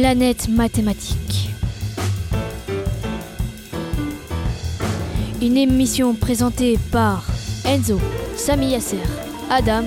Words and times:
Planète 0.00 0.48
mathématique. 0.48 1.50
Une 5.42 5.56
émission 5.56 6.14
présentée 6.14 6.78
par 6.92 7.24
Enzo, 7.64 7.98
Sami 8.36 8.70
Yasser, 8.70 9.02
Adam, 9.50 9.82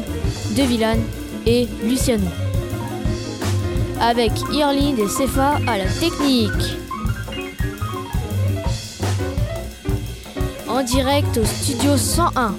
De 0.58 0.64
et 1.46 1.66
Luciano. 1.86 2.28
Avec 4.02 4.34
Irline 4.52 5.00
et 5.00 5.08
Sefa 5.08 5.60
à 5.66 5.78
la 5.78 5.86
technique. 5.86 6.76
En 10.68 10.84
direct 10.84 11.38
au 11.38 11.46
studio 11.46 11.96
101. 11.96 12.56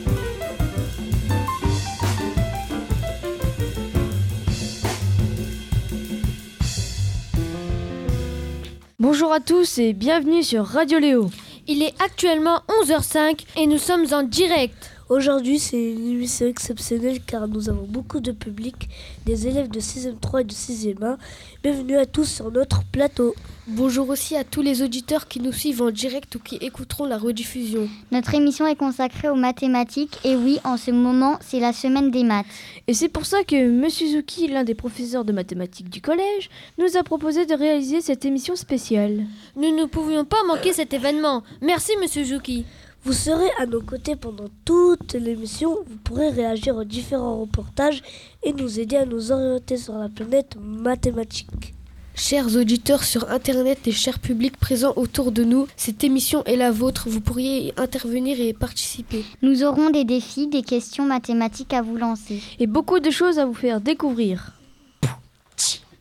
Bonjour 9.12 9.34
à 9.34 9.41
tous 9.41 9.77
et 9.77 9.93
bienvenue 9.93 10.43
sur 10.43 10.65
Radio 10.65 10.98
Léo. 10.98 11.30
Il 11.69 11.83
est 11.83 11.93
actuellement 12.02 12.62
11h05 12.83 13.45
et 13.59 13.66
nous 13.66 13.77
sommes 13.77 14.07
en 14.11 14.23
direct. 14.23 14.91
Aujourd'hui, 15.11 15.59
c'est 15.59 15.93
une 15.93 16.12
émission 16.12 16.47
exceptionnelle 16.47 17.21
car 17.21 17.47
nous 17.47 17.69
avons 17.69 17.87
beaucoup 17.87 18.21
de 18.21 18.33
public, 18.33 18.88
des 19.27 19.47
élèves 19.48 19.69
de 19.69 19.80
6e 19.80 20.19
3 20.19 20.41
et 20.41 20.45
de 20.45 20.52
6e 20.55 21.05
1. 21.05 21.19
Bienvenue 21.62 21.98
à 21.98 22.07
tous 22.07 22.25
sur 22.25 22.51
notre 22.51 22.85
plateau. 22.85 23.35
Bonjour 23.69 24.09
aussi 24.09 24.34
à 24.34 24.43
tous 24.43 24.61
les 24.61 24.83
auditeurs 24.83 25.29
qui 25.29 25.39
nous 25.39 25.52
suivent 25.52 25.83
en 25.83 25.93
direct 25.93 26.34
ou 26.34 26.41
qui 26.41 26.57
écouteront 26.57 27.05
la 27.05 27.16
rediffusion. 27.16 27.88
Notre 28.11 28.35
émission 28.35 28.66
est 28.66 28.75
consacrée 28.75 29.29
aux 29.29 29.37
mathématiques 29.37 30.19
et 30.25 30.35
oui, 30.35 30.59
en 30.65 30.77
ce 30.77 30.91
moment, 30.91 31.38
c'est 31.41 31.61
la 31.61 31.73
semaine 31.73 32.10
des 32.10 32.24
maths. 32.24 32.45
Et 32.88 32.95
c'est 32.95 33.09
pour 33.09 33.24
ça 33.24 33.45
que 33.45 33.54
M. 33.54 33.88
Zuki, 33.88 34.49
l'un 34.49 34.65
des 34.65 34.74
professeurs 34.74 35.24
de 35.24 35.30
mathématiques 35.30 35.91
du 35.91 36.01
collège, 36.01 36.51
nous 36.77 36.96
a 36.96 37.04
proposé 37.04 37.46
de 37.46 37.54
réaliser 37.54 38.01
cette 38.01 38.24
émission 38.24 38.57
spéciale. 38.57 39.27
Nous 39.54 39.73
ne 39.76 39.85
pouvions 39.85 40.24
pas 40.24 40.43
manquer 40.49 40.73
cet 40.73 40.93
événement. 40.93 41.45
Merci 41.60 41.93
M. 42.02 42.24
Zuki. 42.24 42.65
Vous 43.04 43.13
serez 43.13 43.51
à 43.60 43.66
nos 43.66 43.80
côtés 43.80 44.16
pendant 44.16 44.49
toute 44.65 45.15
l'émission. 45.15 45.76
Vous 45.87 45.99
pourrez 46.02 46.30
réagir 46.30 46.74
aux 46.74 46.85
différents 46.85 47.38
reportages 47.38 48.02
et 48.43 48.52
nous 48.54 48.80
aider 48.80 48.97
à 48.97 49.07
nous 49.07 49.30
orienter 49.30 49.76
sur 49.76 49.95
la 49.95 50.09
planète 50.09 50.57
mathématique. 50.60 51.74
Chers 52.15 52.57
auditeurs 52.57 53.05
sur 53.05 53.30
Internet 53.30 53.87
et 53.87 53.93
chers 53.93 54.18
publics 54.18 54.59
présents 54.59 54.93
autour 54.96 55.32
de 55.32 55.45
nous, 55.45 55.66
cette 55.77 56.05
émission 56.05 56.45
est 56.45 56.57
la 56.57 56.71
vôtre. 56.71 57.09
Vous 57.09 57.21
pourriez 57.21 57.73
intervenir 57.79 58.38
et 58.38 58.52
participer. 58.52 59.24
Nous 59.41 59.65
aurons 59.65 59.91
des 59.91 60.04
défis, 60.04 60.46
des 60.46 60.63
questions 60.63 61.07
mathématiques 61.07 61.73
à 61.73 61.80
vous 61.80 61.96
lancer. 61.96 62.43
Et 62.59 62.66
beaucoup 62.66 63.01
de 63.01 63.10
choses 63.10 63.38
à 63.38 63.46
vous 63.46 63.54
faire 63.54 63.80
découvrir. 63.80 64.53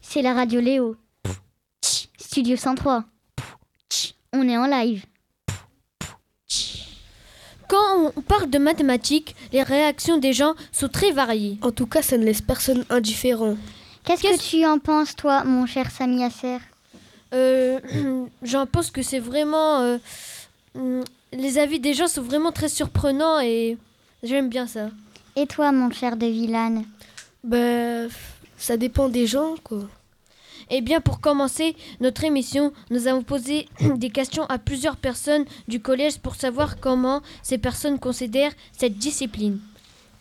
C'est 0.01 0.21
la 0.21 0.33
radio 0.33 0.59
Léo. 0.59 0.97
Studio 2.19 2.57
103. 2.57 3.05
On 4.33 4.47
est 4.47 4.57
en 4.57 4.67
live. 4.67 5.05
Quand 7.69 8.11
on 8.17 8.21
parle 8.21 8.49
de 8.49 8.57
mathématiques, 8.57 9.33
les 9.53 9.63
réactions 9.63 10.17
des 10.17 10.33
gens 10.33 10.55
sont 10.73 10.89
très 10.89 11.11
variées. 11.11 11.57
En 11.61 11.71
tout 11.71 11.85
cas, 11.85 12.01
ça 12.01 12.17
ne 12.17 12.25
laisse 12.25 12.41
personne 12.41 12.83
indifférent. 12.89 13.55
Qu'est-ce 14.03 14.23
que 14.23 14.49
tu 14.49 14.65
en 14.65 14.79
penses, 14.79 15.15
toi, 15.15 15.43
mon 15.43 15.65
cher 15.65 15.91
Sami 15.91 16.23
Asser 16.23 16.57
euh, 17.33 17.79
J'en 18.43 18.65
pense 18.65 18.89
que 18.89 19.01
c'est 19.03 19.19
vraiment. 19.19 19.79
Euh, 19.81 19.97
mm, 20.75 21.01
les 21.33 21.57
avis 21.57 21.79
des 21.79 21.93
gens 21.93 22.07
sont 22.07 22.21
vraiment 22.21 22.51
très 22.51 22.67
surprenants 22.67 23.39
et 23.39 23.77
j'aime 24.23 24.49
bien 24.49 24.67
ça. 24.67 24.89
Et 25.35 25.47
toi, 25.47 25.71
mon 25.71 25.91
cher 25.91 26.17
De 26.17 26.25
Villane 26.25 26.83
Ben, 27.43 28.09
ça 28.57 28.75
dépend 28.75 29.07
des 29.07 29.27
gens, 29.27 29.55
quoi. 29.63 29.83
Eh 30.69 30.81
bien, 30.81 31.01
pour 31.01 31.19
commencer 31.19 31.75
notre 31.99 32.23
émission, 32.23 32.73
nous 32.89 33.07
avons 33.07 33.23
posé 33.23 33.67
des 33.95 34.09
questions 34.09 34.45
à 34.45 34.57
plusieurs 34.57 34.97
personnes 34.97 35.45
du 35.67 35.79
collège 35.79 36.17
pour 36.19 36.35
savoir 36.35 36.79
comment 36.79 37.21
ces 37.43 37.57
personnes 37.57 37.99
considèrent 37.99 38.53
cette 38.77 38.97
discipline. 38.97 39.59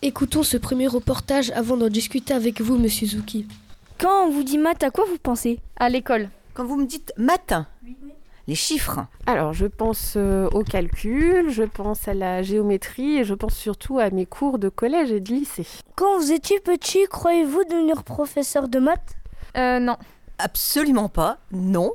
Écoutons 0.03 0.43
ce 0.43 0.57
premier 0.57 0.87
reportage 0.87 1.51
avant 1.51 1.77
d'en 1.77 1.89
discuter 1.89 2.33
avec 2.33 2.59
vous, 2.59 2.77
monsieur 2.77 3.07
Zuki. 3.07 3.45
Quand 4.01 4.25
on 4.25 4.31
vous 4.31 4.43
dit 4.43 4.57
maths, 4.57 4.81
à 4.81 4.89
quoi 4.89 5.05
vous 5.07 5.19
pensez 5.19 5.59
À 5.77 5.87
l'école. 5.87 6.29
Quand 6.55 6.65
vous 6.65 6.75
me 6.75 6.87
dites 6.87 7.13
maths, 7.17 7.53
les 8.47 8.55
chiffres. 8.55 9.05
Alors, 9.27 9.53
je 9.53 9.67
pense 9.67 10.15
euh, 10.17 10.49
au 10.53 10.63
calcul, 10.63 11.51
je 11.51 11.61
pense 11.61 12.07
à 12.07 12.15
la 12.15 12.41
géométrie 12.41 13.17
et 13.17 13.23
je 13.23 13.35
pense 13.35 13.55
surtout 13.55 13.99
à 13.99 14.09
mes 14.09 14.25
cours 14.25 14.57
de 14.57 14.69
collège 14.69 15.11
et 15.11 15.19
de 15.19 15.29
lycée. 15.29 15.67
Quand 15.95 16.17
vous 16.17 16.31
étiez 16.31 16.59
petit, 16.59 17.05
croyez-vous 17.11 17.63
devenir 17.65 18.03
professeur 18.03 18.69
de 18.69 18.79
maths? 18.79 19.17
Euh, 19.55 19.77
non. 19.77 19.97
Absolument 20.39 21.07
pas, 21.07 21.37
non. 21.51 21.91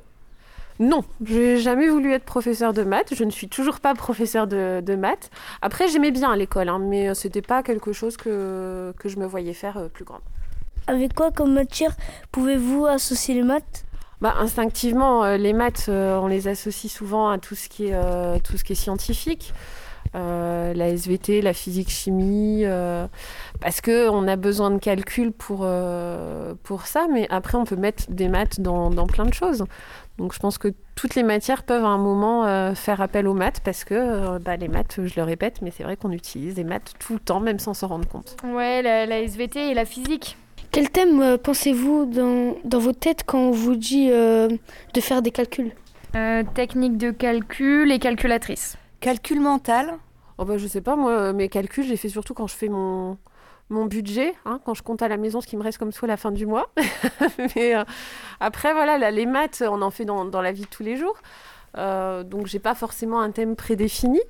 Non, 0.79 1.03
j'ai 1.25 1.59
jamais 1.59 1.89
voulu 1.89 2.13
être 2.13 2.25
professeur 2.25 2.73
de 2.73 2.85
maths. 2.85 3.15
Je 3.17 3.25
ne 3.25 3.31
suis 3.33 3.49
toujours 3.49 3.81
pas 3.81 3.95
professeur 3.95 4.47
de, 4.47 4.81
de 4.81 4.95
maths. 4.95 5.29
Après, 5.61 5.89
j'aimais 5.89 6.13
bien 6.13 6.31
à 6.31 6.37
l'école, 6.37 6.69
hein, 6.69 6.79
mais 6.79 7.13
c'était 7.17 7.43
pas 7.43 7.65
quelque 7.65 7.93
chose 7.93 8.17
que, 8.17 8.95
que 8.97 9.09
je 9.09 9.19
me 9.19 9.27
voyais 9.27 9.55
faire 9.55 9.79
euh, 9.79 9.89
plus 9.89 10.05
grande. 10.05 10.23
Avec 10.87 11.15
quoi 11.15 11.31
comme 11.31 11.53
matière 11.53 11.97
pouvez-vous 12.31 12.87
associer 12.87 13.35
les 13.35 13.43
maths? 13.43 13.87
Bah, 14.21 14.35
instinctivement, 14.39 15.25
euh, 15.25 15.37
les 15.37 15.53
maths, 15.53 15.87
euh, 15.89 16.19
on 16.19 16.27
les 16.27 16.49
associe 16.49 16.91
souvent 16.91 17.29
à 17.29 17.39
tout 17.39 17.55
ce 17.55 17.69
qui 17.69 17.89
est, 17.89 17.95
euh, 17.95 18.39
tout 18.43 18.57
ce 18.57 18.65
qui 18.65 18.73
est 18.73 18.77
scientifique. 18.77 19.53
la 20.15 20.89
SVT, 20.89 21.43
la 21.43 21.53
physique-chimie, 21.53 22.65
parce 23.61 23.83
qu'on 23.83 24.27
a 24.27 24.37
besoin 24.37 24.71
de 24.71 24.79
calcul 24.79 25.31
pour, 25.31 25.69
pour 26.63 26.87
ça, 26.87 27.07
mais 27.13 27.27
après 27.29 27.59
on 27.59 27.65
peut 27.65 27.77
mettre 27.77 28.05
des 28.09 28.29
maths 28.29 28.59
dans, 28.61 28.89
dans, 28.89 29.07
plein 29.07 29.27
de 29.27 29.35
choses. 29.35 29.67
Donc 30.17 30.33
je 30.33 30.39
pense 30.39 30.57
que 30.57 30.69
toutes 30.95 31.17
les 31.17 31.23
matières 31.23 31.65
peuvent 31.65 31.85
à 31.85 31.89
un 31.89 31.99
moment 31.99 32.75
faire 32.75 33.03
appel 33.03 33.29
aux 33.29 33.35
maths, 33.35 33.61
parce 33.63 33.85
que 33.85 34.39
bah, 34.39 34.57
les 34.57 34.69
maths, 34.69 35.01
je 35.05 35.17
le 35.17 35.23
répète, 35.23 35.61
mais 35.61 35.71
c'est 35.71 35.83
vrai 35.83 35.99
qu'on 35.99 36.13
utilise 36.13 36.55
des 36.55 36.65
maths 36.65 36.95
tout 36.99 37.13
le 37.13 37.21
temps, 37.21 37.41
même 37.41 37.59
sans 37.59 37.75
s'en 37.75 37.89
rendre 37.89 38.09
compte. 38.09 38.39
Ouais, 38.43 38.81
la, 38.81 39.05
la 39.05 39.21
SVT 39.21 39.71
et 39.71 39.75
la 39.75 39.85
physique. 39.85 40.39
Quel 40.77 40.91
thème 40.91 41.23
euh, 41.23 41.39
pensez-vous 41.39 42.05
dans, 42.05 42.55
dans 42.65 42.79
votre 42.79 42.99
tête 42.99 43.23
quand 43.25 43.39
on 43.39 43.51
vous 43.51 43.77
dit 43.77 44.11
euh, 44.13 44.47
de 44.93 45.01
faire 45.01 45.23
des 45.23 45.31
calculs? 45.31 45.73
Euh, 46.15 46.43
Technique 46.55 46.99
de 46.99 47.13
calcul 47.13 47.91
et 47.91 47.99
calculatrice. 47.99 48.77
Calcul 49.01 49.41
mental? 49.41 49.95
Oh 50.37 50.45
bah, 50.45 50.59
Je 50.59 50.67
sais 50.67 50.83
pas, 50.83 50.95
moi, 50.95 51.33
mes 51.33 51.49
calculs, 51.49 51.85
j'ai 51.85 51.97
fait 51.97 52.11
surtout 52.11 52.35
quand 52.35 52.47
je 52.47 52.55
fais 52.55 52.69
mon, 52.69 53.17
mon 53.71 53.87
budget, 53.87 54.35
hein, 54.45 54.61
quand 54.67 54.75
je 54.75 54.83
compte 54.83 55.01
à 55.01 55.09
la 55.09 55.17
maison 55.17 55.41
ce 55.41 55.47
qui 55.47 55.57
me 55.57 55.63
reste 55.63 55.79
comme 55.79 55.93
sous 55.93 56.05
à 56.05 56.09
la 56.09 56.19
fin 56.19 56.31
du 56.31 56.45
mois. 56.45 56.69
Mais 57.57 57.73
après, 58.41 58.75
voilà, 58.75 59.11
les 59.11 59.25
maths, 59.25 59.65
on 59.67 59.81
en 59.81 59.91
fait 59.91 60.05
dans, 60.05 60.27
dans 60.27 60.43
la 60.43 60.53
vie 60.53 60.65
de 60.65 60.67
tous 60.67 60.83
les 60.83 60.99
jours. 60.99 61.17
donc, 61.75 62.49
j'ai 62.49 62.59
pas 62.59 62.75
forcément 62.75 63.23
un 63.23 63.31
thème 63.31 63.57
prédéfini. 63.57 64.21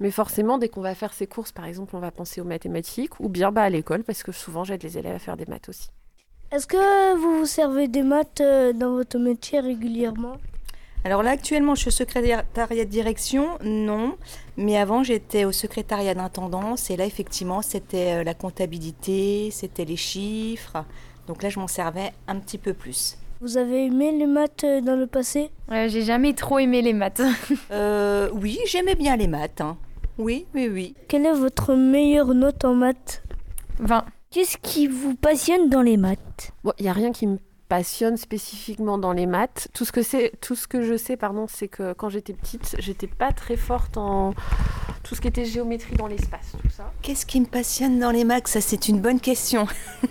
Mais 0.00 0.10
forcément, 0.10 0.58
dès 0.58 0.68
qu'on 0.68 0.80
va 0.80 0.94
faire 0.94 1.12
ses 1.12 1.26
courses, 1.26 1.52
par 1.52 1.64
exemple, 1.64 1.96
on 1.96 1.98
va 2.00 2.10
penser 2.10 2.40
aux 2.40 2.44
mathématiques 2.44 3.18
ou 3.20 3.28
bien 3.28 3.50
bah, 3.50 3.62
à 3.62 3.70
l'école, 3.70 4.04
parce 4.04 4.22
que 4.22 4.32
souvent 4.32 4.64
j'aide 4.64 4.82
les 4.82 4.96
élèves 4.96 5.16
à 5.16 5.18
faire 5.18 5.36
des 5.36 5.46
maths 5.46 5.68
aussi. 5.68 5.88
Est-ce 6.50 6.66
que 6.66 7.16
vous 7.16 7.40
vous 7.40 7.46
servez 7.46 7.88
des 7.88 8.02
maths 8.02 8.40
euh, 8.40 8.72
dans 8.72 8.92
votre 8.92 9.18
métier 9.18 9.60
régulièrement? 9.60 10.36
Alors 11.04 11.22
là, 11.22 11.30
actuellement, 11.30 11.74
je 11.74 11.82
suis 11.82 11.88
au 11.88 11.92
secrétariat 11.92 12.44
de 12.84 12.90
direction, 12.90 13.58
non. 13.62 14.16
Mais 14.56 14.76
avant, 14.76 15.02
j'étais 15.02 15.44
au 15.44 15.52
secrétariat 15.52 16.14
d'intendance. 16.14 16.90
Et 16.90 16.96
là, 16.96 17.04
effectivement, 17.04 17.62
c'était 17.62 18.20
euh, 18.20 18.24
la 18.24 18.34
comptabilité, 18.34 19.50
c'était 19.52 19.84
les 19.84 19.96
chiffres. 19.96 20.84
Donc 21.26 21.42
là, 21.42 21.50
je 21.50 21.60
m'en 21.60 21.68
servais 21.68 22.12
un 22.26 22.36
petit 22.40 22.58
peu 22.58 22.74
plus. 22.74 23.16
Vous 23.40 23.56
avez 23.56 23.86
aimé 23.86 24.10
les 24.10 24.26
maths 24.26 24.64
euh, 24.64 24.80
dans 24.80 24.96
le 24.96 25.06
passé? 25.06 25.50
J'ai 25.70 26.02
jamais 26.02 26.32
trop 26.32 26.58
aimé 26.58 26.82
les 26.82 26.92
maths. 26.92 27.22
euh, 27.70 28.28
oui, 28.32 28.58
j'aimais 28.66 28.96
bien 28.96 29.16
les 29.16 29.28
maths. 29.28 29.60
Hein. 29.60 29.76
Oui, 30.18 30.46
oui, 30.52 30.68
oui. 30.68 30.94
Quelle 31.06 31.26
est 31.26 31.32
votre 31.32 31.74
meilleure 31.74 32.34
note 32.34 32.64
en 32.64 32.74
maths 32.74 33.22
20. 33.78 34.04
Qu'est-ce 34.30 34.58
qui 34.58 34.88
vous 34.88 35.14
passionne 35.14 35.70
dans 35.70 35.80
les 35.80 35.96
maths 35.96 36.50
Il 36.50 36.54
bon, 36.64 36.72
n'y 36.80 36.88
a 36.88 36.92
rien 36.92 37.12
qui 37.12 37.28
me 37.28 37.38
passionne 37.68 38.16
spécifiquement 38.16 38.98
dans 38.98 39.12
les 39.12 39.26
maths. 39.26 39.68
Tout 39.72 39.84
ce 39.84 39.92
que, 39.92 40.02
c'est, 40.02 40.32
tout 40.40 40.56
ce 40.56 40.66
que 40.66 40.82
je 40.82 40.96
sais, 40.96 41.16
pardon, 41.16 41.46
c'est 41.48 41.68
que 41.68 41.92
quand 41.92 42.08
j'étais 42.08 42.32
petite, 42.32 42.76
j'étais 42.80 43.06
pas 43.06 43.30
très 43.30 43.56
forte 43.56 43.96
en 43.96 44.34
tout 45.04 45.14
ce 45.14 45.20
qui 45.20 45.28
était 45.28 45.44
géométrie 45.44 45.94
dans 45.94 46.08
l'espace, 46.08 46.52
tout 46.60 46.70
ça. 46.70 46.92
Qu'est-ce 47.00 47.24
qui 47.24 47.40
me 47.40 47.46
passionne 47.46 48.00
dans 48.00 48.10
les 48.10 48.24
maths? 48.24 48.48
Ça, 48.48 48.60
c'est 48.60 48.88
une 48.88 49.00
bonne 49.00 49.20
question. 49.20 49.66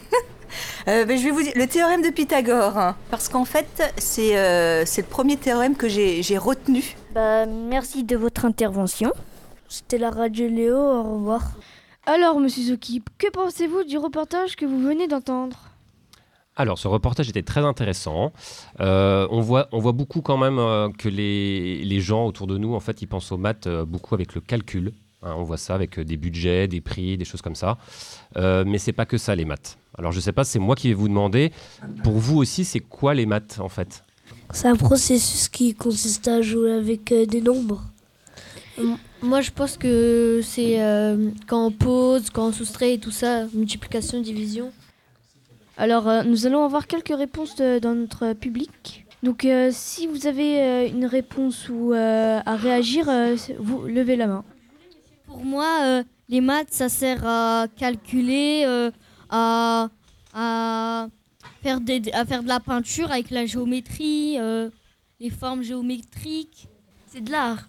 Euh, 0.87 1.03
ben, 1.03 1.17
je 1.17 1.23
vais 1.25 1.31
vous 1.31 1.43
dire 1.43 1.51
le 1.55 1.67
théorème 1.67 2.01
de 2.01 2.09
Pythagore, 2.09 2.77
hein, 2.77 2.95
parce 3.11 3.27
qu'en 3.27 3.43
fait, 3.43 3.93
c'est 3.97 4.37
euh, 4.37 4.85
le 4.85 5.03
premier 5.03 5.35
théorème 5.35 5.75
que 5.75 5.89
j'ai 5.89 6.37
retenu. 6.37 6.95
Bah, 7.13 7.45
merci 7.45 8.05
de 8.05 8.15
votre 8.15 8.45
intervention. 8.45 9.11
C'était 9.69 9.97
la 9.97 10.09
radio 10.09 10.47
Léo, 10.47 10.77
au 10.77 11.15
revoir. 11.15 11.43
Alors, 12.05 12.39
monsieur 12.39 12.63
Zuki, 12.63 13.01
que 13.17 13.29
pensez-vous 13.31 13.83
du 13.83 13.97
reportage 13.97 14.55
que 14.55 14.65
vous 14.65 14.81
venez 14.81 15.07
d'entendre? 15.07 15.57
Alors, 16.55 16.79
ce 16.79 16.87
reportage 16.87 17.29
était 17.29 17.43
très 17.43 17.61
intéressant. 17.61 18.31
Euh, 18.79 19.27
on, 19.29 19.41
voit, 19.41 19.67
on 19.71 19.79
voit 19.79 19.91
beaucoup 19.91 20.21
quand 20.21 20.37
même 20.37 20.57
euh, 20.57 20.89
que 20.89 21.09
les, 21.09 21.83
les, 21.83 21.99
gens 21.99 22.25
autour 22.25 22.47
de 22.47 22.57
nous, 22.57 22.73
en 22.73 22.79
fait, 22.79 23.01
ils 23.01 23.07
pensent 23.07 23.31
aux 23.31 23.37
maths 23.37 23.67
euh, 23.67 23.85
beaucoup 23.85 24.15
avec 24.15 24.33
le 24.33 24.41
calcul. 24.41 24.93
Hein, 25.21 25.33
on 25.37 25.43
voit 25.43 25.57
ça 25.57 25.75
avec 25.75 25.99
des 25.99 26.17
budgets, 26.17 26.67
des 26.67 26.81
prix, 26.81 27.17
des 27.17 27.25
choses 27.25 27.41
comme 27.41 27.55
ça. 27.55 27.77
mais 28.35 28.77
c'est 28.77 28.93
pas 28.93 29.05
que 29.05 29.17
ça, 29.17 29.35
les 29.35 29.45
maths. 29.45 29.77
Alors, 29.97 30.11
je 30.11 30.19
sais 30.19 30.31
pas, 30.31 30.43
c'est 30.43 30.59
moi 30.59 30.75
qui 30.75 30.87
vais 30.87 30.93
vous 30.93 31.09
demander, 31.09 31.51
pour 32.03 32.13
vous 32.13 32.37
aussi, 32.37 32.65
c'est 32.65 32.79
quoi 32.79 33.13
les 33.13 33.25
maths, 33.25 33.59
en 33.59 33.69
fait? 33.69 34.03
C'est 34.51 34.67
un 34.67 34.75
processus 34.75 35.49
qui 35.49 35.73
consiste 35.73 36.27
à 36.27 36.41
jouer 36.41 36.71
avec 36.73 37.11
euh, 37.11 37.25
des 37.25 37.41
nombres. 37.41 37.83
Moi, 39.23 39.41
je 39.41 39.49
pense 39.49 39.77
que 39.77 40.41
c'est 40.43 40.81
euh, 40.81 41.31
quand 41.47 41.65
on 41.65 41.71
pose, 41.71 42.29
quand 42.29 42.47
on 42.47 42.51
soustrait 42.51 42.93
et 42.93 42.99
tout 42.99 43.11
ça, 43.11 43.47
multiplication, 43.53 44.21
division. 44.21 44.71
Alors, 45.75 46.07
euh, 46.07 46.23
nous 46.23 46.45
allons 46.45 46.63
avoir 46.63 46.85
quelques 46.85 47.15
réponses 47.17 47.55
dans 47.55 47.95
notre 47.95 48.33
public. 48.33 49.05
Donc, 49.23 49.47
si 49.71 50.05
vous 50.05 50.27
avez 50.27 50.87
une 50.89 51.07
réponse 51.07 51.67
ou 51.69 51.91
à 51.93 52.55
réagir, 52.55 53.09
vous 53.57 53.87
levez 53.87 54.15
la 54.15 54.27
main. 54.27 54.43
Pour 55.25 55.43
moi, 55.43 56.03
les 56.29 56.39
maths, 56.39 56.71
ça 56.71 56.87
sert 56.87 57.25
à 57.25 57.65
calculer, 57.75 58.63
à, 59.31 59.89
à, 60.35 61.07
faire 61.63 61.79
à 62.13 62.25
faire 62.25 62.43
de 62.43 62.47
la 62.47 62.59
peinture 62.59 63.11
avec 63.11 63.31
la 63.31 63.47
géométrie, 63.47 64.37
les 65.19 65.29
formes 65.31 65.63
géométriques. 65.63 66.67
C'est 67.07 67.21
de 67.21 67.31
l'art. 67.31 67.67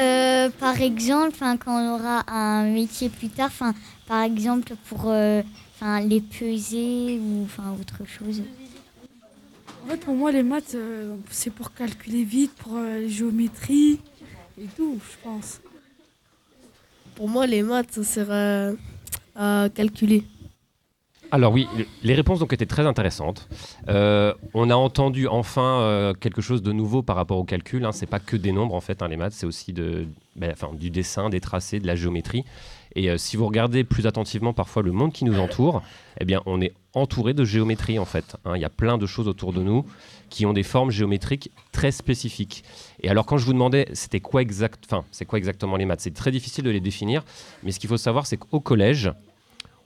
Euh, 0.00 0.48
par 0.60 0.80
exemple, 0.80 1.36
quand 1.40 1.80
on 1.80 1.94
aura 1.94 2.24
un 2.30 2.64
métier 2.72 3.08
plus 3.08 3.28
tard, 3.28 3.50
par 4.06 4.22
exemple 4.22 4.74
pour 4.88 5.06
euh, 5.06 5.42
les 6.04 6.20
peser 6.20 7.18
ou 7.20 7.46
autre 7.80 8.06
chose. 8.06 8.42
En 9.84 9.88
fait, 9.88 9.96
pour 9.98 10.14
moi, 10.14 10.30
les 10.30 10.44
maths, 10.44 10.74
euh, 10.76 11.16
c'est 11.30 11.50
pour 11.50 11.74
calculer 11.74 12.22
vite, 12.22 12.52
pour 12.54 12.78
les 12.78 13.08
géométries 13.08 13.98
et 14.58 14.66
tout, 14.76 14.98
je 15.04 15.16
pense. 15.28 15.60
Pour 17.16 17.28
moi, 17.28 17.46
les 17.46 17.62
maths, 17.62 17.92
ça 17.92 18.04
sert 18.04 18.76
à 19.34 19.68
calculer. 19.68 20.24
Alors 21.34 21.54
oui, 21.54 21.66
les 22.02 22.14
réponses 22.14 22.42
ont 22.42 22.46
été 22.46 22.66
très 22.66 22.86
intéressantes. 22.86 23.48
Euh, 23.88 24.34
on 24.52 24.68
a 24.68 24.74
entendu 24.74 25.26
enfin 25.28 25.80
euh, 25.80 26.12
quelque 26.12 26.42
chose 26.42 26.60
de 26.60 26.72
nouveau 26.72 27.02
par 27.02 27.16
rapport 27.16 27.38
au 27.38 27.44
calcul. 27.44 27.86
Hein. 27.86 27.92
C'est 27.92 28.04
pas 28.04 28.18
que 28.18 28.36
des 28.36 28.52
nombres 28.52 28.74
en 28.74 28.82
fait, 28.82 29.00
hein, 29.00 29.08
les 29.08 29.16
maths, 29.16 29.32
c'est 29.32 29.46
aussi 29.46 29.72
de, 29.72 30.06
ben, 30.36 30.54
du 30.74 30.90
dessin, 30.90 31.30
des 31.30 31.40
tracés, 31.40 31.80
de 31.80 31.86
la 31.86 31.96
géométrie. 31.96 32.44
Et 32.96 33.08
euh, 33.08 33.16
si 33.16 33.38
vous 33.38 33.46
regardez 33.46 33.82
plus 33.82 34.06
attentivement 34.06 34.52
parfois 34.52 34.82
le 34.82 34.92
monde 34.92 35.14
qui 35.14 35.24
nous 35.24 35.38
entoure, 35.38 35.80
eh 36.20 36.26
bien 36.26 36.42
on 36.44 36.60
est 36.60 36.74
entouré 36.92 37.32
de 37.32 37.44
géométrie 37.44 37.98
en 37.98 38.04
fait. 38.04 38.36
Hein. 38.44 38.52
Il 38.56 38.60
y 38.60 38.66
a 38.66 38.70
plein 38.70 38.98
de 38.98 39.06
choses 39.06 39.26
autour 39.26 39.54
de 39.54 39.62
nous 39.62 39.86
qui 40.28 40.44
ont 40.44 40.52
des 40.52 40.62
formes 40.62 40.90
géométriques 40.90 41.50
très 41.72 41.92
spécifiques. 41.92 42.62
Et 43.00 43.08
alors 43.08 43.24
quand 43.24 43.38
je 43.38 43.46
vous 43.46 43.54
demandais 43.54 43.88
c'était 43.94 44.20
quoi 44.20 44.42
exact, 44.42 44.84
enfin 44.84 45.06
c'est 45.10 45.24
quoi 45.24 45.38
exactement 45.38 45.76
les 45.78 45.86
maths, 45.86 46.02
c'est 46.02 46.12
très 46.12 46.30
difficile 46.30 46.64
de 46.64 46.70
les 46.70 46.80
définir. 46.80 47.24
Mais 47.62 47.72
ce 47.72 47.80
qu'il 47.80 47.88
faut 47.88 47.96
savoir 47.96 48.26
c'est 48.26 48.36
qu'au 48.36 48.60
collège 48.60 49.10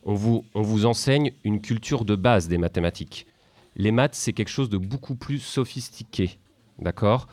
on 0.07 0.15
vous, 0.15 0.45
on 0.55 0.63
vous 0.63 0.87
enseigne 0.87 1.33
une 1.45 1.61
culture 1.61 2.05
de 2.05 2.15
base 2.15 2.49
des 2.49 2.59
mathématiques. 2.59 3.27
Les 3.75 3.91
maths, 3.91 4.15
c'est 4.15 4.33
quelque 4.33 4.49
chose 4.49 4.71
de 4.71 4.79
beaucoup 4.79 5.17
plus 5.17 5.41
sophistiqué. 5.41 6.39
D'accord? 6.79 7.27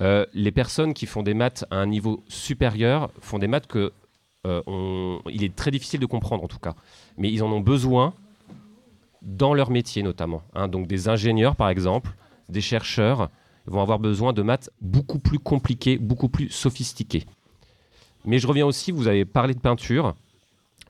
Euh, 0.00 0.26
Les 0.34 0.52
personnes 0.52 0.94
qui 0.94 1.06
font 1.06 1.22
des 1.22 1.34
maths 1.34 1.64
à 1.70 1.76
un 1.76 1.86
niveau 1.86 2.22
supérieur 2.28 3.10
font 3.20 3.38
des 3.38 3.48
maths 3.48 3.66
que 3.66 3.92
euh, 4.46 5.18
il 5.30 5.42
est 5.42 5.56
très 5.56 5.70
difficile 5.70 5.98
de 5.98 6.06
comprendre 6.06 6.44
en 6.44 6.48
tout 6.48 6.58
cas. 6.58 6.74
Mais 7.16 7.32
ils 7.32 7.42
en 7.42 7.50
ont 7.50 7.60
besoin 7.60 8.14
dans 9.22 9.54
leur 9.54 9.70
métier 9.70 10.02
notamment. 10.02 10.42
Hein. 10.54 10.68
Donc 10.68 10.86
des 10.86 11.08
ingénieurs 11.08 11.56
par 11.56 11.70
exemple, 11.70 12.10
des 12.48 12.60
chercheurs 12.60 13.30
vont 13.66 13.80
avoir 13.80 13.98
besoin 13.98 14.32
de 14.32 14.42
maths 14.42 14.70
beaucoup 14.80 15.18
plus 15.18 15.38
compliquées, 15.38 15.98
beaucoup 15.98 16.28
plus 16.28 16.50
sophistiquées. 16.50 17.24
Mais 18.24 18.38
je 18.38 18.46
reviens 18.46 18.66
aussi, 18.66 18.92
vous 18.92 19.08
avez 19.08 19.24
parlé 19.24 19.54
de 19.54 19.60
peinture 19.60 20.14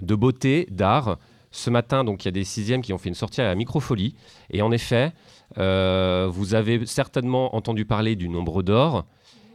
de 0.02 0.14
beauté, 0.14 0.66
d'art. 0.70 1.18
Ce 1.52 1.68
matin, 1.68 2.04
donc, 2.04 2.24
il 2.24 2.26
y 2.26 2.28
a 2.28 2.32
des 2.32 2.44
sixièmes 2.44 2.82
qui 2.82 2.92
ont 2.92 2.98
fait 2.98 3.08
une 3.08 3.14
sortie 3.14 3.40
à 3.40 3.44
la 3.44 3.54
microfolie. 3.54 4.14
Et 4.50 4.62
en 4.62 4.70
effet, 4.70 5.12
euh, 5.58 6.28
vous 6.30 6.54
avez 6.54 6.86
certainement 6.86 7.56
entendu 7.56 7.84
parler 7.84 8.14
du 8.14 8.28
nombre 8.28 8.62
d'or. 8.62 9.04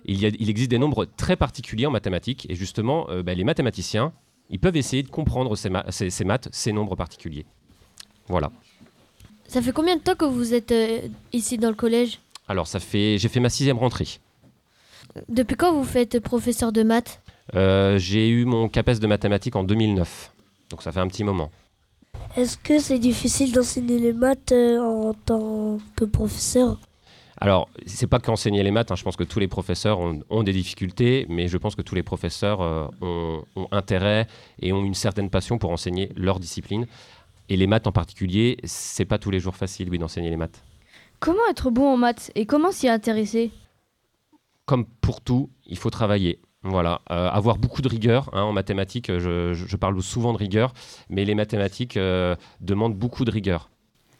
Il, 0.05 0.23
il, 0.23 0.49
existe 0.49 0.69
des 0.69 0.77
nombres 0.77 1.05
très 1.05 1.35
particuliers 1.35 1.85
en 1.85 1.91
mathématiques. 1.91 2.45
Et 2.49 2.55
justement, 2.55 3.07
euh, 3.09 3.23
ben, 3.23 3.37
les 3.37 3.43
mathématiciens, 3.43 4.11
ils 4.49 4.59
peuvent 4.59 4.75
essayer 4.75 5.03
de 5.03 5.09
comprendre 5.09 5.55
ces, 5.55 5.69
maths, 5.69 6.49
ces 6.51 6.73
nombres 6.73 6.95
particuliers. 6.95 7.45
Voilà. 8.27 8.51
Ça 9.47 9.61
fait 9.61 9.71
combien 9.71 9.95
de 9.95 10.01
temps 10.01 10.15
que 10.15 10.25
vous 10.25 10.53
êtes 10.53 10.71
euh, 10.71 10.99
ici 11.31 11.57
dans 11.57 11.69
le 11.69 11.75
collège? 11.75 12.19
Alors, 12.47 12.67
ça 12.67 12.79
fait, 12.79 13.17
j'ai 13.17 13.29
fait 13.29 13.39
ma 13.39 13.49
sixième 13.49 13.77
rentrée. 13.77 14.19
Depuis 15.29 15.55
quand 15.55 15.73
vous 15.73 15.85
faites 15.85 16.19
professeur 16.19 16.71
de 16.71 16.83
maths? 16.83 17.21
J'ai 17.53 18.27
eu 18.27 18.43
mon 18.43 18.67
CAPES 18.67 18.99
de 18.99 19.07
mathématiques 19.07 19.55
en 19.55 19.63
2009. 19.63 20.34
Donc 20.69 20.81
ça 20.81 20.91
fait 20.91 20.99
un 20.99 21.07
petit 21.07 21.23
moment. 21.23 21.51
Est-ce 22.35 22.57
que 22.57 22.79
c'est 22.79 22.99
difficile 22.99 23.51
d'enseigner 23.53 23.99
les 23.99 24.13
maths 24.13 24.51
euh, 24.51 24.79
en 24.79 25.13
tant 25.13 25.77
que 25.95 26.05
professeur? 26.05 26.79
Alors, 27.37 27.69
c'est 27.85 28.07
pas 28.07 28.19
qu'enseigner 28.19 28.63
les 28.63 28.71
maths, 28.71 28.91
hein. 28.91 28.95
je 28.95 29.03
pense 29.03 29.17
que 29.17 29.23
tous 29.23 29.39
les 29.39 29.47
professeurs 29.47 29.99
ont, 29.99 30.43
des 30.43 30.53
difficultés, 30.53 31.25
mais 31.27 31.49
je 31.49 31.57
pense 31.57 31.75
que 31.75 31.81
tous 31.81 31.95
les 31.95 32.03
professeurs 32.03 32.61
euh, 32.61 32.87
ont, 33.01 33.67
intérêt 33.71 34.27
et 34.61 34.71
ont 34.71 34.83
une 34.83 34.93
certaine 34.93 35.29
passion 35.29 35.57
pour 35.57 35.71
enseigner 35.71 36.11
leur 36.15 36.39
discipline. 36.39 36.87
Et 37.49 37.57
les 37.57 37.67
maths 37.67 37.87
en 37.87 37.91
particulier, 37.91 38.57
c'est 38.63 39.05
pas 39.05 39.17
tous 39.17 39.31
les 39.31 39.39
jours 39.39 39.55
facile, 39.55 39.89
oui, 39.89 39.97
d'enseigner 39.97 40.29
les 40.29 40.37
maths. 40.37 40.63
Comment 41.19 41.45
être 41.49 41.71
bon 41.71 41.93
en 41.93 41.97
maths 41.97 42.31
et 42.35 42.45
comment 42.45 42.71
s'y 42.71 42.87
intéresser? 42.87 43.51
Comme 44.65 44.85
pour 44.85 45.21
tout, 45.21 45.49
il 45.65 45.77
faut 45.77 45.89
travailler. 45.89 46.39
Voilà, 46.67 47.01
euh, 47.11 47.29
avoir 47.29 47.59
beaucoup 47.59 47.83
de 47.83 47.87
rigueur 47.87 48.31
hein, 48.33 48.41
en 48.41 48.51
mathématiques, 48.51 49.15
je, 49.19 49.75
parle 49.75 50.01
souvent 50.01 50.33
de 50.33 50.39
rigueur, 50.39 50.73
mais 51.09 51.23
les 51.23 51.35
mathématiques 51.35 51.95
euh, 51.95 52.35
demandent 52.59 52.95
beaucoup 52.95 53.23
de 53.23 53.29
rigueur. 53.29 53.69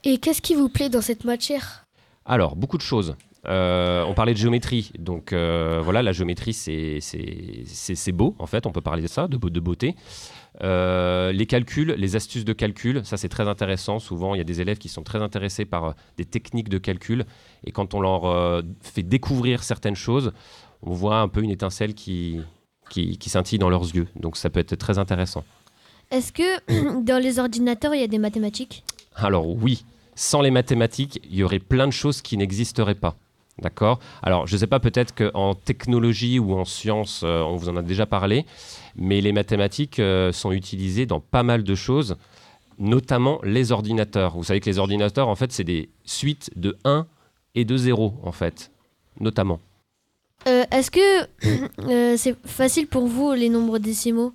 Et 0.03 0.19
qu'est-ce 0.19 0.43
qui 0.43 0.53
vous 0.53 0.69
plaît 0.69 0.89
dans 0.89 1.01
cette 1.01 1.23
matière? 1.23 1.87
Alors, 2.23 2.55
beaucoup 2.55 2.77
de 2.77 2.83
choses. 2.83 3.15
Euh, 3.47 4.03
on 4.07 4.13
parlait 4.13 4.33
de 4.33 4.37
géométrie, 4.37 4.91
donc 4.99 5.33
voilà, 5.33 6.03
la 6.03 6.11
géométrie 6.11 6.53
c'est 6.53 8.11
beau 8.11 8.35
en 8.39 8.45
fait, 8.47 8.65
on 8.65 8.71
peut 8.71 8.81
parler 8.81 9.01
de 9.01 9.07
ça, 9.07 9.27
de, 9.27 9.37
de 9.37 9.59
beauté. 9.59 9.95
les 10.61 11.45
calculs, 11.47 11.95
les 11.97 12.15
astuces 12.15 12.45
de 12.45 12.53
calcul, 12.53 13.03
ça 13.05 13.17
c'est 13.17 13.29
très 13.29 13.47
intéressant. 13.47 13.97
Souvent, 13.97 14.35
il 14.35 14.37
y 14.37 14.41
a 14.41 14.45
des 14.45 14.61
élèves 14.61 14.77
qui 14.77 14.89
sont 14.89 15.03
très 15.03 15.21
intéressés 15.21 15.65
par 15.65 15.95
des 16.17 16.25
techniques 16.25 16.69
de 16.69 16.77
calcul, 16.77 17.25
et 17.65 17.71
quand 17.71 17.95
on 17.95 18.01
leur 18.01 18.63
fait 18.81 19.03
découvrir 19.03 19.63
certaines 19.63 19.95
choses, 19.95 20.31
on 20.85 20.93
voit 20.93 21.19
un 21.19 21.27
peu 21.27 21.41
une 21.41 21.49
étincelle 21.49 21.93
qui, 21.93 22.39
qui, 22.89 23.29
scintille 23.29 23.59
dans 23.59 23.69
leurs 23.69 23.95
yeux. 23.95 24.07
Donc 24.15 24.37
ça 24.37 24.49
peut 24.49 24.59
être 24.59 24.75
très 24.75 24.97
intéressant. 24.97 25.43
Est-ce 26.11 26.31
que 26.31 27.01
dans 27.03 27.21
les 27.21 27.39
ordinateurs, 27.39 27.95
il 27.95 28.01
y 28.01 28.03
a 28.03 28.07
des 28.07 28.19
mathématiques? 28.19 28.83
Alors 29.15 29.47
oui, 29.47 29.83
sans 30.15 30.41
les 30.41 30.51
mathématiques, 30.51 31.19
il 31.29 31.35
y 31.35 31.43
aurait 31.43 31.59
plein 31.59 31.87
de 31.87 31.93
choses 31.93 32.21
qui 32.21 32.37
n'existeraient 32.37 32.95
pas. 32.95 33.15
D'accord? 33.61 33.99
Alors, 34.21 34.47
je 34.47 34.55
ne 34.55 34.59
sais 34.59 34.67
pas, 34.67 34.81
peut-être 34.81 35.15
qu'en 35.15 35.55
technologie 35.55 36.39
ou 36.39 36.53
en 36.53 36.65
sciences, 36.65 37.21
euh, 37.23 37.41
on 37.41 37.55
vous 37.55 37.69
en 37.69 37.77
a 37.77 37.81
déjà 37.81 38.05
parlé, 38.05 38.45
mais 38.97 39.21
les 39.21 39.31
mathématiques 39.31 39.99
euh, 39.99 40.33
sont 40.33 40.51
utilisées 40.51 41.05
dans 41.05 41.21
pas 41.21 41.41
mal 41.41 41.63
de 41.63 41.73
choses, 41.73 42.17
notamment 42.79 43.39
les 43.43 43.71
ordinateurs. 43.71 44.35
Vous 44.35 44.43
savez 44.43 44.59
que 44.59 44.69
les 44.69 44.77
ordinateurs, 44.77 45.29
en 45.29 45.35
fait, 45.35 45.53
c'est 45.53 45.63
des 45.63 45.89
suites 46.03 46.51
de 46.57 46.77
1 46.83 47.07
et 47.55 47.63
de 47.63 47.77
0, 47.77 48.15
en 48.23 48.33
fait, 48.33 48.71
notamment. 49.21 49.61
Euh, 50.47 50.63
est-ce 50.71 50.91
que 50.91 51.27
euh, 51.89 52.15
c'est 52.17 52.35
facile 52.45 52.87
pour 52.87 53.07
vous 53.07 53.33
les 53.33 53.49
nombres 53.49 53.79
décimaux? 53.79 54.33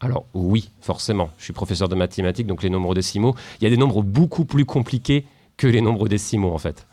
Alors 0.00 0.26
oui, 0.34 0.70
forcément. 0.80 1.30
Je 1.38 1.44
suis 1.44 1.52
professeur 1.52 1.88
de 1.88 1.94
mathématiques, 1.94 2.46
donc 2.46 2.62
les 2.62 2.70
nombres 2.70 2.94
décimaux, 2.94 3.34
il 3.60 3.64
y 3.64 3.66
a 3.66 3.70
des 3.70 3.76
nombres 3.76 4.02
beaucoup 4.02 4.44
plus 4.44 4.64
compliqués 4.64 5.24
que 5.56 5.66
les 5.66 5.80
nombres 5.80 6.08
décimaux 6.08 6.52
en 6.52 6.58
fait. 6.58 6.86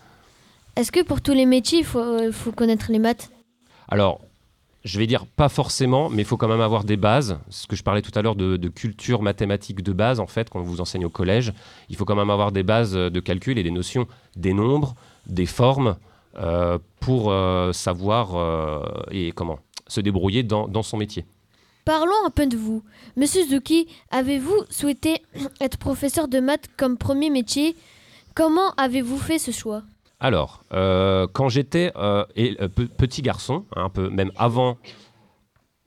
Est-ce 0.75 0.91
que 0.91 1.03
pour 1.03 1.21
tous 1.21 1.33
les 1.33 1.45
métiers, 1.45 1.79
il 1.79 1.85
faut, 1.85 1.99
euh, 1.99 2.31
connaître 2.55 2.91
les 2.91 2.99
maths? 2.99 3.31
Alors, 3.89 4.21
je 4.85 4.97
vais 4.99 5.07
dire 5.07 5.25
pas 5.25 5.49
forcément, 5.49 6.09
mais 6.09 6.21
il 6.21 6.25
faut 6.25 6.37
quand 6.37 6.47
même 6.47 6.61
avoir 6.61 6.83
des 6.83 6.95
bases. 6.95 7.39
Ce 7.49 7.67
que 7.67 7.75
je 7.75 7.83
parlais 7.83 8.01
tout 8.01 8.17
à 8.17 8.21
l'heure 8.21 8.35
de, 8.35 8.55
de, 8.57 8.69
culture 8.69 9.21
mathématique 9.21 9.81
de 9.81 9.91
base, 9.91 10.19
en 10.19 10.27
fait, 10.27 10.49
quand 10.49 10.59
on 10.59 10.63
vous 10.63 10.79
enseigne 10.81 11.05
au 11.05 11.09
collège, 11.09 11.51
il 11.89 11.97
faut 11.97 12.05
quand 12.05 12.15
même 12.15 12.29
avoir 12.29 12.51
des 12.51 12.63
bases 12.63 12.93
de 12.93 13.19
calcul 13.19 13.57
et 13.57 13.63
des 13.63 13.71
notions 13.71 14.07
des 14.37 14.53
nombres, 14.53 14.95
des 15.27 15.45
formes, 15.45 15.97
pour 17.01 17.31
euh, 17.31 17.73
savoir 17.73 18.35
euh, 18.35 18.83
et 19.11 19.33
comment 19.33 19.59
se 19.87 19.99
débrouiller 19.99 20.43
dans, 20.43 20.69
dans, 20.69 20.83
son 20.83 20.95
métier. 20.95 21.25
Parlons 21.83 22.13
un 22.25 22.29
peu 22.29 22.47
de 22.47 22.55
vous. 22.55 22.83
Monsieur 23.17 23.43
Zuki, 23.43 23.87
avez-vous 24.11 24.63
souhaité 24.69 25.21
être 25.61 25.77
professeur 25.77 26.29
de 26.29 26.39
maths 26.39 26.69
comme 26.77 26.97
premier 26.97 27.29
métier? 27.29 27.75
Comment 28.35 28.71
avez-vous 28.77 29.17
fait 29.17 29.39
ce 29.39 29.51
choix? 29.51 29.83
Alors, 30.21 30.63
quand 30.69 31.49
j'étais 31.49 31.91
petit 31.91 33.23
garçon, 33.23 33.65
un 33.75 33.89
peu 33.89 34.07
même 34.09 34.31
avant 34.37 34.77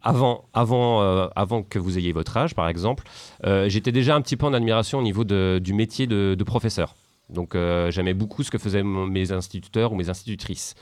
avant, 0.03 0.45
avant, 0.53 1.01
avant 1.37 1.63
que 1.63 1.79
vous 1.79 1.99
ayez 1.99 2.13
votre 2.13 2.37
âge, 2.37 2.55
par 2.57 2.69
exemple, 2.69 3.05
j'étais 3.45 3.93
déjà 3.93 4.17
un 4.17 4.21
petit 4.21 4.37
peu 4.37 4.45
en 4.45 4.53
admiration 4.53 4.99
au 4.99 5.03
niveau 5.03 5.23
de, 5.23 5.61
du 5.63 5.73
métier 5.73 6.09
de, 6.09 6.35
de 6.37 6.45
professeur. 6.45 6.97
Donc 7.35 7.55
euh, 7.55 7.91
j'aimais 7.91 8.15
beaucoup 8.15 8.43
ce 8.43 8.51
que 8.51 8.59
faisaient 8.59 8.83
mes 8.83 9.33
instituteurs 9.33 9.93
ou 9.93 9.97
mes 9.97 10.09
institutrices. 10.09 10.75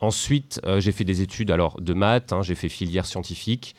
Ensuite, 0.00 0.60
euh, 0.64 0.80
j'ai 0.80 0.92
fait 0.92 1.04
des 1.04 1.22
études 1.22 1.50
alors 1.50 1.80
de 1.80 1.92
maths, 1.94 2.32
hein, 2.32 2.42
j'ai 2.42 2.54
fait 2.54 2.68
filière 2.68 3.06
scientifique. 3.06 3.74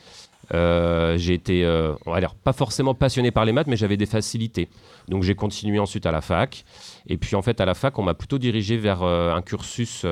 Euh, 0.53 1.15
j'ai 1.17 1.35
été, 1.35 1.61
dire, 2.17 2.33
pas 2.35 2.53
forcément 2.53 2.95
passionné 2.95 3.29
par 3.29 3.45
les 3.45 3.51
maths, 3.51 3.67
mais 3.67 3.75
j'avais 3.75 3.97
des 3.97 4.07
facilités. 4.07 4.67
Donc 5.07 5.23
j'ai 5.23 5.35
continué 5.35 5.79
ensuite 5.79 6.05
à 6.05 6.11
la 6.11 6.21
fac. 6.21 6.65
Et 7.07 7.17
puis 7.17 7.35
en 7.35 7.41
fait, 7.41 7.61
à 7.61 7.65
la 7.65 7.73
fac, 7.75 7.99
on 7.99 8.03
m'a 8.03 8.15
plutôt 8.15 8.37
dirigé 8.39 8.77
vers 8.77 9.03
un 9.03 9.41
cursus, 9.43 10.05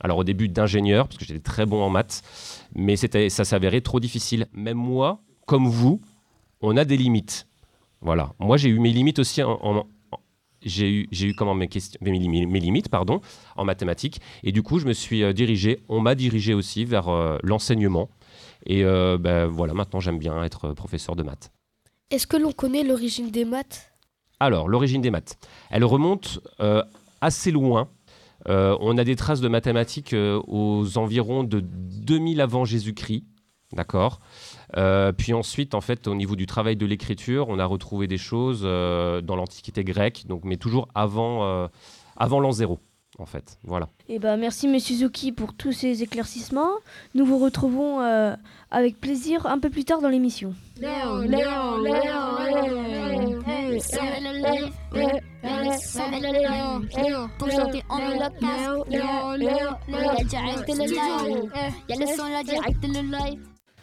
alors 0.00 0.18
au 0.18 0.24
début 0.24 0.48
d'ingénieur, 0.48 1.06
parce 1.06 1.18
que 1.18 1.24
j'étais 1.24 1.40
très 1.40 1.66
bon 1.66 1.82
en 1.82 1.88
maths, 1.90 2.22
mais 2.74 2.96
ça 2.96 3.44
s'avérait 3.44 3.80
trop 3.80 4.00
difficile. 4.00 4.48
Même 4.52 4.76
moi, 4.78 5.20
comme 5.46 5.68
vous, 5.68 6.00
on 6.60 6.76
a 6.76 6.84
des 6.84 6.96
limites. 6.96 7.46
Voilà. 8.00 8.32
Moi, 8.40 8.56
j'ai 8.56 8.68
eu 8.70 8.80
mes 8.80 8.90
limites 8.92 9.18
aussi 9.20 9.42
en- 9.42 9.58
en- 9.62 9.86
j'ai 10.64 10.90
eu, 10.90 11.08
j'ai 11.10 11.28
eu 11.28 11.34
comment 11.34 11.54
mes, 11.54 11.68
questions, 11.68 11.98
mes, 12.02 12.18
mes- 12.18 12.46
mes 12.46 12.60
limites 12.60 12.88
pardon, 12.88 13.20
en 13.56 13.64
mathématiques. 13.64 14.20
Et 14.42 14.52
du 14.52 14.62
coup, 14.62 14.78
je 14.78 14.86
me 14.86 14.92
suis 14.92 15.22
euh, 15.22 15.32
dirigé, 15.32 15.82
on 15.88 16.00
m'a 16.00 16.14
dirigé 16.14 16.54
aussi 16.54 16.84
vers 16.84 17.08
euh, 17.08 17.38
l'enseignement. 17.42 18.08
Et 18.66 18.84
euh, 18.84 19.18
ben, 19.18 19.46
voilà, 19.46 19.74
maintenant, 19.74 20.00
j'aime 20.00 20.18
bien 20.18 20.42
être 20.42 20.72
professeur 20.72 21.16
de 21.16 21.22
maths. 21.22 21.52
Est-ce 22.10 22.26
que 22.26 22.36
l'on 22.36 22.52
connaît 22.52 22.82
l'origine 22.84 23.30
des 23.30 23.44
maths? 23.44 23.92
Alors, 24.40 24.68
l'origine 24.68 25.00
des 25.02 25.10
maths. 25.10 25.38
Elle 25.70 25.84
remonte 25.84 26.40
assez 27.20 27.50
loin. 27.50 27.88
Euh, 28.48 28.76
on 28.80 28.98
a 28.98 29.04
des 29.04 29.16
traces 29.16 29.40
de 29.40 29.48
mathématiques 29.48 30.12
euh, 30.12 30.40
aux 30.46 30.98
environs 30.98 31.44
de 31.44 31.60
2000 31.60 32.40
avant 32.42 32.64
Jésus-Christ. 32.66 33.24
D'accord? 33.72 34.20
Euh, 34.76 35.12
Puis 35.12 35.32
ensuite, 35.32 35.74
en 35.74 35.80
fait, 35.80 36.06
au 36.08 36.14
niveau 36.14 36.36
du 36.36 36.46
travail 36.46 36.76
de 36.76 36.86
l'écriture, 36.86 37.48
on 37.48 37.58
a 37.58 37.64
retrouvé 37.66 38.06
des 38.06 38.18
choses 38.18 38.62
euh, 38.64 39.20
dans 39.20 39.36
l'Antiquité 39.36 39.84
grecque, 39.84 40.24
donc, 40.26 40.42
mais 40.44 40.56
toujours 40.56 40.88
avant, 40.94 41.44
euh, 41.44 41.68
avant 42.16 42.40
l'an 42.40 42.52
zéro, 42.52 42.80
en 43.18 43.26
fait. 43.26 43.58
Voilà. 43.62 43.88
Eh 44.08 44.18
ben, 44.18 44.36
merci 44.36 44.68
Monsieur 44.68 44.96
Zuki 44.96 45.32
pour 45.32 45.54
tous 45.54 45.72
ces 45.72 46.02
éclaircissements. 46.02 46.72
Nous 47.14 47.24
vous 47.24 47.38
retrouvons 47.38 48.00
euh, 48.00 48.34
avec 48.70 49.00
plaisir 49.00 49.46
un 49.46 49.58
peu 49.58 49.70
plus 49.70 49.84
tard 49.84 50.00
dans 50.00 50.08
l'émission. 50.08 50.54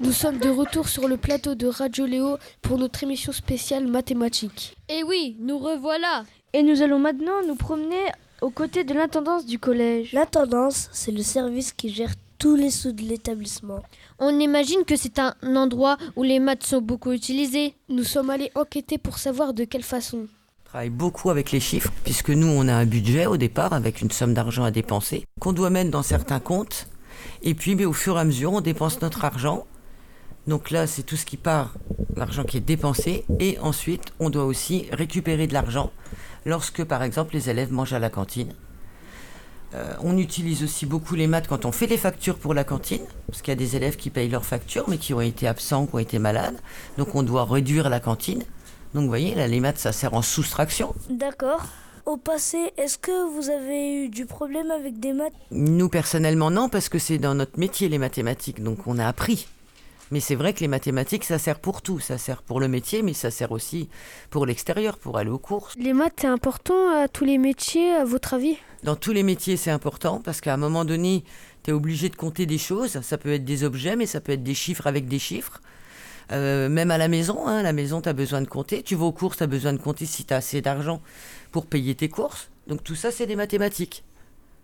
On. 0.01 0.05
Nous 0.05 0.11
sommes 0.13 0.37
de 0.39 0.49
retour 0.49 0.87
sur 0.89 1.07
le 1.07 1.17
plateau 1.17 1.55
de 1.55 1.67
Radio 1.67 2.05
Léo 2.05 2.37
pour 2.61 2.77
notre 2.77 3.03
émission 3.03 3.31
spéciale 3.31 3.87
mathématiques. 3.87 4.75
Et 4.89 5.03
oui, 5.03 5.35
nous 5.39 5.57
revoilà. 5.57 6.23
Et 6.53 6.63
nous 6.63 6.81
allons 6.81 6.99
maintenant 6.99 7.45
nous 7.47 7.55
promener 7.55 8.11
aux 8.41 8.49
côtés 8.49 8.83
de 8.83 8.93
l'intendance 8.93 9.45
du 9.45 9.59
collège. 9.59 10.13
L'intendance, 10.13 10.89
c'est 10.91 11.11
le 11.11 11.23
service 11.23 11.71
qui 11.71 11.89
gère 11.89 12.13
tous 12.39 12.55
les 12.55 12.71
sous 12.71 12.91
de 12.91 13.03
l'établissement. 13.03 13.81
On 14.19 14.39
imagine 14.39 14.83
que 14.85 14.95
c'est 14.95 15.19
un 15.19 15.35
endroit 15.43 15.97
où 16.15 16.23
les 16.23 16.39
maths 16.39 16.65
sont 16.65 16.81
beaucoup 16.81 17.11
utilisées. 17.11 17.75
Nous 17.87 18.03
sommes 18.03 18.31
allés 18.31 18.51
enquêter 18.55 18.97
pour 18.97 19.19
savoir 19.19 19.53
de 19.53 19.63
quelle 19.63 19.83
façon. 19.83 20.27
travaille 20.65 20.89
beaucoup 20.89 21.29
avec 21.29 21.51
les 21.51 21.59
chiffres, 21.59 21.91
puisque 22.03 22.31
nous, 22.31 22.47
on 22.47 22.67
a 22.67 22.73
un 22.73 22.85
budget 22.85 23.27
au 23.27 23.37
départ 23.37 23.73
avec 23.73 24.01
une 24.01 24.09
somme 24.09 24.33
d'argent 24.33 24.63
à 24.63 24.71
dépenser, 24.71 25.25
qu'on 25.39 25.53
doit 25.53 25.69
mettre 25.69 25.91
dans 25.91 26.01
certains 26.03 26.39
comptes. 26.39 26.87
Et 27.43 27.53
puis, 27.53 27.75
mais 27.75 27.85
au 27.85 27.93
fur 27.93 28.17
et 28.17 28.21
à 28.21 28.23
mesure, 28.23 28.53
on 28.53 28.61
dépense 28.61 29.01
notre 29.01 29.23
argent. 29.25 29.65
Donc 30.47 30.71
là, 30.71 30.87
c'est 30.87 31.03
tout 31.03 31.17
ce 31.17 31.25
qui 31.25 31.37
part, 31.37 31.73
l'argent 32.15 32.43
qui 32.43 32.57
est 32.57 32.61
dépensé. 32.61 33.25
Et 33.39 33.57
ensuite, 33.59 34.13
on 34.19 34.29
doit 34.29 34.45
aussi 34.45 34.87
récupérer 34.91 35.47
de 35.47 35.53
l'argent 35.53 35.91
lorsque, 36.45 36.83
par 36.83 37.03
exemple, 37.03 37.33
les 37.35 37.49
élèves 37.49 37.71
mangent 37.71 37.93
à 37.93 37.99
la 37.99 38.09
cantine. 38.09 38.53
Euh, 39.73 39.93
on 40.01 40.17
utilise 40.17 40.63
aussi 40.63 40.85
beaucoup 40.85 41.15
les 41.15 41.27
maths 41.27 41.47
quand 41.47 41.63
on 41.63 41.71
fait 41.71 41.87
les 41.87 41.97
factures 41.97 42.37
pour 42.37 42.53
la 42.53 42.65
cantine, 42.65 43.05
parce 43.27 43.41
qu'il 43.41 43.51
y 43.51 43.53
a 43.53 43.55
des 43.55 43.77
élèves 43.77 43.95
qui 43.95 44.09
payent 44.09 44.27
leurs 44.27 44.45
factures, 44.45 44.85
mais 44.89 44.97
qui 44.97 45.13
ont 45.13 45.21
été 45.21 45.47
absents, 45.47 45.85
qui 45.85 45.95
ont 45.95 45.99
été 45.99 46.19
malades. 46.19 46.59
Donc 46.97 47.15
on 47.15 47.23
doit 47.23 47.45
réduire 47.45 47.89
la 47.89 48.01
cantine. 48.01 48.43
Donc 48.93 49.03
vous 49.03 49.07
voyez, 49.07 49.33
là, 49.33 49.47
les 49.47 49.61
maths, 49.61 49.77
ça 49.77 49.93
sert 49.93 50.13
en 50.13 50.21
soustraction. 50.21 50.93
D'accord. 51.09 51.63
Au 52.05 52.17
passé, 52.17 52.57
est-ce 52.77 52.97
que 52.97 53.33
vous 53.33 53.49
avez 53.49 54.03
eu 54.03 54.09
du 54.09 54.25
problème 54.25 54.71
avec 54.71 54.99
des 54.99 55.13
maths? 55.13 55.31
Nous, 55.51 55.87
personnellement, 55.87 56.51
non, 56.51 56.67
parce 56.67 56.89
que 56.89 56.99
c'est 56.99 57.19
dans 57.19 57.35
notre 57.35 57.57
métier, 57.57 57.87
les 57.87 57.99
mathématiques, 57.99 58.61
donc 58.61 58.87
on 58.87 58.97
a 58.97 59.07
appris. 59.07 59.47
Mais 60.11 60.19
c'est 60.19 60.35
vrai 60.35 60.53
que 60.53 60.59
les 60.59 60.67
mathématiques, 60.67 61.23
ça 61.23 61.39
sert 61.39 61.59
pour 61.59 61.81
tout. 61.81 61.99
Ça 61.99 62.17
sert 62.17 62.43
pour 62.43 62.59
le 62.59 62.67
métier, 62.67 63.01
mais 63.01 63.13
ça 63.13 63.31
sert 63.31 63.51
aussi 63.51 63.89
pour 64.29 64.45
l'extérieur, 64.45 64.97
pour 64.97 65.17
aller 65.17 65.29
aux 65.29 65.39
courses. 65.39 65.73
Les 65.77 65.93
maths, 65.93 66.19
c'est 66.19 66.27
important 66.27 66.89
à 66.89 67.07
tous 67.07 67.25
les 67.25 67.37
métiers, 67.37 67.93
à 67.93 68.03
votre 68.03 68.33
avis? 68.33 68.57
Dans 68.83 68.95
tous 68.95 69.13
les 69.13 69.23
métiers, 69.23 69.57
c'est 69.57 69.71
important, 69.71 70.21
parce 70.23 70.41
qu'à 70.41 70.53
un 70.53 70.57
moment 70.57 70.85
donné, 70.85 71.23
tu 71.63 71.71
es 71.71 71.73
obligé 71.73 72.09
de 72.09 72.15
compter 72.15 72.45
des 72.45 72.57
choses. 72.57 72.99
Ça 73.01 73.17
peut 73.17 73.31
être 73.31 73.45
des 73.45 73.63
objets, 73.63 73.95
mais 73.95 74.05
ça 74.05 74.19
peut 74.19 74.33
être 74.33 74.43
des 74.43 74.55
chiffres 74.55 74.87
avec 74.87 75.07
des 75.07 75.19
chiffres. 75.19 75.61
Euh, 76.31 76.69
même 76.69 76.91
à 76.91 76.97
la 76.97 77.07
maison, 77.07 77.47
hein, 77.47 77.57
à 77.57 77.63
la 77.63 77.73
maison, 77.73 78.01
tu 78.01 78.09
as 78.09 78.13
besoin 78.13 78.41
de 78.41 78.47
compter. 78.47 78.83
Tu 78.83 78.95
vas 78.95 79.05
aux 79.05 79.11
courses, 79.11 79.37
tu 79.37 79.43
as 79.43 79.47
besoin 79.47 79.73
de 79.73 79.79
compter 79.79 80.05
si 80.05 80.25
tu 80.25 80.33
as 80.33 80.37
assez 80.37 80.61
d'argent 80.61 81.01
pour 81.51 81.65
payer 81.65 81.95
tes 81.95 82.09
courses. 82.09 82.49
Donc 82.67 82.83
tout 82.83 82.95
ça, 82.95 83.11
c'est 83.11 83.27
des 83.27 83.35
mathématiques. 83.35 84.03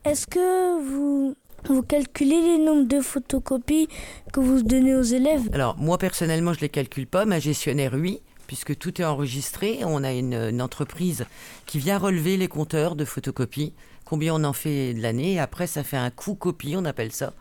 Est-ce 0.06 0.28
que 0.28 0.82
vous, 0.82 1.36
vous 1.66 1.82
calculez 1.82 2.42
les 2.42 2.58
nombres 2.58 2.88
de 2.88 3.02
photocopies 3.02 3.88
que 4.32 4.40
vous 4.40 4.64
donnez 4.64 4.96
aux 4.96 5.02
élèves? 5.02 5.50
Alors, 5.54 5.76
moi 5.78 5.98
personnellement, 5.98 6.54
je 6.54 6.60
ne 6.60 6.62
les 6.62 6.70
calcule 6.70 7.08
pas. 7.08 7.26
Ma 7.26 7.40
gestionnaire, 7.40 7.94
oui, 7.94 8.22
puisque 8.48 8.78
tout 8.78 9.02
est 9.02 9.06
enregistré. 9.06 9.80
On 9.84 10.04
a 10.04 10.14
une, 10.14 10.34
une 10.34 10.62
entreprise 10.62 11.26
qui 11.66 11.80
vient 11.80 11.98
relever 11.98 12.38
les 12.38 12.48
compteurs 12.48 12.96
de 12.96 13.06
photocopies, 13.06 13.74
combien 14.06 14.36
on 14.36 14.44
en 14.44 14.54
fait 14.54 14.94
de 14.94 15.02
l'année. 15.02 15.34
Et 15.34 15.40
après, 15.40 15.68
ça 15.68 15.84
fait 15.84 15.98
un 15.98 16.10
coût 16.10 16.36
copie, 16.36 16.76
on 16.78 16.86
appelle 16.86 17.12
ça. 17.12 17.34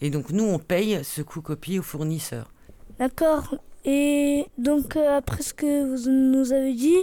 Et 0.00 0.10
donc, 0.10 0.30
nous, 0.30 0.44
on 0.44 0.58
paye 0.58 1.00
ce 1.04 1.22
coût 1.22 1.40
copie 1.40 1.78
au 1.78 1.82
fournisseur. 1.82 2.50
D'accord. 2.98 3.54
Et 3.84 4.46
donc, 4.58 4.96
euh, 4.96 5.16
après 5.16 5.42
ce 5.42 5.54
que 5.54 5.96
vous 5.96 6.10
nous 6.10 6.52
avez 6.52 6.74
dit, 6.74 6.98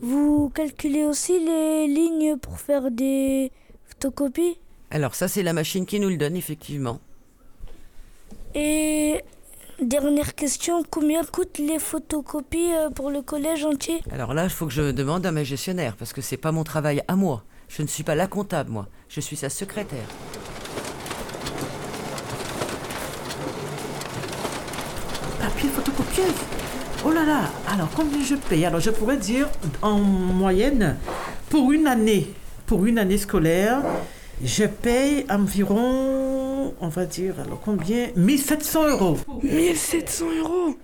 vous 0.00 0.50
calculez 0.50 1.04
aussi 1.04 1.38
les 1.38 1.86
lignes 1.86 2.36
pour 2.36 2.58
faire 2.58 2.90
des 2.90 3.52
photocopies? 3.86 4.58
Alors, 4.90 5.14
ça, 5.14 5.28
c'est 5.28 5.42
la 5.42 5.52
machine 5.52 5.84
qui 5.84 5.98
nous 5.98 6.08
le 6.08 6.16
donne, 6.16 6.36
effectivement. 6.36 7.00
Et 8.54 9.20
dernière 9.82 10.34
question, 10.34 10.82
combien 10.88 11.22
coûtent 11.24 11.58
les 11.58 11.78
photocopies 11.78 12.72
euh, 12.72 12.90
pour 12.90 13.10
le 13.10 13.20
collège 13.20 13.64
entier? 13.64 14.00
Alors 14.10 14.32
là, 14.32 14.44
il 14.44 14.50
faut 14.50 14.66
que 14.66 14.72
je 14.72 14.92
demande 14.92 15.26
à 15.26 15.32
ma 15.32 15.44
gestionnaire, 15.44 15.96
parce 15.96 16.12
que 16.12 16.22
c'est 16.22 16.36
pas 16.36 16.52
mon 16.52 16.64
travail 16.64 17.02
à 17.08 17.16
moi. 17.16 17.42
Je 17.68 17.82
ne 17.82 17.86
suis 17.88 18.04
pas 18.04 18.14
la 18.14 18.26
comptable, 18.28 18.70
moi. 18.70 18.86
Je 19.08 19.20
suis 19.20 19.36
sa 19.36 19.50
secrétaire. 19.50 20.06
Papier 25.40 25.68
photocopieuse? 25.68 26.32
Oh 27.04 27.10
là 27.10 27.24
là 27.24 27.50
Alors, 27.68 27.88
combien 27.94 28.24
je 28.24 28.36
paye? 28.36 28.64
Alors, 28.64 28.80
je 28.80 28.90
pourrais 28.90 29.16
dire, 29.16 29.48
en 29.82 29.98
moyenne, 29.98 30.96
pour 31.50 31.72
une 31.72 31.86
année, 31.86 32.32
pour 32.66 32.86
une 32.86 32.98
année 32.98 33.18
scolaire, 33.18 33.82
je 34.44 34.64
paye 34.64 35.24
environ, 35.30 36.74
on 36.80 36.88
va 36.88 37.04
dire, 37.06 37.34
alors 37.44 37.60
combien? 37.64 38.08
1700 38.16 38.88
euros. 38.90 39.16
1700 39.42 40.24
euros 40.40 40.74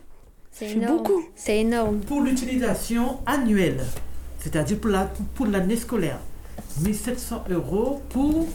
C'est 0.51 0.75
beaucoup. 0.77 1.23
C'est 1.35 1.59
énorme. 1.61 2.01
Pour 2.01 2.21
l'utilisation 2.23 3.19
annuelle, 3.27 3.85
c'est-à-dire 4.39 4.79
pour 4.79 4.91
la- 4.91 5.11
pour 5.35 5.47
l'année 5.47 5.77
scolaire. 5.77 6.19
1700 6.83 7.45
euros 7.51 8.01
pour 8.11 8.47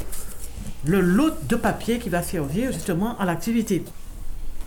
le 0.85 1.01
lot 1.01 1.33
de 1.47 1.55
papier 1.55 1.99
qui 1.99 2.09
va 2.09 2.21
servir 2.21 2.71
justement 2.71 3.17
à 3.19 3.25
l'activité. 3.25 3.83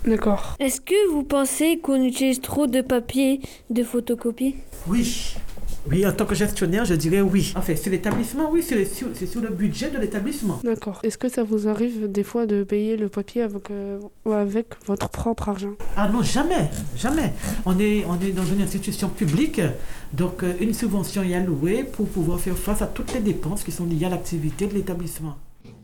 D'accord. 0.06 0.56
Est-ce 0.58 0.80
que 0.80 1.10
vous 1.10 1.22
pensez 1.24 1.78
qu'on 1.78 2.02
utilise 2.02 2.40
trop 2.40 2.66
de 2.66 2.80
papier 2.80 3.40
de 3.68 3.82
photocopie? 3.84 4.56
Oui. 4.86 5.34
Oui, 5.88 6.06
en 6.06 6.12
tant 6.12 6.26
que 6.26 6.34
gestionnaire, 6.34 6.84
je 6.84 6.94
dirais 6.94 7.20
oui. 7.20 7.52
Enfin, 7.56 7.74
c'est 7.74 7.90
l'établissement, 7.90 8.50
oui, 8.50 8.62
c'est 8.62 8.84
sur, 8.84 9.40
le 9.40 9.48
budget 9.48 9.90
de 9.90 9.98
l'établissement. 9.98 10.60
D'accord. 10.62 11.00
Est-ce 11.02 11.16
que 11.16 11.28
ça 11.28 11.42
vous 11.42 11.68
arrive 11.68 12.10
des 12.10 12.22
fois 12.22 12.46
de 12.46 12.64
payer 12.64 12.96
le 12.96 13.08
papier 13.08 13.42
avec, 13.42 13.70
euh, 13.70 13.98
ou 14.24 14.32
avec 14.32 14.66
votre 14.86 15.08
propre 15.08 15.48
argent? 15.48 15.72
Ah 15.96 16.08
non, 16.08 16.22
jamais, 16.22 16.70
jamais. 16.96 17.32
On 17.64 17.78
est, 17.78 18.04
on 18.06 18.14
est 18.20 18.32
dans 18.32 18.44
une 18.44 18.60
institution 18.60 19.08
publique, 19.08 19.60
donc 20.12 20.42
euh, 20.42 20.52
une 20.60 20.74
subvention 20.74 21.22
est 21.22 21.34
allouée 21.34 21.84
pour 21.84 22.08
pouvoir 22.08 22.38
faire 22.40 22.56
face 22.56 22.82
à 22.82 22.86
toutes 22.86 23.14
les 23.14 23.20
dépenses 23.20 23.64
qui 23.64 23.72
sont 23.72 23.86
liées 23.86 24.06
à 24.06 24.10
l'activité 24.10 24.66
de 24.66 24.74
l'établissement. 24.74 25.36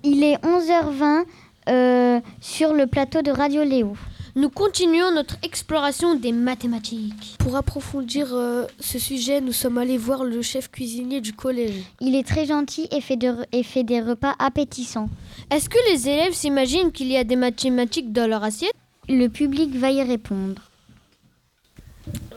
Il 0.05 0.23
est 0.23 0.37
11h20 0.37 1.25
euh, 1.69 2.21
sur 2.41 2.75
le 2.75 2.87
plateau 2.87 3.23
de 3.23 3.31
Radio 3.31 3.65
Léo. 3.65 3.95
Nous 4.37 4.51
continuons 4.51 5.13
notre 5.15 5.37
exploration 5.43 6.15
des 6.15 6.31
mathématiques. 6.31 7.37
Pour 7.39 7.57
approfondir 7.57 8.29
euh, 8.35 8.67
ce 8.79 8.99
sujet, 8.99 9.41
nous 9.41 9.53
sommes 9.53 9.79
allés 9.79 9.97
voir 9.97 10.25
le 10.25 10.43
chef 10.43 10.71
cuisinier 10.71 11.23
du 11.23 11.33
collège. 11.33 11.83
Il 12.03 12.15
est 12.15 12.27
très 12.27 12.45
gentil 12.45 12.87
et 12.91 13.01
fait, 13.01 13.17
de- 13.17 13.47
et 13.53 13.63
fait 13.63 13.83
des 13.83 14.03
repas 14.03 14.35
appétissants. 14.39 15.09
Est-ce 15.51 15.71
que 15.71 15.79
les 15.91 16.09
élèves 16.11 16.35
s'imaginent 16.35 16.93
qu'il 16.93 17.07
y 17.07 17.17
a 17.17 17.25
des 17.25 17.37
mathématiques 17.37 18.13
dans 18.13 18.29
leur 18.29 18.45
assiette? 18.45 18.75
Le 19.09 19.29
public 19.29 19.75
va 19.75 19.91
y 19.91 20.03
répondre. 20.03 20.61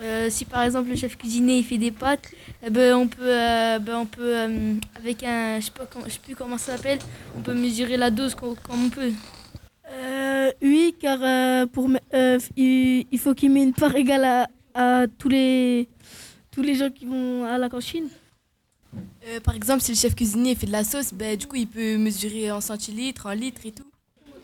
Euh, 0.02 0.30
si 0.30 0.46
par 0.46 0.64
exemple 0.64 0.90
le 0.90 0.96
chef 0.96 1.18
cuisinier 1.18 1.58
il 1.58 1.66
fait 1.66 1.78
des 1.78 1.92
pâtes, 1.92 2.32
eh 2.66 2.70
ben, 2.70 2.96
on 2.96 3.08
peut, 3.10 3.18
euh, 3.24 3.78
ben, 3.80 3.98
on 3.98 4.06
peut 4.06 4.38
euh, 4.38 4.74
avec 4.96 5.22
un, 5.24 5.60
je 5.60 5.66
sais 5.66 5.72
pas, 5.72 5.86
comment- 5.86 6.06
je 6.08 6.12
sais 6.14 6.20
plus 6.24 6.34
comment 6.36 6.58
ça 6.58 6.78
s'appelle, 6.78 7.00
on 7.38 7.42
peut 7.42 7.54
mesurer 7.54 7.98
la 7.98 8.10
dose 8.10 8.36
co- 8.36 8.56
comme 8.64 8.86
on 8.86 8.90
peut. 8.90 9.12
Euh, 9.92 10.52
oui, 10.62 10.96
car 11.00 11.20
euh, 11.22 11.66
pour, 11.66 11.90
euh, 12.14 12.40
il, 12.56 13.06
il 13.12 13.20
faut 13.20 13.34
qu'il 13.34 13.52
met 13.52 13.64
une 13.64 13.74
part 13.74 13.96
égale 13.96 14.24
à, 14.24 14.48
à 15.02 15.08
tous, 15.08 15.30
les, 15.30 15.90
tous 16.52 16.62
les 16.62 16.76
gens 16.76 16.90
qui 16.90 17.06
vont 17.06 17.46
à 17.46 17.58
la 17.58 17.70
cantine. 17.70 18.08
Euh, 19.28 19.40
par 19.40 19.56
exemple, 19.56 19.82
si 19.82 19.92
le 19.92 19.98
chef 19.98 20.16
cuisinier 20.16 20.56
fait 20.56 20.68
de 20.68 20.72
la 20.72 20.84
sauce, 20.84 21.14
ben, 21.14 21.36
du 21.38 21.48
coup, 21.48 21.56
il 21.56 21.68
peut 21.68 21.98
mesurer 21.98 22.52
en 22.52 22.62
centilitres, 22.62 23.26
en 23.26 23.32
litres 23.34 23.62
et 23.66 23.72
tout. 23.72 23.86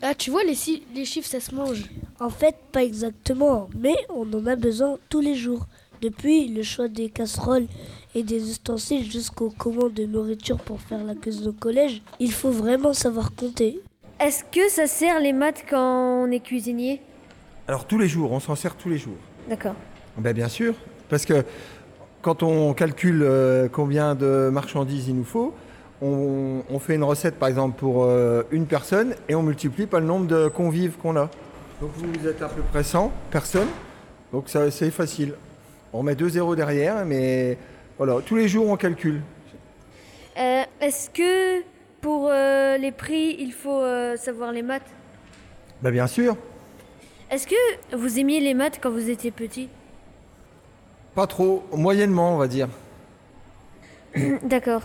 Ah, 0.02 0.14
tu 0.14 0.30
vois, 0.30 0.44
les, 0.44 0.56
les 0.94 1.04
chiffres, 1.04 1.28
ça 1.28 1.40
se 1.40 1.54
mange. 1.54 1.84
En 2.20 2.30
fait, 2.30 2.56
pas 2.72 2.84
exactement, 2.84 3.68
mais 3.78 3.94
on 4.10 4.30
en 4.34 4.46
a 4.46 4.56
besoin 4.56 4.98
tous 5.08 5.20
les 5.20 5.34
jours. 5.34 5.66
Depuis 6.02 6.48
le 6.48 6.62
choix 6.62 6.88
des 6.88 7.08
casseroles 7.08 7.66
et 8.14 8.22
des 8.22 8.50
ustensiles 8.50 9.10
jusqu'aux 9.10 9.50
commandes 9.50 9.94
de 9.94 10.04
nourriture 10.04 10.58
pour 10.58 10.80
faire 10.80 11.02
la 11.02 11.14
cuisine 11.14 11.48
au 11.48 11.52
collège, 11.52 12.02
il 12.20 12.32
faut 12.32 12.50
vraiment 12.50 12.92
savoir 12.92 13.34
compter. 13.34 13.80
Est-ce 14.18 14.44
que 14.44 14.68
ça 14.70 14.86
sert 14.86 15.20
les 15.20 15.32
maths 15.32 15.64
quand 15.68 16.22
on 16.24 16.30
est 16.30 16.40
cuisinier? 16.40 17.02
Alors 17.68 17.86
tous 17.86 17.98
les 17.98 18.08
jours, 18.08 18.32
on 18.32 18.40
s'en 18.40 18.54
sert 18.54 18.74
tous 18.76 18.88
les 18.88 18.98
jours. 18.98 19.16
D'accord. 19.48 19.74
Ben, 20.16 20.32
bien 20.32 20.48
sûr, 20.48 20.74
parce 21.10 21.26
que 21.26 21.44
quand 22.22 22.42
on 22.42 22.72
calcule 22.72 23.22
euh, 23.22 23.68
combien 23.70 24.14
de 24.14 24.48
marchandises 24.50 25.08
il 25.08 25.16
nous 25.16 25.24
faut, 25.24 25.54
on, 26.00 26.62
on 26.70 26.78
fait 26.78 26.94
une 26.94 27.04
recette 27.04 27.36
par 27.36 27.48
exemple 27.48 27.78
pour 27.78 28.04
euh, 28.04 28.42
une 28.50 28.66
personne 28.66 29.14
et 29.28 29.34
on 29.34 29.42
multiplie 29.42 29.86
par 29.86 30.00
le 30.00 30.06
nombre 30.06 30.26
de 30.26 30.48
convives 30.48 30.96
qu'on 30.96 31.16
a. 31.16 31.28
Donc 31.80 31.90
vous 31.96 32.26
êtes 32.26 32.40
à 32.40 32.48
peu 32.48 32.62
près 32.62 32.82
100 32.82 33.12
personnes, 33.30 33.68
donc 34.32 34.48
ça, 34.48 34.70
c'est 34.70 34.90
facile. 34.90 35.34
On 35.92 36.02
met 36.02 36.14
deux 36.14 36.30
zéros 36.30 36.56
derrière, 36.56 37.04
mais 37.04 37.58
voilà, 37.98 38.16
tous 38.24 38.36
les 38.36 38.48
jours 38.48 38.66
on 38.68 38.76
calcule. 38.76 39.20
Euh, 40.38 40.62
Est-ce 40.80 41.10
que 41.10 41.62
pour 42.00 42.28
euh, 42.30 42.76
les 42.76 42.92
prix, 42.92 43.36
il 43.38 43.52
faut 43.52 43.80
euh, 43.82 44.16
savoir 44.16 44.52
les 44.52 44.62
maths 44.62 44.90
Ben, 45.82 45.90
bien 45.90 46.06
sûr, 46.06 46.36
Est-ce 47.30 47.46
que 47.46 47.96
vous 47.96 48.18
aimiez 48.18 48.40
les 48.40 48.54
maths 48.54 48.78
quand 48.80 48.90
vous 48.90 49.10
étiez 49.10 49.30
petit? 49.30 49.68
Pas 51.14 51.26
trop, 51.26 51.64
moyennement 51.72 52.34
on 52.34 52.38
va 52.38 52.48
dire. 52.48 52.68
D'accord. 54.42 54.82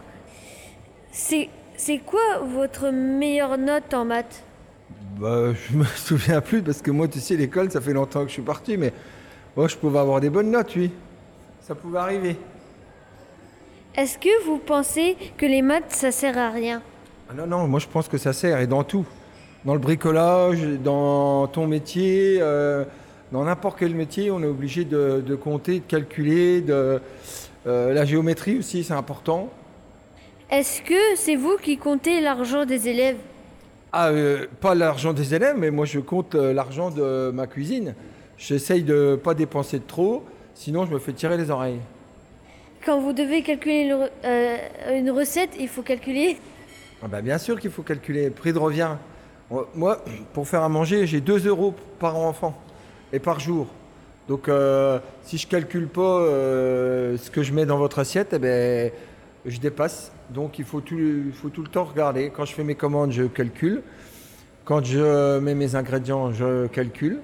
C'est 1.12 1.50
c'est 1.77 1.98
quoi 1.98 2.39
votre 2.44 2.91
meilleure 2.91 3.58
note 3.58 3.91
en 3.96 4.06
maths? 4.06 4.44
Bah, 5.18 5.51
je 5.53 5.75
me 5.75 5.84
souviens 5.96 6.39
plus 6.39 6.62
parce 6.62 6.82
que 6.82 6.91
moi, 6.91 7.08
tu 7.08 7.20
sais, 7.20 7.36
l'école, 7.36 7.72
ça 7.72 7.82
fait 7.82 7.94
longtemps 7.94 8.22
que 8.22 8.27
je 8.27 8.34
suis 8.34 8.41
parti, 8.44 8.77
mais 8.77 8.94
moi, 9.58 9.68
je 9.68 9.75
pouvais 9.75 10.00
avoir 10.00 10.22
des 10.22 10.30
bonnes 10.30 10.51
notes, 10.51 10.74
oui. 10.75 10.91
Ça 11.62 11.74
pouvait 11.74 12.00
arriver. 12.00 12.38
Est-ce 13.96 14.18
que 14.18 14.46
vous 14.46 14.58
pensez 14.60 15.18
que 15.38 15.46
les 15.46 15.62
maths, 15.62 15.91
ça 15.91 16.12
sert 16.12 16.38
à 16.38 16.50
rien? 16.50 16.82
Ah 17.31 17.33
non, 17.38 17.47
non, 17.47 17.65
moi, 17.65 17.79
je 17.79 17.88
pense 17.88 18.09
que 18.09 18.17
ça 18.17 18.33
sert, 18.33 18.59
et 18.59 18.67
dans 18.67 18.83
tout. 18.83 19.05
Dans 19.63 19.73
le 19.73 19.79
bricolage, 19.79 20.59
dans 20.83 21.47
ton 21.47 21.65
métier, 21.65 22.39
euh, 22.41 22.83
dans 23.31 23.45
n'importe 23.45 23.79
quel 23.79 23.95
métier, 23.95 24.31
on 24.31 24.41
est 24.43 24.47
obligé 24.47 24.83
de, 24.83 25.23
de 25.25 25.35
compter, 25.35 25.75
de 25.75 25.85
calculer, 25.88 26.59
de, 26.59 27.00
euh, 27.67 27.93
la 27.93 28.03
géométrie 28.03 28.57
aussi, 28.57 28.83
c'est 28.83 28.93
important. 28.93 29.50
Est-ce 30.50 30.81
que 30.81 31.15
c'est 31.15 31.38
vous 31.38 31.55
qui 31.55 31.77
comptez 31.77 32.19
l'argent 32.19 32.65
des 32.65 32.89
élèves? 32.89 33.15
Ah, 33.93 34.09
euh, 34.09 34.47
pas 34.59 34.75
l'argent 34.75 35.13
des 35.13 35.33
élèves, 35.33 35.55
mais 35.57 35.71
moi, 35.71 35.85
je 35.85 36.01
compte 36.01 36.35
l'argent 36.35 36.89
de 36.89 37.31
ma 37.31 37.47
cuisine. 37.47 37.95
J'essaye 38.38 38.83
de 38.83 39.15
pas 39.15 39.35
dépenser 39.35 39.79
de 39.79 39.88
trop, 39.88 40.25
sinon 40.53 40.85
je 40.85 40.91
me 40.91 41.00
fais 41.00 41.13
tirer 41.13 41.38
les 41.38 41.50
oreilles. 41.50 41.79
Quand 42.85 43.00
vous 43.00 43.13
devez 43.13 43.41
calculer 43.41 43.95
euh, 44.25 44.57
une 44.97 45.11
recette, 45.11 45.51
il 45.57 45.69
faut 45.69 45.83
calculer. 45.83 46.38
Ah 47.03 47.08
bah 47.08 47.22
bien 47.22 47.38
sûr 47.38 47.60
qu'il 47.60 47.72
faut 47.72 47.81
calculer 47.84 48.25
le 48.25 48.31
prix 48.31 48.53
de 48.53 48.60
revient. 48.60 48.96
Moi- 49.75 50.03
pour 50.34 50.48
faire 50.48 50.63
à 50.63 50.70
manger, 50.70 51.05
j'ai 51.08 51.20
2 51.20 51.48
euros 51.48 51.74
par 52.00 52.15
enfant 52.17 52.55
et 53.12 53.20
par 53.20 53.39
jour. 53.39 53.67
Donc, 54.27 54.48
euh, 54.48 55.00
si 55.24 55.38
je 55.38 55.48
calcule 55.48 55.88
pas 55.88 56.20
euh, 56.22 57.17
ce 57.17 57.29
que 57.29 57.43
je 57.43 57.51
mets 57.51 57.65
dans 57.65 57.77
votre 57.77 58.00
assiette, 58.00 58.29
eh 58.34 58.39
ben, 58.39 58.92
je 59.46 59.59
dépasse. 59.59 60.11
Donc, 60.29 60.57
il 60.59 60.64
faut 60.64 60.79
tout, 60.79 60.98
il 60.98 61.33
faut 61.33 61.50
tout 61.50 61.64
le 61.64 61.68
temps 61.68 61.83
regarder. 61.83 62.29
Quand 62.29 62.46
je 62.46 62.53
fais 62.53 62.64
mes 62.64 62.75
commandes, 62.75 63.11
je 63.11 63.24
calcule. 63.24 63.81
Quand 64.64 64.85
je 64.85 65.40
mets 65.40 65.55
mes 65.55 65.75
ingrédients, 65.75 66.31
je 66.31 66.68
calcule. 66.68 67.20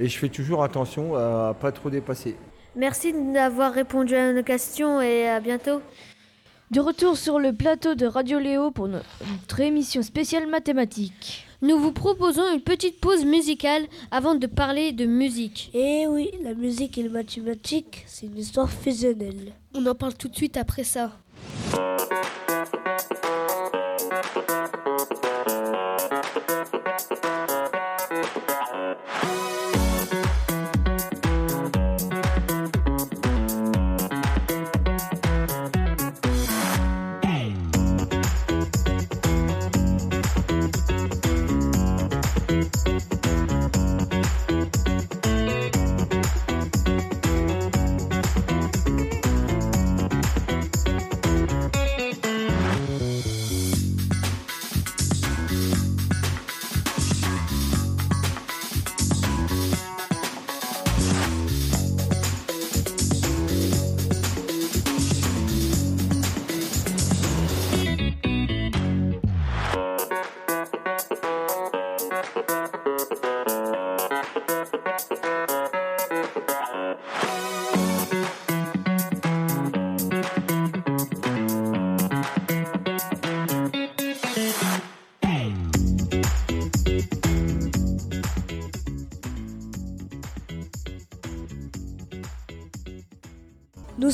Et 0.00 0.08
je 0.08 0.18
fais 0.18 0.28
toujours 0.30 0.64
attention 0.64 1.14
à 1.14 1.54
pas 1.60 1.70
trop 1.70 1.90
dépasser. 1.90 2.34
Merci 2.74 3.12
d'avoir 3.32 3.72
répondu 3.72 4.14
à 4.16 4.32
nos 4.32 4.42
questions 4.42 5.00
et 5.00 5.28
à 5.28 5.38
bientôt. 5.38 5.80
De 6.70 6.80
retour 6.80 7.16
sur 7.16 7.38
le 7.38 7.54
plateau 7.54 7.94
de 7.94 8.04
Radio 8.04 8.38
Léo 8.38 8.70
pour 8.70 8.88
notre 8.88 9.60
émission 9.60 10.02
spéciale 10.02 10.46
mathématiques. 10.46 11.46
Nous 11.62 11.78
vous 11.78 11.92
proposons 11.92 12.42
une 12.52 12.60
petite 12.60 13.00
pause 13.00 13.24
musicale 13.24 13.86
avant 14.10 14.34
de 14.34 14.46
parler 14.46 14.92
de 14.92 15.06
musique. 15.06 15.70
Et 15.72 16.06
oui, 16.06 16.30
la 16.42 16.52
musique 16.52 16.98
et 16.98 17.04
les 17.04 17.08
mathématiques, 17.08 18.04
c'est 18.06 18.26
une 18.26 18.36
histoire 18.36 18.70
fusionnelle. 18.70 19.54
On 19.74 19.86
en 19.86 19.94
parle 19.94 20.12
tout 20.12 20.28
de 20.28 20.36
suite 20.36 20.58
après 20.58 20.84
ça. 20.84 21.12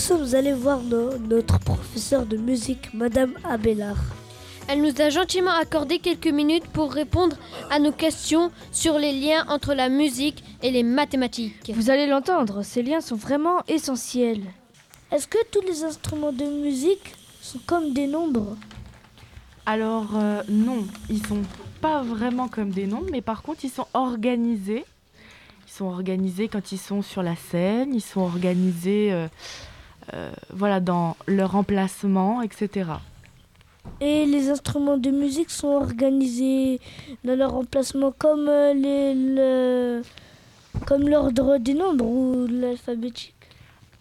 Sommes 0.05 0.35
allés 0.35 0.53
voir 0.53 0.81
no- 0.83 1.17
notre 1.17 1.59
professeur 1.59 2.27
de 2.27 2.37
musique, 2.37 2.93
Madame 2.93 3.33
Abélard. 3.43 3.97
Elle 4.69 4.83
nous 4.83 5.01
a 5.01 5.09
gentiment 5.09 5.51
accordé 5.51 5.99
quelques 5.99 6.27
minutes 6.27 6.67
pour 6.67 6.93
répondre 6.93 7.37
à 7.71 7.79
nos 7.79 7.91
questions 7.93 8.51
sur 8.71 8.99
les 8.99 9.13
liens 9.19 9.47
entre 9.49 9.73
la 9.73 9.89
musique 9.89 10.45
et 10.63 10.71
les 10.71 10.83
mathématiques. 10.83 11.73
Vous 11.75 11.89
allez 11.89 12.07
l'entendre, 12.07 12.63
ces 12.63 12.83
liens 12.83 13.01
sont 13.01 13.17
vraiment 13.17 13.63
essentiels. 13.67 14.43
Est-ce 15.11 15.27
que 15.27 15.39
tous 15.51 15.63
les 15.63 15.85
instruments 15.85 16.33
de 16.33 16.45
musique 16.45 17.15
sont 17.41 17.61
comme 17.67 17.95
des 17.95 18.07
nombres? 18.07 18.59
Alors 19.65 20.11
euh, 20.17 20.43
non, 20.51 20.85
ils 21.09 21.27
sont 21.27 21.43
pas 21.81 22.03
vraiment 22.03 22.49
comme 22.49 22.71
des 22.71 22.87
nombres, 22.87 23.09
mais 23.11 23.23
par 23.23 23.43
contre 23.43 23.65
ils 23.65 23.71
sont 23.71 23.87
organisés. 23.95 24.85
Ils 25.67 25.73
sont 25.73 25.87
organisés 25.87 26.49
quand 26.49 26.73
ils 26.73 26.79
sont 26.79 27.01
sur 27.01 27.23
la 27.23 27.37
scène, 27.37 27.95
ils 27.95 28.03
sont 28.03 28.21
organisés 28.21 29.11
euh, 29.13 29.29
voilà, 30.53 30.81
dans 30.81 31.17
leur 31.27 31.57
emplacement, 31.57 32.43
etc. 32.43 32.91
Et 34.01 34.25
les 34.27 34.51
instruments 34.51 34.97
de 34.97 35.11
musique 35.11 35.51
sont 35.51 35.69
organisés 35.69 36.81
dans 37.25 37.37
leur 37.37 37.55
emplacement 37.55 38.13
comme 38.17 38.49
euh, 38.49 38.73
les, 38.75 39.15
le- 39.15 40.03
comme 40.87 41.09
l'ordre 41.09 41.59
des 41.59 41.75
nombres 41.75 42.05
ou 42.07 42.47
l'alphabétique? 42.49 43.35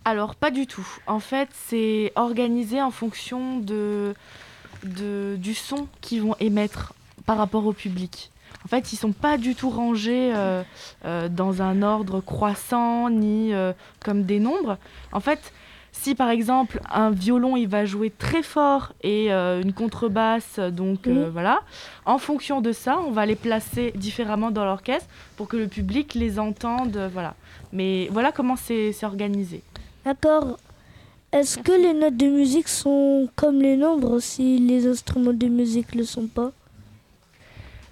Alors 0.06 0.36
pas 0.36 0.52
du 0.52 0.68
tout. 0.68 0.88
En 1.08 1.20
fait, 1.20 1.50
c'est 1.68 2.12
organisé 2.16 2.82
en 2.82 2.92
fonction 2.92 3.60
de, 3.60 4.14
de- 4.84 5.36
du 5.38 5.54
son 5.54 5.88
qu'ils 6.02 6.22
vont 6.22 6.36
émettre 6.40 6.94
par 7.26 7.38
rapport 7.38 7.66
au 7.66 7.74
public. 7.74 8.32
En 8.66 8.70
fait, 8.70 8.94
ils 8.94 8.98
sont 8.98 9.12
pas 9.12 9.38
du 9.38 9.56
tout 9.56 9.70
rangés 9.70 10.32
euh, 10.34 10.64
euh, 11.06 11.28
dans 11.28 11.62
un 11.62 11.82
ordre 11.82 12.22
croissant 12.22 13.10
ni 13.10 13.54
euh, 13.54 13.74
comme 14.04 14.24
des 14.24 14.40
nombres. 14.40 14.78
En 15.12 15.20
fait, 15.20 15.52
Si 15.96 16.16
par 16.16 16.30
exemple 16.30 16.82
un 16.92 17.12
violon 17.12 17.56
il 17.56 17.68
va 17.68 17.86
jouer 17.86 18.10
très 18.10 18.44
fort 18.44 18.92
et 19.04 19.32
euh, 19.32 19.62
une 19.62 19.72
contrebasse, 19.72 20.60
donc 20.60 21.08
euh, 21.08 21.30
voilà, 21.32 21.62
en 22.06 22.18
fonction 22.18 22.60
de 22.60 22.74
ça, 22.74 23.00
on 23.00 23.12
va 23.12 23.26
les 23.26 23.36
placer 23.38 23.94
différemment 23.96 24.52
dans 24.52 24.66
l'orchestre 24.66 25.08
pour 25.38 25.48
que 25.48 25.56
le 25.56 25.68
public 25.68 26.14
les 26.16 26.40
entende, 26.40 27.10
voilà. 27.14 27.36
Mais 27.72 28.10
voilà 28.12 28.32
comment 28.32 28.58
c'est 28.58 28.92
c'est 28.92 29.06
organisé. 29.06 29.62
D'accord. 30.04 30.58
Est-ce 31.32 31.58
que 31.58 31.72
les 31.72 31.94
notes 31.94 32.18
de 32.18 32.28
musique 32.28 32.68
sont 32.68 33.30
comme 33.36 33.62
les 33.62 33.78
nombres 33.78 34.20
si 34.20 34.60
les 34.60 34.86
instruments 34.88 35.34
de 35.34 35.48
musique 35.48 35.94
ne 35.96 36.00
le 36.00 36.06
sont 36.06 36.28
pas? 36.28 36.52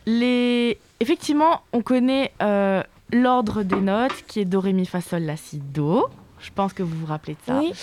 Les... 0.05 0.77
Effectivement, 0.99 1.61
on 1.73 1.81
connaît 1.81 2.33
euh, 2.41 2.83
l'ordre 3.11 3.63
des 3.63 3.79
notes 3.79 4.23
qui 4.27 4.41
est 4.41 4.45
Do, 4.45 4.59
Ré, 4.59 4.73
Mi, 4.73 4.85
Fa, 4.85 5.01
Sol, 5.01 5.23
La, 5.23 5.37
Si, 5.37 5.57
Do. 5.57 6.07
Je 6.41 6.49
pense 6.53 6.73
que 6.73 6.83
vous 6.83 6.97
vous 6.97 7.05
rappelez 7.05 7.33
de 7.33 7.39
ça. 7.45 7.59
Oui. 7.59 7.73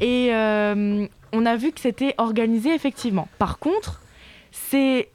Et 0.00 0.34
euh, 0.34 1.06
on 1.32 1.46
a 1.46 1.56
vu 1.56 1.72
que 1.72 1.80
c'était 1.80 2.14
organisé 2.18 2.74
effectivement. 2.74 3.28
Par 3.38 3.58
contre, 3.58 4.00
c'est 4.52 5.08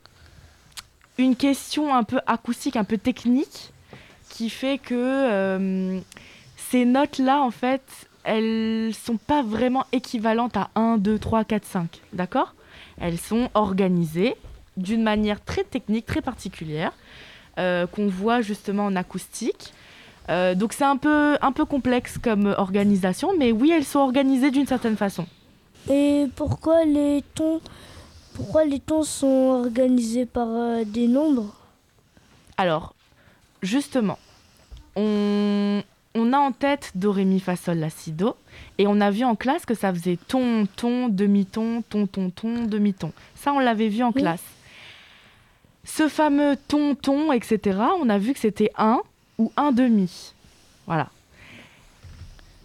une 1.17 1.35
question 1.35 1.93
un 1.93 2.03
peu 2.03 2.19
acoustique, 2.27 2.75
un 2.75 2.83
peu 2.83 2.97
technique, 2.97 3.71
qui 4.29 4.49
fait 4.49 4.77
que 4.77 4.95
euh, 4.95 5.99
ces 6.55 6.85
notes-là, 6.85 7.41
en 7.41 7.51
fait, 7.51 7.81
elles 8.23 8.93
sont 8.93 9.17
pas 9.17 9.43
vraiment 9.43 9.85
équivalentes 9.91 10.57
à 10.57 10.69
1, 10.75 10.97
2, 10.97 11.19
3, 11.19 11.43
4, 11.43 11.65
5. 11.65 12.01
D'accord? 12.13 12.53
Elles 12.99 13.17
sont 13.17 13.49
organisées 13.53 14.35
d'une 14.77 15.03
manière 15.03 15.43
très 15.43 15.63
technique, 15.63 16.05
très 16.05 16.21
particulière, 16.21 16.93
euh, 17.57 17.87
qu'on 17.87 18.07
voit 18.07 18.41
justement 18.41 18.85
en 18.85 18.95
acoustique. 18.95 19.73
Euh, 20.29 20.53
donc 20.55 20.73
c'est 20.73 20.83
un 20.83 20.97
peu, 20.97 21.37
un 21.41 21.51
peu 21.51 21.65
complexe 21.65 22.17
comme 22.17 22.53
organisation, 22.57 23.31
mais 23.37 23.51
oui, 23.51 23.71
elles 23.71 23.83
sont 23.85 23.99
organisées 23.99 24.51
d'une 24.51 24.67
certaine 24.67 24.95
façon. 24.97 25.25
Et 25.89 26.27
pourquoi 26.35 26.85
les 26.85 27.23
tons, 27.33 27.61
pourquoi 28.35 28.63
les 28.65 28.79
tons 28.79 29.03
sont 29.03 29.63
organisés 29.65 30.25
par 30.25 30.47
euh, 30.49 30.83
des 30.85 31.07
nombres? 31.07 31.55
Alors, 32.57 32.93
justement, 33.63 34.19
on, 34.95 35.81
on 36.13 36.33
a 36.33 36.37
en 36.37 36.51
tête 36.51 36.91
Do, 36.95 37.11
Ré, 37.11 37.25
Mi, 37.25 37.39
Fa, 37.39 37.55
Sol, 37.55 37.77
La, 37.77 37.89
Si, 37.89 38.11
Do, 38.11 38.35
et 38.77 38.85
on 38.85 39.01
a 39.01 39.09
vu 39.09 39.23
en 39.23 39.35
classe 39.35 39.65
que 39.65 39.73
ça 39.73 39.91
faisait 39.93 40.19
ton, 40.27 40.67
ton, 40.75 41.07
demi-ton, 41.09 41.81
ton, 41.89 42.05
ton, 42.05 42.29
ton, 42.29 42.65
demi-ton. 42.65 43.13
Ça, 43.35 43.53
on 43.53 43.59
l'avait 43.59 43.87
vu 43.87 44.03
en 44.03 44.11
Oui. 44.13 44.21
classe. 44.21 44.43
Ce 45.85 46.07
fameux 46.07 46.55
ton, 46.67 46.93
ton, 46.93 47.31
etc., 47.31 47.79
on 47.99 48.09
a 48.09 48.17
vu 48.19 48.33
que 48.33 48.39
c'était 48.39 48.71
un 48.77 49.01
ou 49.39 49.51
un 49.57 49.71
demi. 49.71 50.33
Voilà. 50.85 51.09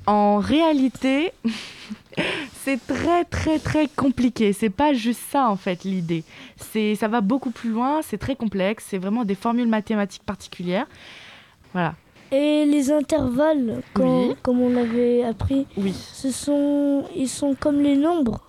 En 0.06 0.36
réalité, 0.38 1.32
c'est 2.52 2.84
très 2.86 3.24
très 3.24 3.58
très 3.58 3.88
compliqué. 3.88 4.52
C'est 4.52 4.68
pas 4.70 4.92
juste 4.92 5.20
ça 5.30 5.48
en 5.48 5.56
fait 5.56 5.84
l'idée. 5.84 6.24
C'est 6.56 6.94
ça 6.94 7.08
va 7.08 7.22
beaucoup 7.22 7.50
plus 7.50 7.70
loin. 7.70 8.00
C'est 8.02 8.18
très 8.18 8.36
complexe. 8.36 8.84
C'est 8.88 8.98
vraiment 8.98 9.24
des 9.24 9.34
formules 9.34 9.68
mathématiques 9.68 10.24
particulières. 10.24 10.86
Voilà. 11.72 11.94
Et 12.32 12.64
les 12.66 12.90
intervalles, 12.90 13.82
quand- 13.94 14.28
Oui. 14.28 14.34
comme 14.42 14.60
on 14.60 14.68
l'avait 14.70 15.22
appris, 15.24 15.66
Oui. 15.76 15.92
ce 15.94 16.30
sont, 16.32 17.04
ils 17.14 17.28
sont 17.28 17.54
comme 17.54 17.80
les 17.80 17.96
nombres. 17.96 18.40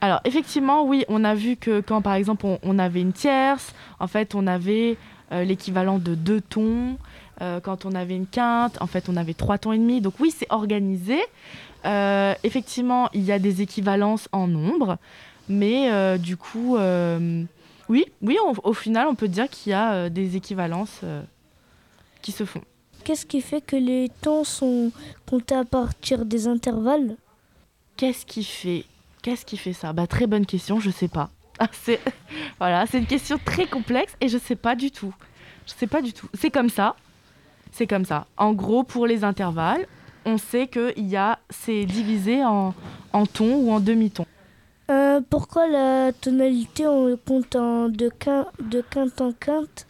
Alors 0.00 0.20
effectivement, 0.24 0.84
oui, 0.84 1.04
on 1.08 1.22
a 1.24 1.34
vu 1.34 1.56
que 1.56 1.80
quand 1.80 2.00
par 2.02 2.14
exemple 2.14 2.46
on, 2.46 2.58
on 2.62 2.78
avait 2.78 3.00
une 3.00 3.12
tierce, 3.12 3.72
en 4.00 4.06
fait 4.06 4.34
on 4.34 4.46
avait 4.46 4.96
euh, 5.32 5.44
l'équivalent 5.44 5.98
de 5.98 6.14
deux 6.14 6.40
tons. 6.40 6.96
Euh, 7.42 7.60
quand 7.60 7.84
on 7.84 7.92
avait 7.94 8.16
une 8.16 8.26
quinte, 8.26 8.80
en 8.80 8.86
fait 8.86 9.08
on 9.08 9.16
avait 9.16 9.34
trois 9.34 9.58
tons 9.58 9.72
et 9.72 9.78
demi. 9.78 10.00
Donc 10.00 10.14
oui, 10.20 10.32
c'est 10.36 10.46
organisé. 10.50 11.18
Euh, 11.84 12.34
effectivement, 12.44 13.08
il 13.12 13.22
y 13.22 13.32
a 13.32 13.38
des 13.38 13.62
équivalences 13.62 14.28
en 14.32 14.46
nombre, 14.48 14.96
mais 15.48 15.90
euh, 15.92 16.16
du 16.18 16.36
coup, 16.36 16.76
oui, 17.88 18.04
oui, 18.22 18.38
on- 18.44 18.54
au 18.68 18.72
final, 18.72 19.06
on 19.08 19.14
peut 19.14 19.28
dire 19.28 19.48
qu'il 19.48 19.70
y 19.70 19.74
a 19.74 20.08
des 20.10 20.36
équivalences 20.36 21.00
qui 22.22 22.32
se 22.32 22.44
font. 22.44 22.62
Qu'est-ce 23.04 23.26
qui 23.26 23.40
fait 23.40 23.60
que 23.60 23.76
les 23.76 24.10
tons 24.20 24.42
sont 24.42 24.90
comptés 25.26 25.54
à 25.54 25.64
partir 25.64 26.24
des 26.24 26.48
intervalles? 26.48 27.16
Qu'est-ce 27.96 28.26
qui 28.26 28.42
fait 28.42 28.84
Qu'est-ce 29.22 29.44
qui 29.44 29.56
fait 29.56 29.72
ça? 29.72 29.92
Bah 29.92 30.06
très 30.06 30.26
bonne 30.26 30.46
question, 30.46 30.80
je 30.80 30.90
sais 30.90 31.08
pas. 31.08 31.30
Ah, 31.58 31.68
c'est 31.72 32.00
voilà, 32.58 32.84
c'est 32.86 32.98
une 32.98 33.06
question 33.06 33.38
très 33.42 33.64
complexe 33.66 34.12
et 34.20 34.28
je 34.28 34.36
sais 34.36 34.56
pas 34.56 34.74
du 34.74 34.90
tout. 34.90 35.14
Je 35.66 35.72
sais 35.72 35.86
pas 35.86 36.02
du 36.02 36.12
tout. 36.12 36.28
C'est 36.34 36.50
comme 36.50 36.68
ça. 36.68 36.96
C'est 37.72 37.86
comme 37.86 38.04
ça. 38.04 38.26
En 38.36 38.52
gros, 38.52 38.84
pour 38.84 39.06
les 39.06 39.24
intervalles, 39.24 39.86
on 40.24 40.38
sait 40.38 40.66
que 40.66 40.94
c'est 41.50 41.84
divisé 41.84 42.44
en 42.44 42.74
en 43.12 43.26
tons 43.26 43.54
ou 43.56 43.70
en 43.70 43.80
demi-tons. 43.80 44.26
Euh, 44.90 45.20
Pourquoi 45.30 45.66
la 45.68 46.12
tonalité 46.12 46.86
on 46.86 47.16
compte 47.16 47.56
en 47.56 47.88
de, 47.88 48.08
quin- 48.08 48.46
de 48.60 48.82
quinte 48.82 49.20
en 49.20 49.32
quinte? 49.32 49.86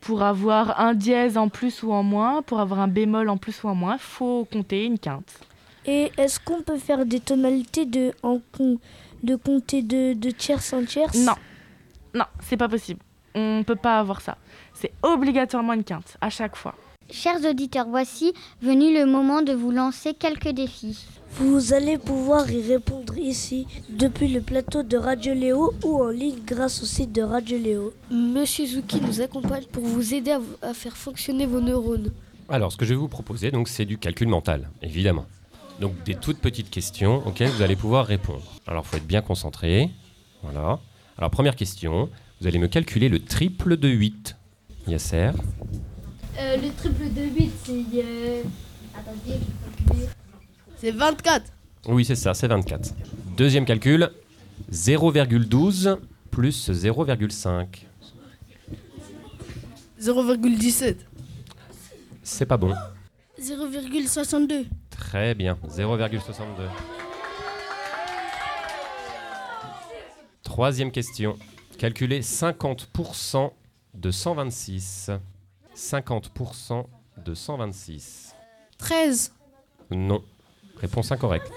Pour 0.00 0.22
avoir 0.22 0.78
un 0.80 0.94
dièse 0.94 1.36
en 1.36 1.48
plus 1.48 1.82
ou 1.82 1.92
en 1.92 2.02
moins, 2.02 2.42
pour 2.42 2.60
avoir 2.60 2.80
un 2.80 2.88
bémol 2.88 3.28
en 3.28 3.36
plus 3.38 3.62
ou 3.64 3.68
en 3.68 3.74
moins, 3.74 3.98
faut 3.98 4.46
compter 4.52 4.84
une 4.84 4.98
quinte. 4.98 5.40
Et 5.84 6.12
est-ce 6.16 6.38
qu'on 6.40 6.62
peut 6.62 6.78
faire 6.78 7.06
des 7.06 7.20
tonalités 7.20 7.86
de, 7.86 8.12
en, 8.22 8.40
de 9.22 9.36
compter 9.36 9.82
de, 9.82 10.12
de 10.14 10.30
tierce 10.30 10.72
en 10.72 10.84
tierce 10.84 11.16
Non, 11.18 11.34
non, 12.14 12.24
c'est 12.40 12.56
pas 12.56 12.68
possible. 12.68 13.00
On 13.34 13.62
peut 13.66 13.76
pas 13.76 13.98
avoir 13.98 14.20
ça. 14.20 14.36
C'est 14.74 14.92
obligatoirement 15.02 15.72
une 15.72 15.84
quinte 15.84 16.16
à 16.20 16.30
chaque 16.30 16.56
fois. 16.56 16.74
Chers 17.10 17.44
auditeurs, 17.48 17.86
voici 17.88 18.32
venu 18.60 18.92
le 18.92 19.06
moment 19.06 19.42
de 19.42 19.52
vous 19.52 19.70
lancer 19.70 20.12
quelques 20.12 20.48
défis. 20.48 21.06
Vous 21.38 21.72
allez 21.72 21.98
pouvoir 21.98 22.50
y 22.50 22.60
répondre 22.62 23.16
ici, 23.16 23.66
depuis 23.90 24.28
le 24.28 24.40
plateau 24.40 24.82
de 24.82 24.96
Radio 24.96 25.34
Léo 25.34 25.72
ou 25.84 26.02
en 26.02 26.08
ligne 26.08 26.40
grâce 26.44 26.82
au 26.82 26.86
site 26.86 27.12
de 27.12 27.22
Radio 27.22 27.58
Léo. 27.58 27.92
Monsieur 28.10 28.66
Zuki 28.66 29.00
nous 29.00 29.20
accompagne 29.20 29.64
pour 29.70 29.84
vous 29.84 30.14
aider 30.14 30.32
à, 30.32 30.40
à 30.62 30.74
faire 30.74 30.96
fonctionner 30.96 31.46
vos 31.46 31.60
neurones. 31.60 32.12
Alors, 32.48 32.72
ce 32.72 32.76
que 32.76 32.84
je 32.84 32.90
vais 32.90 33.00
vous 33.00 33.08
proposer, 33.08 33.50
donc, 33.50 33.68
c'est 33.68 33.84
du 33.84 33.98
calcul 33.98 34.28
mental, 34.28 34.70
évidemment. 34.82 35.26
Donc, 35.80 35.92
des 36.04 36.14
toutes 36.14 36.38
petites 36.38 36.70
questions 36.70 37.26
auxquelles 37.26 37.50
vous 37.50 37.62
allez 37.62 37.76
pouvoir 37.76 38.06
répondre. 38.06 38.42
Alors, 38.66 38.84
il 38.84 38.88
faut 38.88 38.96
être 38.96 39.06
bien 39.06 39.22
concentré. 39.22 39.90
Voilà. 40.42 40.80
Alors, 41.18 41.30
première 41.30 41.56
question, 41.56 42.08
vous 42.40 42.46
allez 42.46 42.58
me 42.58 42.68
calculer 42.68 43.08
le 43.08 43.20
triple 43.20 43.76
de 43.76 43.88
8. 43.88 44.36
Yasser. 44.88 45.30
Euh, 46.38 46.56
le 46.56 46.70
triple 46.72 47.12
de 47.12 47.22
8, 47.22 47.50
c'est. 47.64 47.72
euh, 47.94 48.42
Attendez, 48.94 49.18
je 49.26 49.30
vais 49.32 49.86
calculer. 49.86 50.08
C'est 50.76 50.90
24. 50.90 51.44
Oui, 51.88 52.04
c'est 52.04 52.16
ça, 52.16 52.34
c'est 52.34 52.48
24. 52.48 52.94
Deuxième 53.36 53.64
calcul, 53.64 54.10
0,12 54.72 55.98
plus 56.30 56.70
0,5. 56.70 57.66
0,17. 60.00 60.96
C'est 62.22 62.46
pas 62.46 62.56
bon. 62.56 62.74
0,62. 63.40 64.66
Très 64.90 65.34
bien, 65.34 65.56
0,62. 65.68 66.44
Troisième 70.42 70.90
question. 70.90 71.36
Calculez 71.78 72.20
50% 72.20 73.50
de 73.94 74.10
126. 74.10 75.10
50% 75.76 76.86
de 77.24 77.34
126. 77.34 78.34
13. 78.78 79.32
Non. 79.90 80.22
Réponse 80.80 81.12
incorrecte. 81.12 81.50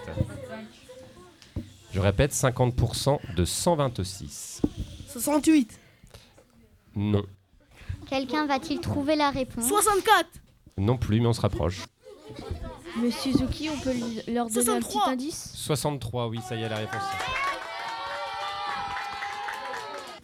Je 1.91 1.99
répète, 1.99 2.31
50% 2.33 3.19
de 3.35 3.45
126. 3.45 4.61
68. 5.07 5.79
Non. 6.95 7.23
Quelqu'un 8.07 8.45
va-t-il 8.45 8.79
trouver 8.79 9.15
la 9.15 9.29
réponse? 9.31 9.67
64. 9.67 10.27
Non 10.77 10.97
plus, 10.97 11.19
mais 11.19 11.27
on 11.27 11.33
se 11.33 11.41
rapproche. 11.41 11.85
Monsieur 12.97 13.33
Zuki, 13.33 13.69
on 13.69 13.79
peut 13.79 13.93
lui- 13.93 14.21
leur 14.33 14.47
donner 14.49 14.69
un 14.69 14.79
petit 14.79 14.91
63. 14.91 15.09
indice? 15.09 15.51
63, 15.55 16.27
oui, 16.27 16.39
ça 16.47 16.55
y 16.55 16.63
est, 16.63 16.69
la 16.69 16.77
réponse. 16.77 17.01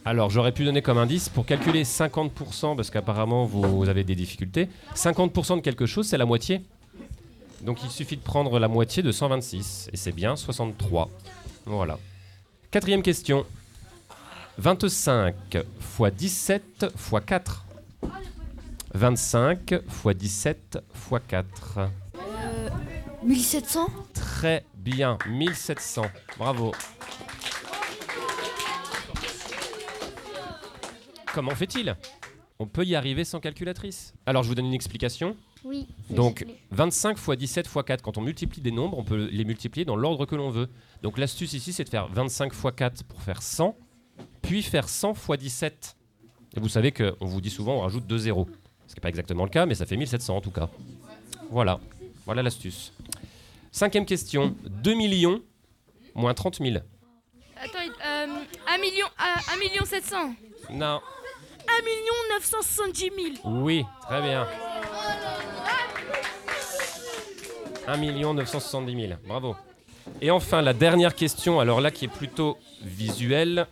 Alors, 0.06 0.30
j'aurais 0.30 0.52
pu 0.52 0.64
donner 0.64 0.82
comme 0.82 0.98
indice 0.98 1.28
pour 1.28 1.44
calculer 1.44 1.82
50%, 1.82 2.76
parce 2.76 2.90
qu'apparemment 2.90 3.44
vous 3.44 3.88
avez 3.88 4.04
des 4.04 4.14
difficultés. 4.14 4.68
50% 4.94 5.56
de 5.56 5.60
quelque 5.62 5.84
chose, 5.84 6.06
c'est 6.06 6.16
la 6.16 6.24
moitié. 6.24 6.62
Donc, 7.62 7.82
il 7.82 7.90
suffit 7.90 8.16
de 8.16 8.22
prendre 8.22 8.60
la 8.60 8.68
moitié 8.68 9.02
de 9.02 9.10
126, 9.10 9.90
et 9.92 9.96
c'est 9.96 10.12
bien 10.12 10.36
63. 10.36 11.10
Voilà. 11.64 11.98
Quatrième 12.70 13.02
question. 13.02 13.44
25 14.58 15.34
fois 15.80 16.12
17 16.12 16.86
fois 16.94 17.20
4. 17.20 17.66
25 18.94 19.74
fois 19.88 20.14
17 20.14 20.78
fois 20.94 21.18
4. 21.18 21.80
1700. 23.24 23.88
Très 24.14 24.64
bien, 24.76 25.18
1700. 25.28 26.02
Bravo. 26.38 26.70
Comment 31.36 31.54
fait-il 31.54 31.94
On 32.58 32.66
peut 32.66 32.86
y 32.86 32.94
arriver 32.94 33.22
sans 33.22 33.40
calculatrice. 33.40 34.14
Alors 34.24 34.42
je 34.42 34.48
vous 34.48 34.54
donne 34.54 34.64
une 34.64 34.72
explication. 34.72 35.36
Oui. 35.64 35.86
Donc 36.08 36.46
25 36.70 37.18
fois 37.18 37.36
17 37.36 37.66
fois 37.66 37.84
4, 37.84 38.00
quand 38.00 38.16
on 38.16 38.22
multiplie 38.22 38.62
des 38.62 38.70
nombres, 38.70 38.96
on 38.96 39.04
peut 39.04 39.28
les 39.30 39.44
multiplier 39.44 39.84
dans 39.84 39.96
l'ordre 39.96 40.24
que 40.24 40.34
l'on 40.34 40.48
veut. 40.48 40.70
Donc 41.02 41.18
l'astuce 41.18 41.52
ici, 41.52 41.74
c'est 41.74 41.84
de 41.84 41.90
faire 41.90 42.08
25 42.08 42.54
fois 42.54 42.72
4 42.72 43.04
pour 43.04 43.20
faire 43.20 43.42
100, 43.42 43.76
puis 44.40 44.62
faire 44.62 44.88
100 44.88 45.12
fois 45.12 45.36
17. 45.36 45.98
Et 46.56 46.60
vous 46.60 46.70
savez 46.70 46.90
qu'on 46.90 47.26
vous 47.26 47.42
dit 47.42 47.50
souvent 47.50 47.74
on 47.74 47.80
rajoute 47.80 48.06
2 48.06 48.16
zéros. 48.16 48.48
Ce 48.86 48.94
qui 48.94 48.98
n'est 48.98 49.02
pas 49.02 49.10
exactement 49.10 49.44
le 49.44 49.50
cas, 49.50 49.66
mais 49.66 49.74
ça 49.74 49.84
fait 49.84 49.98
1700 49.98 50.38
en 50.38 50.40
tout 50.40 50.50
cas. 50.50 50.70
Voilà, 51.50 51.80
voilà 52.24 52.42
l'astuce. 52.42 52.94
Cinquième 53.72 54.06
question, 54.06 54.56
2 54.64 54.94
millions 54.94 55.42
moins 56.14 56.32
30 56.32 56.62
000. 56.62 56.76
Attends, 57.58 57.78
euh, 58.06 58.26
1 58.68 58.78
million, 58.78 59.06
euh, 59.06 59.54
1 59.54 59.58
million 59.58 59.84
700. 59.84 60.34
Non, 60.70 61.00
1 61.68 61.84
million 61.84 62.14
970 62.38 63.10
000. 63.42 63.62
oui, 63.62 63.84
très 64.02 64.22
bien. 64.22 64.46
1 67.86 67.96
970 68.34 69.08
000, 69.08 69.18
bravo. 69.26 69.56
Et 70.20 70.30
enfin, 70.30 70.62
la 70.62 70.72
dernière 70.72 71.14
question, 71.14 71.60
alors 71.60 71.80
là 71.80 71.90
qui 71.90 72.04
est 72.04 72.08
plutôt 72.08 72.58
visuelle. 72.82 73.66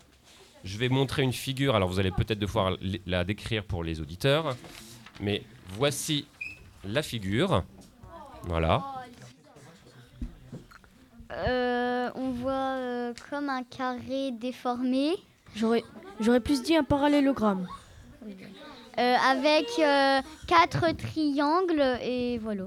Je 0.62 0.78
vais 0.78 0.88
montrer 0.88 1.22
une 1.22 1.32
figure, 1.32 1.74
alors 1.74 1.88
vous 1.88 1.98
allez 1.98 2.10
peut-être 2.10 2.38
devoir 2.38 2.76
la 3.06 3.24
décrire 3.24 3.64
pour 3.64 3.84
les 3.84 4.00
auditeurs. 4.00 4.56
Mais 5.20 5.42
voici 5.76 6.26
la 6.84 7.02
figure. 7.02 7.64
Voilà. 8.44 8.82
Euh, 11.32 12.10
on 12.14 12.30
voit 12.30 12.52
euh, 12.52 13.14
comme 13.30 13.50
un 13.50 13.62
carré 13.62 14.30
déformé. 14.32 15.14
J'aurais, 15.54 15.84
j'aurais 16.20 16.40
plus 16.40 16.62
dit 16.62 16.76
un 16.76 16.84
parallélogramme. 16.84 17.66
Euh, 18.98 19.16
avec 19.16 19.66
euh, 19.78 20.20
quatre 20.46 20.90
triangles 20.96 21.98
et 22.02 22.38
voilà. 22.38 22.64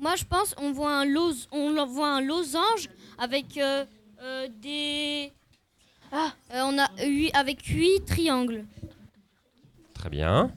Moi, 0.00 0.14
je 0.16 0.24
pense 0.24 0.54
on 0.58 0.72
voit 0.72 0.92
un, 0.92 1.04
los- 1.04 1.48
on 1.50 1.84
voit 1.86 2.08
un 2.08 2.20
losange 2.20 2.88
avec 3.18 3.56
euh, 3.56 3.84
euh, 4.22 4.48
des. 4.62 5.32
Ah, 6.12 6.32
euh, 6.54 6.60
on 6.64 6.78
a 6.78 6.88
huit, 7.04 7.30
avec 7.34 7.64
huit 7.66 8.04
triangles. 8.06 8.64
Très 9.94 10.08
bien. 10.08 10.50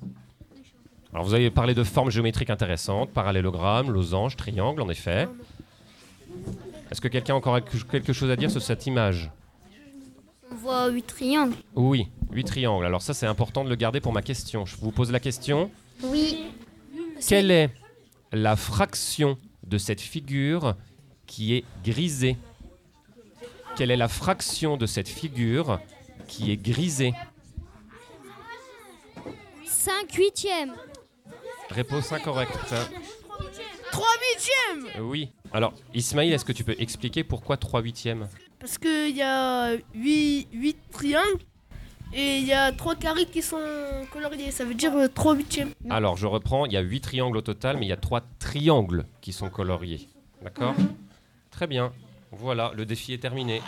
Alors 1.11 1.25
vous 1.25 1.33
avez 1.33 1.49
parlé 1.51 1.73
de 1.73 1.83
formes 1.83 2.09
géométriques 2.11 2.49
intéressantes, 2.51 3.09
parallélogramme, 3.11 3.91
losange, 3.91 4.37
triangle, 4.37 4.81
en 4.81 4.89
effet. 4.89 5.27
Est-ce 6.89 7.01
que 7.01 7.07
quelqu'un 7.07 7.33
a 7.33 7.37
encore 7.37 7.59
quelque 7.91 8.13
chose 8.13 8.29
à 8.29 8.35
dire 8.35 8.49
sur 8.51 8.61
cette 8.61 8.85
image? 8.85 9.29
On 10.51 10.55
voit 10.55 10.89
huit 10.89 11.07
triangles. 11.07 11.55
Oui, 11.75 12.07
8 12.31 12.43
triangles. 12.43 12.85
Alors 12.85 13.01
ça 13.01 13.13
c'est 13.13 13.25
important 13.25 13.63
de 13.63 13.69
le 13.69 13.75
garder 13.75 14.01
pour 14.01 14.11
ma 14.11 14.21
question. 14.21 14.65
Je 14.65 14.75
vous 14.75 14.91
pose 14.91 15.11
la 15.11 15.19
question. 15.19 15.71
Oui. 16.03 16.51
Quelle 17.25 17.51
est 17.51 17.69
la 18.33 18.55
fraction 18.55 19.37
de 19.63 19.77
cette 19.77 20.01
figure 20.01 20.75
qui 21.25 21.55
est 21.55 21.65
grisée? 21.83 22.37
Quelle 23.77 23.91
est 23.91 23.97
la 23.97 24.09
fraction 24.09 24.75
de 24.75 24.85
cette 24.85 25.07
figure 25.07 25.79
qui 26.27 26.51
est 26.51 26.57
grisée? 26.57 27.13
5 29.65 30.11
huitièmes. 30.13 30.73
Réponse 31.69 32.11
incorrecte. 32.11 32.75
3 33.91 34.07
huitièmes. 34.35 35.03
Oui. 35.05 35.31
Alors, 35.53 35.73
Ismaïl, 35.93 36.33
est-ce 36.33 36.45
que 36.45 36.51
tu 36.51 36.63
peux 36.63 36.75
expliquer 36.77 37.23
pourquoi 37.23 37.57
3 37.57 37.81
huitièmes? 37.81 38.27
Parce 38.61 38.77
qu'il 38.77 39.15
y 39.17 39.23
a 39.23 39.75
8, 39.95 40.77
triangles 40.91 41.39
et 42.13 42.37
il 42.37 42.45
y 42.45 42.53
a 42.53 42.71
3 42.71 42.95
carrés 42.95 43.25
qui 43.25 43.41
sont 43.41 43.57
coloriés. 44.11 44.51
Ça 44.51 44.63
veut 44.65 44.75
dire 44.75 44.93
3 45.13 45.35
huitièmes. 45.35 45.71
Alors, 45.89 46.15
je 46.15 46.27
reprends, 46.27 46.67
il 46.67 46.73
y 46.73 46.77
a 46.77 46.81
8 46.81 47.01
triangles 47.01 47.37
au 47.37 47.41
total, 47.41 47.77
mais 47.77 47.87
il 47.87 47.89
y 47.89 47.93
a 47.93 47.97
3 47.97 48.21
triangles 48.37 49.05
qui 49.19 49.33
sont 49.33 49.49
coloriés. 49.49 50.07
D'accord? 50.43 50.75
Très 51.49 51.65
bien. 51.65 51.91
Voilà, 52.31 52.71
le 52.75 52.85
défi 52.85 53.13
est 53.13 53.17
terminé. 53.17 53.63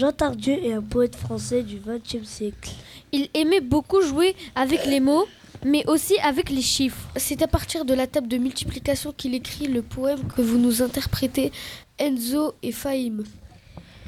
Jean 0.00 0.12
Tardieu 0.12 0.54
est 0.54 0.72
un 0.72 0.80
poète 0.80 1.14
français 1.14 1.62
du 1.62 1.78
XXe 1.78 2.26
siècle. 2.26 2.70
Il 3.12 3.28
aimait 3.34 3.60
beaucoup 3.60 4.00
jouer 4.00 4.34
avec 4.54 4.86
les 4.86 4.98
mots, 4.98 5.26
mais 5.62 5.86
aussi 5.90 6.18
avec 6.20 6.48
les 6.48 6.62
chiffres. 6.62 7.06
C'est 7.16 7.42
à 7.42 7.46
partir 7.46 7.84
de 7.84 7.92
la 7.92 8.06
table 8.06 8.26
de 8.26 8.38
multiplication 8.38 9.12
qu'il 9.12 9.34
écrit 9.34 9.66
le 9.66 9.82
poème 9.82 10.26
que 10.34 10.40
vous 10.40 10.56
nous 10.56 10.80
interprétez, 10.80 11.52
Enzo 11.98 12.54
et 12.62 12.72
Fahim. 12.72 13.24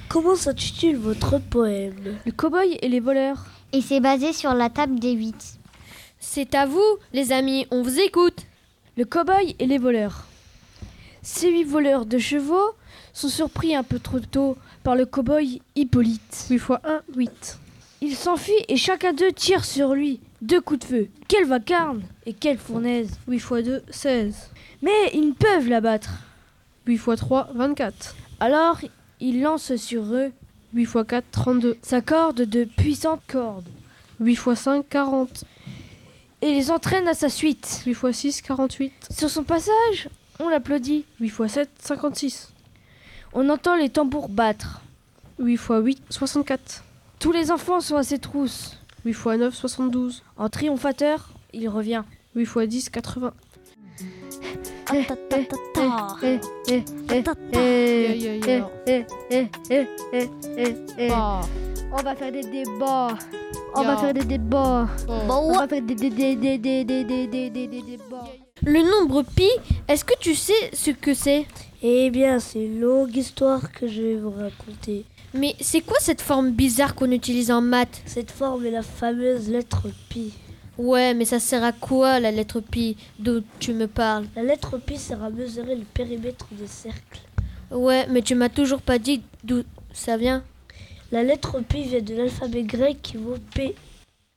Comment 0.08 0.34
s'intitule 0.34 0.96
votre 0.96 1.38
poème? 1.38 2.18
Le 2.24 2.32
cow-boy 2.32 2.78
et 2.80 2.88
les 2.88 3.00
voleurs. 3.00 3.44
Et 3.74 3.82
c'est 3.82 4.00
basé 4.00 4.32
sur 4.32 4.54
la 4.54 4.70
table 4.70 4.98
des 4.98 5.12
8. 5.12 5.58
C'est 6.18 6.54
à 6.54 6.64
vous, 6.64 6.96
les 7.12 7.32
amis, 7.32 7.66
on 7.70 7.82
vous 7.82 8.00
écoute. 8.00 8.46
Le 8.96 9.04
cow-boy 9.04 9.56
et 9.58 9.66
les 9.66 9.76
voleurs. 9.76 10.24
Ces 11.20 11.50
huit 11.50 11.64
voleurs 11.64 12.06
de 12.06 12.16
chevaux 12.16 12.72
sont 13.12 13.28
surpris 13.28 13.76
un 13.76 13.82
peu 13.82 13.98
trop 13.98 14.20
tôt 14.20 14.56
par 14.82 14.96
le 14.96 15.06
cow-boy 15.06 15.60
Hippolyte. 15.76 16.46
8 16.50 16.58
fois 16.58 16.80
1, 16.84 17.02
8. 17.16 17.58
Il 18.00 18.16
s'enfuit 18.16 18.64
et 18.68 18.76
chacun 18.76 19.12
d'eux 19.12 19.32
tire 19.32 19.64
sur 19.64 19.94
lui. 19.94 20.20
Deux 20.40 20.60
coups 20.60 20.80
de 20.80 20.84
feu. 20.84 21.08
Quelle 21.28 21.46
vacarme 21.46 22.02
et 22.26 22.32
quelle 22.32 22.58
fournaise. 22.58 23.10
8 23.28 23.38
fois 23.38 23.62
2, 23.62 23.82
16. 23.90 24.50
Mais 24.82 25.10
ils 25.14 25.28
ne 25.28 25.32
peuvent 25.32 25.68
l'abattre. 25.68 26.10
8 26.86 26.96
fois 26.98 27.16
3, 27.16 27.50
24. 27.54 28.16
Alors 28.40 28.80
il 29.20 29.40
lance 29.40 29.76
sur 29.76 30.02
eux 30.14 30.32
8 30.74 30.84
fois 30.84 31.04
4, 31.04 31.24
32. 31.30 31.76
sa 31.82 32.00
corde 32.00 32.42
de 32.42 32.64
puissantes 32.64 33.22
cordes 33.28 33.68
8 34.20 34.36
fois 34.36 34.56
5, 34.56 34.88
40. 34.88 35.44
et 36.40 36.52
les 36.52 36.70
entraîne 36.70 37.06
à 37.06 37.14
sa 37.14 37.28
suite. 37.28 37.82
8 37.86 37.94
fois 37.94 38.12
6, 38.12 38.42
48. 38.42 38.92
Sur 39.10 39.30
son 39.30 39.44
passage, 39.44 40.08
on 40.40 40.48
l'applaudit. 40.48 41.04
8 41.20 41.28
fois 41.28 41.48
7, 41.48 41.70
56. 41.78 42.52
On 43.34 43.48
entend 43.48 43.76
les 43.76 43.88
tambours 43.88 44.28
battre. 44.28 44.80
8 45.38 45.54
x 45.54 45.70
8, 45.70 46.02
64. 46.10 46.84
Tous 47.18 47.32
les 47.32 47.50
enfants 47.50 47.80
sont 47.80 47.96
à 47.96 48.02
ses 48.02 48.18
trousses. 48.18 48.78
8 49.04 49.10
x 49.10 49.26
9, 49.26 49.54
72. 49.54 50.22
En 50.36 50.48
triomphateur, 50.48 51.30
il 51.52 51.68
revient. 51.68 52.02
8 52.36 52.42
x 52.42 52.68
10, 52.68 52.90
80. 52.90 53.32
On 61.90 62.02
va 62.02 62.14
faire 62.14 62.32
des 62.32 62.42
débats. 62.42 63.18
On 63.74 63.82
va 63.82 63.96
faire 63.96 64.14
des 64.14 64.24
débats. 64.24 64.88
On 65.08 65.54
va 65.54 65.68
faire 65.68 65.82
des 65.82 65.94
débats. 65.94 66.28
Le 68.64 68.80
nombre 68.80 69.24
pi, 69.24 69.48
est-ce 69.88 70.04
que 70.04 70.14
tu 70.20 70.36
sais 70.36 70.70
ce 70.72 70.92
que 70.92 71.14
c'est? 71.14 71.46
Eh 71.82 72.10
bien, 72.10 72.38
c'est 72.38 72.64
une 72.64 72.78
longue 72.80 73.16
histoire 73.16 73.72
que 73.72 73.88
je 73.88 74.00
vais 74.00 74.14
vous 74.14 74.30
raconter. 74.30 75.04
Mais 75.34 75.56
c'est 75.60 75.80
quoi 75.80 75.96
cette 75.98 76.20
forme 76.20 76.52
bizarre 76.52 76.94
qu'on 76.94 77.10
utilise 77.10 77.50
en 77.50 77.60
maths? 77.60 78.02
Cette 78.06 78.30
forme 78.30 78.64
est 78.64 78.70
la 78.70 78.82
fameuse 78.82 79.48
lettre 79.48 79.88
pi. 80.08 80.32
Ouais, 80.78 81.12
mais 81.12 81.24
ça 81.24 81.40
sert 81.40 81.64
à 81.64 81.72
quoi 81.72 82.20
la 82.20 82.30
lettre 82.30 82.60
pi? 82.60 82.96
Dont 83.18 83.42
tu 83.58 83.72
me 83.72 83.88
parles? 83.88 84.26
La 84.36 84.44
lettre 84.44 84.78
pi 84.78 84.96
sert 84.96 85.24
à 85.24 85.30
mesurer 85.30 85.74
le 85.74 85.84
périmètre 85.92 86.46
des 86.52 86.68
cercles. 86.68 87.20
Ouais, 87.72 88.06
mais 88.10 88.22
tu 88.22 88.36
m'as 88.36 88.48
toujours 88.48 88.80
pas 88.80 89.00
dit 89.00 89.22
d'où 89.42 89.64
ça 89.92 90.16
vient. 90.16 90.44
La 91.10 91.24
lettre 91.24 91.58
pi 91.62 91.82
vient 91.82 92.00
de 92.00 92.14
l'alphabet 92.14 92.62
grec 92.62 92.98
qui 93.02 93.16
vaut 93.16 93.38
P. 93.56 93.74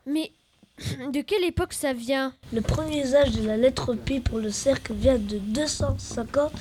Mais 0.08 0.32
de 0.78 1.22
quelle 1.22 1.44
époque 1.44 1.74
ça 1.74 1.94
vient? 1.94 2.34
Le 2.52 2.62
premier 2.62 3.02
usage 3.02 3.32
de 3.32 3.48
la 3.48 3.58
lettre 3.58 3.94
pi 3.94 4.20
pour 4.20 4.40
le 4.40 4.52
cercle 4.52 4.94
vient 4.94 5.18
de 5.18 5.38
250 5.38 6.52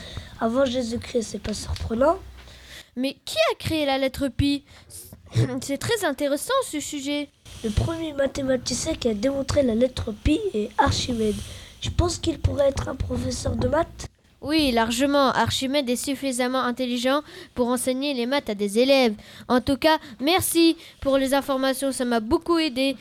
avant 0.40 0.64
Jésus-Christ. 0.64 1.22
C'est 1.32 1.42
pas 1.42 1.54
surprenant 1.54 2.18
Mais 2.96 3.16
qui 3.24 3.36
a 3.52 3.54
créé 3.56 3.86
la 3.86 3.98
lettre 3.98 4.28
pi? 4.28 4.64
C'est 5.62 5.78
très 5.78 6.04
intéressant 6.04 6.54
ce 6.70 6.78
sujet. 6.78 7.28
Le 7.64 7.70
premier 7.70 8.12
mathématicien 8.12 8.94
qui 8.94 9.08
a 9.08 9.14
démontré 9.14 9.62
la 9.62 9.74
lettre 9.74 10.12
pi 10.12 10.38
est 10.54 10.70
Archimède. 10.78 11.34
Je 11.80 11.90
pense 11.90 12.18
qu'il 12.18 12.38
pourrait 12.38 12.68
être 12.68 12.88
un 12.88 12.94
professeur 12.94 13.56
de 13.56 13.66
maths? 13.66 14.06
Oui, 14.40 14.72
largement. 14.72 15.30
Archimède 15.30 15.88
est 15.88 15.96
suffisamment 15.96 16.62
intelligent 16.62 17.22
pour 17.54 17.68
enseigner 17.68 18.12
les 18.12 18.26
maths 18.26 18.50
à 18.50 18.54
des 18.54 18.78
élèves. 18.78 19.14
En 19.48 19.62
tout 19.62 19.78
cas, 19.78 19.98
merci 20.20 20.76
pour 21.00 21.16
les 21.16 21.32
informations, 21.32 21.92
ça 21.92 22.04
m'a 22.04 22.20
beaucoup 22.20 22.58
aidé. 22.58 22.96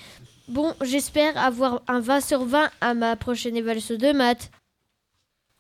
Bon, 0.54 0.74
j'espère 0.84 1.36
avoir 1.38 1.82
un 1.88 2.00
20 2.00 2.22
sur 2.22 2.46
20 2.46 2.70
à 2.82 2.94
ma 2.94 3.16
prochaine 3.16 3.56
évaluation 3.58 3.96
de 3.98 4.12
maths. 4.12 4.52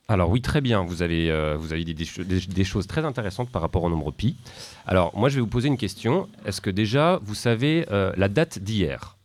Alors 0.07 0.29
oui, 0.29 0.41
très 0.41 0.61
bien, 0.61 0.83
vous 0.83 1.01
avez, 1.01 1.31
euh, 1.31 1.55
vous 1.57 1.71
avez 1.73 1.83
dit 1.83 1.95
des, 1.95 2.05
cho- 2.05 2.23
des- 2.23 2.41
des 2.41 2.63
choses 2.63 2.85
très 2.85 3.03
intéressantes 3.05 3.49
par 3.49 3.61
rapport 3.61 3.83
au 3.83 3.89
nombre 3.89 4.11
pi. 4.11 4.35
Alors 4.85 5.17
moi, 5.17 5.29
je 5.29 5.35
vais 5.35 5.41
vous 5.41 5.47
poser 5.47 5.67
une 5.69 5.77
question. 5.77 6.29
Est-ce 6.45 6.61
que 6.61 6.69
déjà, 6.69 7.19
vous 7.23 7.33
savez 7.33 7.85
euh, 7.91 8.11
la 8.17 8.27
date 8.27 8.59
d'hier? 8.59 9.17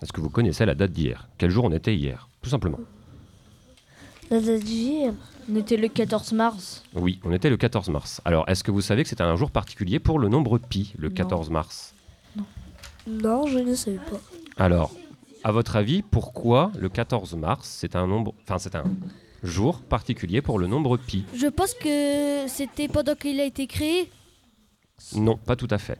Est-ce 0.00 0.12
que 0.12 0.20
vous 0.20 0.30
connaissez 0.30 0.64
la 0.64 0.74
date 0.74 0.92
d'hier? 0.92 1.28
Quel 1.36 1.50
jour 1.50 1.64
on 1.64 1.72
était 1.72 1.94
hier? 1.94 2.28
Tout 2.42 2.48
simplement. 2.50 2.78
La 4.30 4.40
date 4.40 4.62
d'hier? 4.62 5.12
On 5.52 5.56
était 5.56 5.76
le 5.76 5.88
14 5.88 6.32
mars. 6.32 6.82
Oui, 6.94 7.20
on 7.24 7.32
était 7.32 7.50
le 7.50 7.58
14 7.58 7.90
mars. 7.90 8.22
Alors, 8.24 8.48
est-ce 8.48 8.64
que 8.64 8.70
vous 8.70 8.80
savez 8.80 9.02
que 9.02 9.08
c'était 9.10 9.22
un 9.22 9.36
jour 9.36 9.50
particulier 9.50 9.98
pour 9.98 10.18
le 10.18 10.28
nombre 10.28 10.56
pi, 10.58 10.94
le 10.96 11.10
14 11.10 11.50
mars? 11.50 11.94
Non, 13.06 13.46
je 13.46 13.58
ne 13.58 13.74
savais 13.74 13.98
pas. 13.98 14.20
Alors, 14.56 14.92
à 15.42 15.52
votre 15.52 15.76
avis, 15.76 16.02
pourquoi 16.02 16.72
le 16.78 16.88
14 16.88 17.34
mars, 17.34 17.68
c'est 17.68 17.96
un 17.96 18.06
nombre, 18.06 18.34
enfin 18.42 18.58
c'est 18.58 18.74
un 18.74 18.84
jour 19.42 19.80
particulier 19.82 20.40
pour 20.40 20.58
le 20.58 20.66
nombre 20.66 20.96
pi? 20.96 21.24
Je 21.34 21.46
pense 21.46 21.74
que 21.74 22.46
c'était 22.48 22.88
pendant 22.88 23.14
qu'il 23.14 23.40
a 23.40 23.44
été 23.44 23.66
créé. 23.66 24.10
Non, 25.14 25.36
pas 25.36 25.56
tout 25.56 25.68
à 25.70 25.78
fait. 25.78 25.98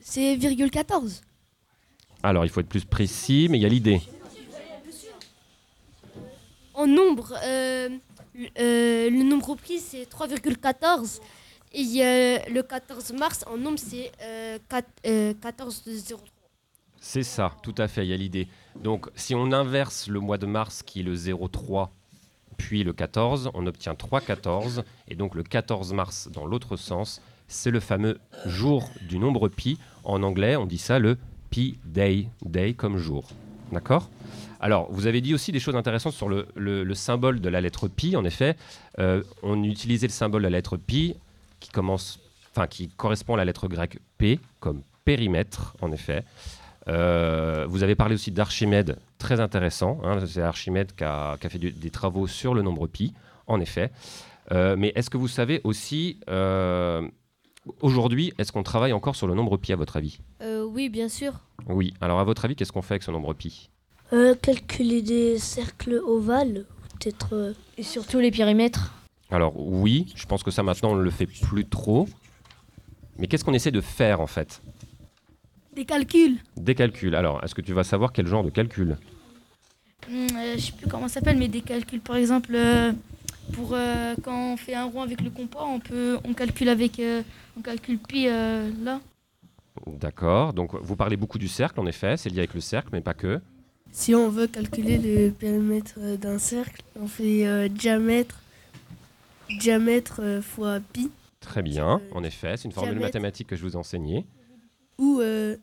C'est 0.00 0.36
virgule 0.36 0.70
14. 0.70 1.22
Alors, 2.22 2.44
il 2.44 2.48
faut 2.50 2.60
être 2.60 2.68
plus 2.68 2.84
précis, 2.84 3.48
mais 3.50 3.58
il 3.58 3.62
y 3.62 3.66
a 3.66 3.68
l'idée. 3.68 4.00
En 6.74 6.86
nombre, 6.86 7.32
euh, 7.44 7.88
le- 8.34 8.48
euh, 8.58 9.10
le 9.10 9.22
nombre 9.22 9.56
pi 9.56 9.78
c'est 9.78 10.06
3,14. 10.08 11.20
Et 11.74 12.04
euh, 12.04 12.38
le 12.52 12.62
14 12.62 13.12
mars, 13.14 13.44
en 13.48 13.56
nombre, 13.56 13.78
c'est 13.78 14.12
euh, 14.22 14.58
quat- 14.68 14.84
euh, 15.06 15.34
14,03. 15.34 16.18
C'est 17.00 17.22
ça, 17.24 17.52
tout 17.62 17.74
à 17.78 17.88
fait, 17.88 18.06
il 18.06 18.10
y 18.10 18.14
a 18.14 18.16
l'idée. 18.16 18.48
Donc, 18.82 19.08
si 19.14 19.34
on 19.34 19.52
inverse 19.52 20.08
le 20.08 20.20
mois 20.20 20.38
de 20.38 20.46
mars, 20.46 20.82
qui 20.82 21.00
est 21.00 21.02
le 21.02 21.16
03, 21.16 21.90
puis 22.56 22.84
le 22.84 22.92
14, 22.92 23.50
on 23.54 23.66
obtient 23.66 23.94
3,14. 23.94 24.84
Et 25.08 25.16
donc, 25.16 25.34
le 25.34 25.42
14 25.42 25.92
mars, 25.92 26.28
dans 26.32 26.46
l'autre 26.46 26.76
sens, 26.76 27.20
c'est 27.48 27.70
le 27.70 27.80
fameux 27.80 28.18
jour 28.46 28.88
du 29.08 29.18
nombre 29.18 29.48
pi. 29.48 29.78
En 30.04 30.22
anglais, 30.22 30.56
on 30.56 30.64
dit 30.66 30.78
ça 30.78 30.98
le 30.98 31.18
pi 31.50 31.78
day, 31.84 32.28
day 32.44 32.72
comme 32.74 32.96
jour. 32.96 33.28
D'accord? 33.72 34.08
Alors, 34.60 34.90
vous 34.90 35.06
avez 35.06 35.20
dit 35.20 35.34
aussi 35.34 35.52
des 35.52 35.60
choses 35.60 35.76
intéressantes 35.76 36.14
sur 36.14 36.28
le 36.28 36.94
symbole 36.94 37.40
de 37.40 37.48
la 37.50 37.60
lettre 37.60 37.88
pi. 37.88 38.16
En 38.16 38.24
effet, 38.24 38.56
euh, 38.98 39.22
on 39.42 39.62
utilisait 39.62 40.06
le 40.06 40.12
symbole 40.12 40.42
de 40.42 40.48
la 40.48 40.56
lettre 40.56 40.76
pi 40.78 41.16
qui 41.64 41.70
commence, 41.70 42.20
enfin 42.52 42.66
qui 42.66 42.88
correspond 42.88 43.34
à 43.34 43.36
la 43.38 43.44
lettre 43.46 43.66
grecque 43.68 43.98
P 44.18 44.38
comme 44.60 44.82
périmètre, 45.06 45.74
en 45.80 45.90
effet. 45.92 46.22
Euh, 46.88 47.64
vous 47.68 47.82
avez 47.82 47.94
parlé 47.94 48.14
aussi 48.14 48.30
d'Archimède, 48.30 48.98
très 49.18 49.40
intéressant. 49.40 49.98
hein, 50.04 50.18
c'est 50.26 50.42
Archimède 50.42 50.94
qui 50.94 51.04
a, 51.04 51.36
qui 51.38 51.46
a 51.46 51.50
fait 51.50 51.58
du- 51.58 51.72
des 51.72 51.90
travaux 51.90 52.26
sur 52.26 52.52
le 52.54 52.60
nombre 52.62 52.86
pi, 52.86 53.14
en 53.46 53.58
effet. 53.60 53.90
Euh, 54.52 54.76
mais 54.78 54.92
est-ce 54.94 55.08
que 55.08 55.16
vous 55.16 55.28
savez 55.28 55.62
aussi, 55.64 56.18
euh, 56.28 57.08
aujourd'hui, 57.80 58.34
est-ce 58.38 58.52
qu'on 58.52 58.62
travaille 58.62 58.92
encore 58.92 59.16
sur 59.16 59.26
le 59.26 59.34
nombre 59.34 59.56
pi 59.56 59.72
à 59.72 59.76
votre 59.76 59.96
avis? 59.96 60.18
Euh, 60.42 60.64
oui, 60.64 60.90
bien 60.90 61.08
sûr. 61.08 61.32
Oui. 61.66 61.94
Alors 62.02 62.20
à 62.20 62.24
votre 62.24 62.44
avis, 62.44 62.54
qu'est-ce 62.54 62.72
qu'on 62.72 62.82
fait 62.82 62.94
avec 62.94 63.02
ce 63.02 63.10
nombre 63.10 63.32
pi? 63.32 63.70
Euh, 64.12 64.34
calculer 64.34 65.00
des 65.00 65.38
cercles 65.38 66.00
ovales, 66.06 66.66
peut-être. 67.00 67.28
euh, 67.32 67.52
Et 67.78 67.82
surtout 67.82 68.18
les 68.20 68.30
périmètres. 68.30 68.92
Alors 69.34 69.54
oui, 69.56 70.12
je 70.14 70.26
pense 70.26 70.44
que 70.44 70.52
ça 70.52 70.62
maintenant 70.62 70.92
on 70.92 70.96
ne 70.96 71.02
le 71.02 71.10
fait 71.10 71.26
plus 71.26 71.66
trop. 71.66 72.08
Mais 73.18 73.26
qu'est-ce 73.26 73.44
qu'on 73.44 73.52
essaie 73.52 73.72
de 73.72 73.80
faire 73.80 74.20
en 74.20 74.28
fait? 74.28 74.62
Des 75.74 75.84
calculs. 75.84 76.38
Des 76.56 76.76
calculs. 76.76 77.16
Alors, 77.16 77.42
est-ce 77.42 77.54
que 77.54 77.60
tu 77.60 77.72
vas 77.72 77.82
savoir 77.82 78.12
quel 78.12 78.28
genre 78.28 78.44
de 78.44 78.50
calcul? 78.50 78.96
Hum, 80.08 80.26
euh, 80.36 80.54
je 80.54 80.60
sais 80.60 80.72
plus 80.72 80.86
comment 80.86 81.08
ça 81.08 81.14
s'appelle, 81.14 81.36
mais 81.36 81.48
des 81.48 81.62
calculs, 81.62 82.00
par 82.00 82.14
exemple, 82.14 82.52
euh, 82.54 82.92
pour 83.54 83.70
euh, 83.72 84.14
quand 84.22 84.52
on 84.52 84.56
fait 84.56 84.74
un 84.74 84.84
rond 84.84 85.02
avec 85.02 85.20
le 85.20 85.30
compas, 85.30 85.64
on 85.64 85.80
peut, 85.80 86.18
on 86.24 86.32
calcule 86.32 86.68
avec, 86.68 87.00
euh, 87.00 87.22
on 87.58 87.60
calcule 87.60 87.98
pi 87.98 88.28
euh, 88.28 88.70
là. 88.84 89.00
D'accord. 89.86 90.52
Donc 90.52 90.76
vous 90.76 90.94
parlez 90.94 91.16
beaucoup 91.16 91.38
du 91.38 91.48
cercle, 91.48 91.80
en 91.80 91.86
effet. 91.86 92.16
C'est 92.16 92.30
lié 92.30 92.38
avec 92.38 92.54
le 92.54 92.60
cercle, 92.60 92.90
mais 92.92 93.00
pas 93.00 93.14
que. 93.14 93.40
Si 93.90 94.14
on 94.14 94.28
veut 94.28 94.46
calculer 94.46 94.98
le 94.98 95.30
périmètre 95.30 95.98
d'un 96.18 96.38
cercle, 96.38 96.82
on 97.00 97.08
fait 97.08 97.46
euh, 97.46 97.68
diamètre, 97.68 98.40
diamètre 99.58 100.20
euh, 100.22 100.42
fois 100.42 100.80
pi, 100.92 101.10
Très 101.40 101.62
bien. 101.62 102.00
En 102.12 102.24
effet, 102.24 102.56
c'est 102.56 102.64
une 102.64 102.72
formule 102.72 102.92
diamètre. 102.94 103.08
mathématique 103.08 103.48
que 103.48 103.56
je 103.56 103.62
vous 103.62 103.72
ai 103.72 103.76
enseignée. 103.76 104.24
ou 104.98 105.20
euh, 105.20 105.56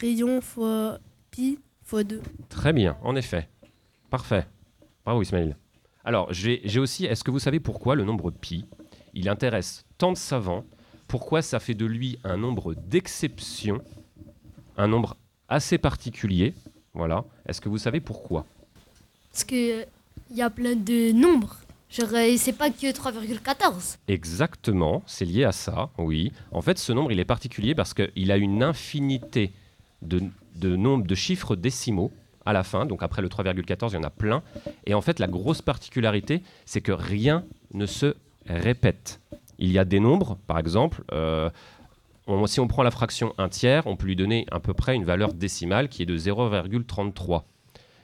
rayon 0.00 0.40
fois 0.42 0.98
pi 1.30 1.58
fois 1.82 2.04
2. 2.04 2.20
Très 2.50 2.72
bien, 2.72 2.96
en 3.02 3.16
effet. 3.16 3.48
Parfait. 4.10 4.46
Bravo 5.04 5.22
Ismaël. 5.22 5.56
Alors, 6.04 6.32
j'ai 6.32 6.78
aussi, 6.78 7.06
est-ce 7.06 7.24
que 7.24 7.30
vous 7.30 7.38
savez 7.38 7.60
pourquoi 7.60 7.94
le 7.94 8.04
nombre 8.04 8.30
pi, 8.30 8.66
il 9.14 9.28
intéresse 9.30 9.84
tant 9.96 10.12
de 10.12 10.16
savants 10.18 10.64
Pourquoi 11.08 11.40
ça 11.40 11.58
fait 11.60 11.74
de 11.74 11.86
lui 11.86 12.18
un 12.24 12.36
nombre 12.36 12.74
d'exception 12.74 13.80
Un 14.76 14.88
nombre 14.88 15.16
assez 15.48 15.78
particulier 15.78 16.52
Voilà. 16.92 17.24
Est-ce 17.46 17.60
que 17.62 17.70
vous 17.70 17.78
savez 17.78 18.00
pourquoi? 18.00 18.44
Parce 19.32 19.44
que 19.44 19.80
euh, 19.82 19.84
il 20.30 20.36
y 20.36 20.42
a 20.42 20.50
plein 20.50 20.76
de 20.76 21.12
nombres. 21.12 21.56
C'est 21.96 22.58
pas 22.58 22.70
que 22.70 22.90
3,14. 22.90 23.98
Exactement, 24.08 25.04
c'est 25.06 25.24
lié 25.24 25.44
à 25.44 25.52
ça, 25.52 25.90
oui. 25.96 26.32
En 26.50 26.60
fait, 26.60 26.76
ce 26.76 26.92
nombre, 26.92 27.12
il 27.12 27.20
est 27.20 27.24
particulier 27.24 27.76
parce 27.76 27.94
qu'il 27.94 28.32
a 28.32 28.36
une 28.36 28.64
infinité 28.64 29.52
de, 30.02 30.20
nombres 30.76 31.06
de 31.06 31.14
chiffres 31.14 31.54
décimaux 31.54 32.10
à 32.44 32.52
la 32.52 32.64
fin. 32.64 32.84
Donc 32.84 33.04
après 33.04 33.22
le 33.22 33.28
3,14, 33.28 33.90
il 33.90 33.94
y 33.94 33.96
en 33.96 34.02
a 34.02 34.10
plein. 34.10 34.42
Et 34.86 34.94
en 34.94 35.02
fait, 35.02 35.20
la 35.20 35.28
grosse 35.28 35.62
particularité, 35.62 36.42
c'est 36.66 36.80
que 36.80 36.90
rien 36.90 37.44
ne 37.72 37.86
se 37.86 38.16
répète. 38.48 39.20
Il 39.60 39.70
y 39.70 39.78
a 39.78 39.84
des 39.84 40.00
nombres, 40.00 40.36
par 40.48 40.58
exemple, 40.58 41.04
euh, 41.12 41.48
si 42.46 42.58
on 42.58 42.66
prend 42.66 42.82
la 42.82 42.90
fraction 42.90 43.34
1 43.38 43.48
tiers, 43.50 43.86
on 43.86 43.94
peut 43.94 44.06
lui 44.06 44.16
donner 44.16 44.46
à 44.50 44.58
peu 44.58 44.74
près 44.74 44.96
une 44.96 45.04
valeur 45.04 45.32
décimale 45.32 45.88
qui 45.88 46.02
est 46.02 46.06
de 46.06 46.18
0,33. 46.18 47.42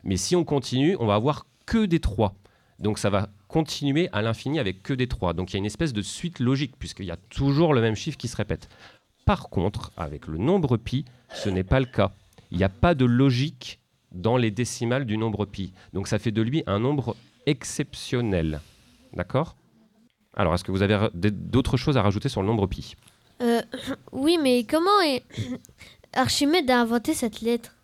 Mais 0.04 0.16
si 0.16 0.36
on 0.36 0.44
continue, 0.44 0.96
on 1.00 1.06
va 1.06 1.16
avoir 1.16 1.46
que 1.66 1.86
des 1.86 1.98
3. 1.98 2.36
Donc 2.80 2.98
ça 2.98 3.10
va 3.10 3.28
continuer 3.48 4.08
à 4.12 4.22
l'infini 4.22 4.58
avec 4.58 4.82
que 4.82 4.92
des 4.92 5.06
3. 5.06 5.34
Donc 5.34 5.50
il 5.50 5.54
y 5.54 5.56
a 5.56 5.58
une 5.58 5.66
espèce 5.66 5.92
de 5.92 6.02
suite 6.02 6.40
logique, 6.40 6.76
puisqu'il 6.78 7.06
y 7.06 7.10
a 7.10 7.16
toujours 7.16 7.74
le 7.74 7.80
même 7.80 7.94
chiffre 7.94 8.16
qui 8.16 8.28
se 8.28 8.36
répète. 8.36 8.68
Par 9.26 9.50
contre, 9.50 9.92
avec 9.96 10.26
le 10.26 10.38
nombre 10.38 10.76
pi, 10.76 11.04
ce 11.34 11.48
n'est 11.50 11.64
pas 11.64 11.80
le 11.80 11.86
cas. 11.86 12.12
Il 12.50 12.58
n'y 12.58 12.64
a 12.64 12.68
pas 12.68 12.94
de 12.94 13.04
logique 13.04 13.78
dans 14.12 14.36
les 14.36 14.50
décimales 14.50 15.04
du 15.04 15.16
nombre 15.16 15.44
pi. 15.44 15.72
Donc 15.92 16.08
ça 16.08 16.18
fait 16.18 16.32
de 16.32 16.42
lui 16.42 16.64
un 16.66 16.78
nombre 16.78 17.16
exceptionnel. 17.46 18.60
D'accord? 19.12 19.56
Alors, 20.34 20.54
est-ce 20.54 20.64
que 20.64 20.72
vous 20.72 20.82
avez 20.82 21.10
d'autres 21.12 21.76
choses 21.76 21.96
à 21.96 22.02
rajouter 22.02 22.28
sur 22.28 22.40
le 22.40 22.46
nombre 22.46 22.66
pi? 22.66 22.94
Euh, 23.42 23.62
oui, 24.12 24.38
mais 24.40 24.64
comment 24.64 25.00
est... 25.00 25.22
Archimède 26.12 26.70
a 26.70 26.80
inventé 26.80 27.14
cette 27.14 27.40
lettre? 27.40 27.76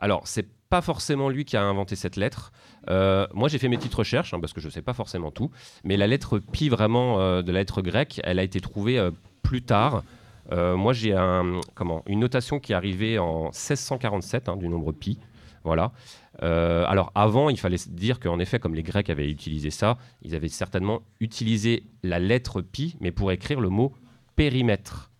Alors, 0.00 0.26
c'est 0.26 0.46
pas 0.72 0.80
forcément 0.80 1.28
lui 1.28 1.44
qui 1.44 1.58
a 1.58 1.62
inventé 1.62 1.96
cette 1.96 2.16
lettre. 2.16 2.50
Euh, 2.88 3.26
moi, 3.34 3.50
j'ai 3.50 3.58
fait 3.58 3.68
mes 3.68 3.76
petites 3.76 3.92
recherches, 3.92 4.32
hein, 4.32 4.40
parce 4.40 4.54
que 4.54 4.60
je 4.62 4.68
ne 4.68 4.72
sais 4.72 4.80
pas 4.80 4.94
forcément 4.94 5.30
tout. 5.30 5.50
Mais 5.84 5.98
la 5.98 6.06
lettre 6.06 6.38
pi, 6.38 6.70
vraiment, 6.70 7.20
euh, 7.20 7.42
de 7.42 7.52
la 7.52 7.58
lettre 7.58 7.82
grecque, 7.82 8.22
elle 8.24 8.38
a 8.38 8.42
été 8.42 8.58
trouvée 8.58 8.98
euh, 8.98 9.10
plus 9.42 9.60
tard. 9.60 10.02
Moi, 10.50 10.94
j'ai 10.94 11.12
un, 11.12 11.60
comment, 11.74 12.02
une 12.06 12.20
notation 12.20 12.58
qui 12.58 12.72
est 12.72 12.74
arrivée 12.74 13.18
en 13.18 13.44
1647 13.44 14.48
hein, 14.48 14.56
du 14.56 14.66
nombre 14.66 14.92
pi. 14.92 15.18
Voilà. 15.62 15.92
Alors, 16.40 17.12
avant, 17.14 17.50
il 17.50 17.58
fallait 17.58 17.76
dire 17.88 18.18
qu'en 18.18 18.38
effet, 18.38 18.58
comme 18.58 18.74
les 18.74 18.82
Grecs 18.82 19.10
avaient 19.10 19.30
utilisé 19.30 19.70
ça, 19.70 19.98
ils 20.22 20.34
avaient 20.34 20.48
certainement 20.48 21.02
utilisé 21.20 21.84
la 22.02 22.18
lettre 22.18 22.62
pi, 22.62 22.96
mais 23.00 23.12
pour 23.12 23.30
écrire 23.30 23.60
le 23.60 23.68
mot 23.68 23.92
périmètre. 24.36 25.10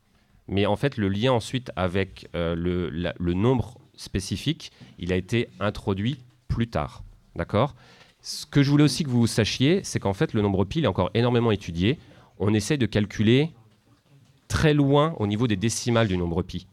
Mais 0.49 0.67
en 0.67 0.77
fait, 0.77 0.97
le 0.97 1.09
lien 1.09 1.33
ensuite 1.33 1.71
avec 1.77 2.29
le, 2.35 2.91
le 2.91 3.35
nombre 3.35 3.79
spécifique, 3.95 4.73
il 5.03 5.13
a 5.13 5.17
été 5.17 5.49
introduit 5.61 6.19
plus 6.49 6.69
tard. 6.69 7.03
D'accord? 7.37 7.75
Ce 8.23 8.47
que 8.47 8.63
je 8.63 8.71
voulais 8.71 8.85
aussi 8.85 9.03
que 9.03 9.11
vous 9.11 9.27
sachiez, 9.27 9.81
c'est 9.83 9.99
qu'en 9.99 10.13
fait, 10.13 10.33
le 10.33 10.43
nombre 10.43 10.65
pi 10.65 10.81
est 10.81 10.87
encore 10.87 11.11
énormément 11.13 11.51
étudié. 11.51 11.99
On 12.39 12.55
essaie 12.55 12.77
de 12.77 12.87
calculer 12.87 13.51
très 14.47 14.75
loin 14.75 15.15
au 15.19 15.27
niveau 15.27 15.49
des 15.49 15.57
décimales 15.57 16.07
du 16.07 16.17
nombre 16.17 16.43
pi. 16.43 16.69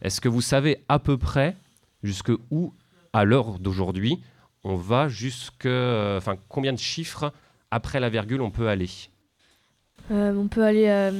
Est-ce 0.00 0.20
que 0.20 0.28
vous 0.28 0.40
savez 0.40 0.78
à 0.88 1.00
peu 1.00 1.18
près 1.18 1.56
jusque 2.04 2.30
où, 2.50 2.72
à 3.12 3.24
l'heure 3.24 3.58
d'aujourd'hui, 3.58 4.22
on 4.62 4.76
va 4.76 5.08
jusque. 5.08 5.66
Enfin, 5.66 6.36
combien 6.48 6.72
de 6.72 6.78
chiffres 6.78 7.32
après 7.72 7.98
la 7.98 8.10
virgule 8.10 8.42
on 8.42 8.50
peut 8.50 8.68
aller? 8.68 8.90
Euh, 10.12 10.34
on 10.36 10.46
peut 10.46 10.64
aller 10.64 10.86
euh, 10.86 11.10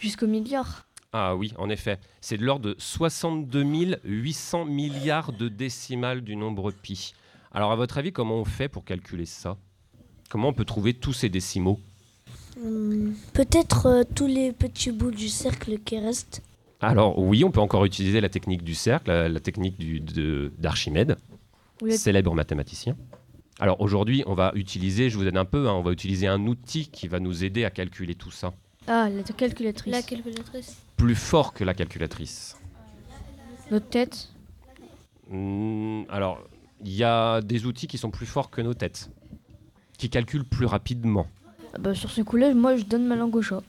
jusqu'au 0.00 0.26
milliard. 0.26 0.86
Ah 1.16 1.36
oui, 1.36 1.52
en 1.58 1.70
effet. 1.70 2.00
C'est 2.20 2.36
de 2.38 2.44
l'ordre 2.44 2.70
de 2.70 2.74
62 2.76 3.62
800 4.02 4.64
milliards 4.64 5.32
de 5.32 5.48
décimales 5.48 6.22
du 6.22 6.34
nombre 6.34 6.72
pi. 6.72 7.14
Alors, 7.52 7.70
à 7.70 7.76
votre 7.76 7.98
avis, 7.98 8.10
comment 8.10 8.34
on 8.34 8.44
fait 8.44 8.68
pour 8.68 8.84
calculer 8.84 9.24
ça? 9.24 9.56
Comment 10.28 10.48
on 10.48 10.52
peut 10.52 10.64
trouver 10.64 10.92
tous 10.92 11.12
ces 11.12 11.28
décimaux? 11.28 11.78
Hum, 12.60 13.14
Peut-être 13.32 13.86
euh, 13.86 14.02
tous 14.16 14.26
les 14.26 14.50
petits 14.52 14.90
bouts 14.90 15.12
du 15.12 15.28
cercle 15.28 15.78
qui 15.78 16.00
restent. 16.00 16.42
Alors, 16.80 17.16
oui, 17.16 17.44
on 17.44 17.52
peut 17.52 17.60
encore 17.60 17.84
utiliser 17.84 18.20
la 18.20 18.28
technique 18.28 18.64
du 18.64 18.74
cercle, 18.74 19.08
la, 19.10 19.28
la 19.28 19.38
technique 19.38 19.76
d'Archimède, 20.58 21.16
Oui. 21.80 21.96
célèbre 21.96 22.34
mathématicien. 22.34 22.96
Alors, 23.60 23.80
aujourd'hui, 23.80 24.24
on 24.26 24.34
va 24.34 24.50
utiliser, 24.56 25.10
je 25.10 25.16
vous 25.16 25.28
aide 25.28 25.36
un 25.36 25.44
peu, 25.44 25.68
hein, 25.68 25.74
on 25.74 25.82
va 25.82 25.92
utiliser 25.92 26.26
un 26.26 26.44
outil 26.48 26.88
qui 26.88 27.06
va 27.06 27.20
nous 27.20 27.44
aider 27.44 27.64
à 27.64 27.70
calculer 27.70 28.16
tout 28.16 28.32
ça. 28.32 28.52
Ah, 28.88 29.08
la 29.08 29.22
calculatrice. 29.22 29.92
La 29.92 30.02
calculatrice. 30.02 30.76
Plus 30.96 31.14
fort 31.14 31.52
que 31.52 31.64
la 31.64 31.74
calculatrice. 31.74 32.56
Notre 33.70 33.88
tête. 33.88 34.28
Hmm, 35.30 36.02
alors, 36.08 36.38
il 36.84 36.92
y 36.92 37.04
a 37.04 37.40
des 37.40 37.66
outils 37.66 37.86
qui 37.86 37.98
sont 37.98 38.10
plus 38.10 38.26
forts 38.26 38.50
que 38.50 38.60
nos 38.60 38.74
têtes, 38.74 39.10
qui 39.98 40.10
calculent 40.10 40.44
plus 40.44 40.66
rapidement. 40.66 41.26
Ah 41.74 41.78
bah, 41.78 41.94
sur 41.94 42.10
ce 42.10 42.20
coup-là, 42.22 42.54
moi, 42.54 42.76
je 42.76 42.84
donne 42.84 43.06
ma 43.06 43.16
langue 43.16 43.34
au 43.34 43.42
chat. 43.42 43.62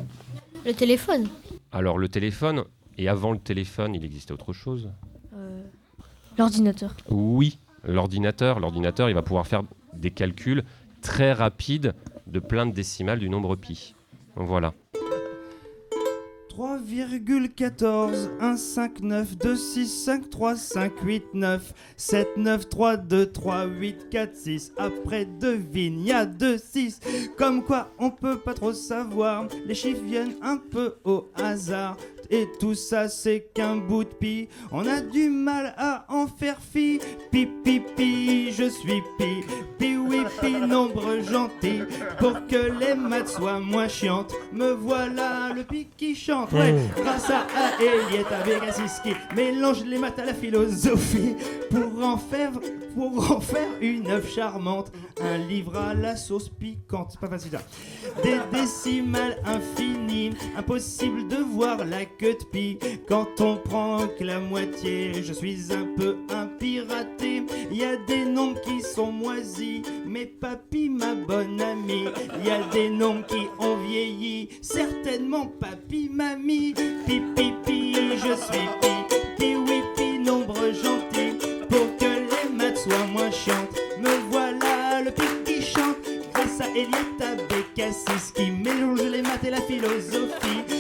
Le 0.66 0.74
téléphone? 0.74 1.28
Alors, 1.72 1.98
le 1.98 2.10
téléphone, 2.10 2.64
et 2.98 3.08
avant 3.08 3.32
le 3.32 3.40
téléphone, 3.40 3.96
il 3.96 4.04
existait 4.04 4.32
autre 4.34 4.54
chose? 4.54 4.90
Euh, 5.34 5.64
L'ordinateur. 6.38 6.96
Oui, 7.10 7.58
l'ordinateur. 7.84 8.60
L'ordinateur, 8.60 9.10
il 9.10 9.16
va 9.16 9.22
pouvoir 9.22 9.48
faire 9.48 9.64
des 9.94 10.12
calculs 10.12 10.64
très 11.02 11.34
rapides 11.34 11.94
de 12.28 12.40
plein 12.40 12.66
de 12.66 12.72
décimales 12.74 13.20
du 13.20 13.30
nombre 13.30 13.56
pi. 13.56 13.96
Voilà. 14.36 14.74
3,14 16.58 18.30
1 18.40 18.56
5 18.56 19.02
9 19.02 19.38
2 19.38 19.56
6 19.58 19.88
5 19.88 20.30
3 20.30 20.56
5 20.56 21.02
8 21.04 21.34
9 21.34 21.74
7 21.98 22.38
9 22.38 22.70
3 22.70 22.96
2 22.96 23.26
3 23.26 23.66
8 23.66 24.10
4 24.10 24.36
6 24.38 24.74
après 24.78 25.26
devine 25.26 26.06
y 26.06 26.14
a 26.14 26.26
2 26.26 26.58
6 26.58 27.02
comme 27.38 27.62
quoi 27.62 27.92
on 28.00 28.10
peut 28.10 28.40
pas 28.40 28.54
trop 28.54 28.72
savoir. 28.72 29.48
Les 29.66 29.76
chiffres 29.76 30.04
viennent 30.04 30.36
un 30.42 30.56
peu 30.56 30.96
au 31.04 31.30
hasard 31.36 31.98
et 32.30 32.48
tout 32.60 32.76
ça 32.76 33.08
c'est 33.08 33.52
qu'un 33.54 33.78
bout 33.78 34.04
de 34.04 34.10
pi. 34.10 34.48
On 34.72 34.86
a 34.88 35.02
du 35.02 35.30
mal 35.30 35.74
à 35.78 36.06
en 36.10 36.28
faire 36.28 36.58
fi. 36.60 37.00
Pi 37.32 37.48
pi 37.64 37.82
pi 37.96 38.52
je 38.52 38.70
suis 38.70 39.02
pi. 39.18 39.44
Pi 39.78 39.98
oui 39.98 40.22
pi 40.42 40.54
nombre 40.54 41.20
gentil. 41.22 41.82
Pour 42.20 42.46
que 42.48 42.72
les 42.80 42.96
maths 42.96 43.30
soient 43.30 43.60
moins 43.60 43.88
chiantes. 43.88 44.34
Me 44.52 44.72
voilà 44.72 45.54
le 45.54 45.64
pi 45.64 45.88
qui 45.98 46.16
chante. 46.16 46.52
Ouais 46.52 46.76
Oh. 46.76 47.02
grâce 47.02 47.30
à 47.30 47.46
Assis 48.68 49.02
qui 49.04 49.14
mélange 49.36 49.84
les 49.86 49.98
maths 49.98 50.20
à 50.20 50.26
la 50.26 50.34
philosophie. 50.34 51.36
Pour 51.70 52.04
en 52.04 52.18
faire 52.18 52.52
pour 52.96 53.32
en 53.32 53.40
faire 53.40 53.68
une 53.82 54.10
œuvre 54.10 54.28
charmante. 54.28 54.92
Un 55.22 55.38
livre 55.38 55.76
à 55.78 55.94
la 55.94 56.16
sauce 56.16 56.50
piquante. 56.50 57.18
Pas 57.20 57.28
facile 57.28 57.52
ça. 57.52 57.62
Des 58.24 58.40
décimales 58.52 59.38
infinies. 59.46 60.32
Impossible 60.58 61.28
de 61.28 61.38
voir 61.38 61.86
la 61.86 62.06
quand 63.08 63.42
on 63.42 63.58
prend 63.58 64.08
que 64.08 64.24
la 64.24 64.40
moitié 64.40 65.24
je 65.24 65.34
suis 65.34 65.74
un 65.74 65.86
peu 65.98 66.18
un 66.30 66.48
piraté. 66.48 67.44
Y 67.72 67.84
a 67.84 67.98
des 68.08 68.26
nombres 68.26 68.60
qui 68.62 68.82
sont 68.82 69.12
moisis 69.12 69.82
mais 70.06 70.26
papy 70.26 70.90
ma 70.90 71.14
bonne 71.14 71.62
amie. 71.62 72.06
Y 72.44 72.50
a 72.50 72.62
des 72.72 72.90
nombres 72.90 73.26
qui 73.28 73.48
ont 73.60 73.78
vieilli 73.78 74.50
certainement 74.62 75.48
papy 75.60 76.10
mamie. 76.12 76.74
Pi 77.06 77.22
pi 77.36 77.94
je 77.94 78.34
suis 78.34 78.68
pi 78.82 79.16
pi 79.38 79.56
oui 79.56 79.82
pi 79.96 80.20
nombre 80.20 80.56
gentil. 80.72 81.38
Pour 81.70 81.98
que 81.98 82.06
les 82.06 82.50
maths 82.56 82.78
soient 82.78 83.08
moins 83.08 83.32
chiantes 83.32 83.76
me 84.00 84.32
voilà 84.32 85.02
le 85.04 85.12
pi 85.12 85.24
qui 85.46 85.62
chante. 85.62 85.98
Grâce 86.34 86.62
à 86.62 86.70
Elietta 86.70 87.36
Bécassis 87.50 88.32
qui 88.34 88.52
mélange 88.52 89.04
les 89.04 89.22
maths 89.22 89.44
et 89.44 89.50
la 89.50 89.62
philosophie 89.62 90.75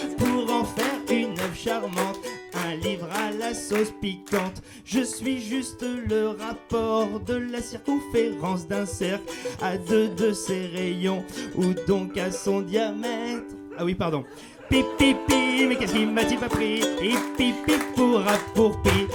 faire 0.63 1.01
une 1.09 1.39
œuvre 1.39 1.55
charmante 1.55 2.19
un 2.65 2.75
livre 2.75 3.07
à 3.13 3.31
la 3.31 3.53
sauce 3.53 3.91
piquante. 4.01 4.61
Je 4.85 5.01
suis 5.01 5.41
juste 5.41 5.83
le 5.83 6.29
rapport 6.29 7.19
de 7.19 7.35
la 7.35 7.61
circonférence 7.61 8.67
d'un 8.67 8.85
cercle 8.85 9.25
à 9.61 9.77
deux 9.77 10.09
de 10.09 10.31
ses 10.31 10.67
rayons 10.67 11.23
ou 11.55 11.73
donc 11.87 12.17
à 12.17 12.31
son 12.31 12.61
diamètre. 12.61 13.43
Ah 13.77 13.83
oui, 13.83 13.95
pardon. 13.95 14.23
Pi 14.69 14.83
pi 14.97 15.15
pi, 15.27 15.65
mais 15.67 15.75
qu'est-ce 15.75 15.93
qui 15.93 16.05
m'a-t-il 16.05 16.39
pas 16.39 16.49
pris? 16.49 16.79
Pi 16.99 17.15
pi 17.37 17.53
pi 17.65 17.73
pour 17.95 18.21
rap 18.21 18.39
pour 18.55 18.81
pi, 18.81 19.07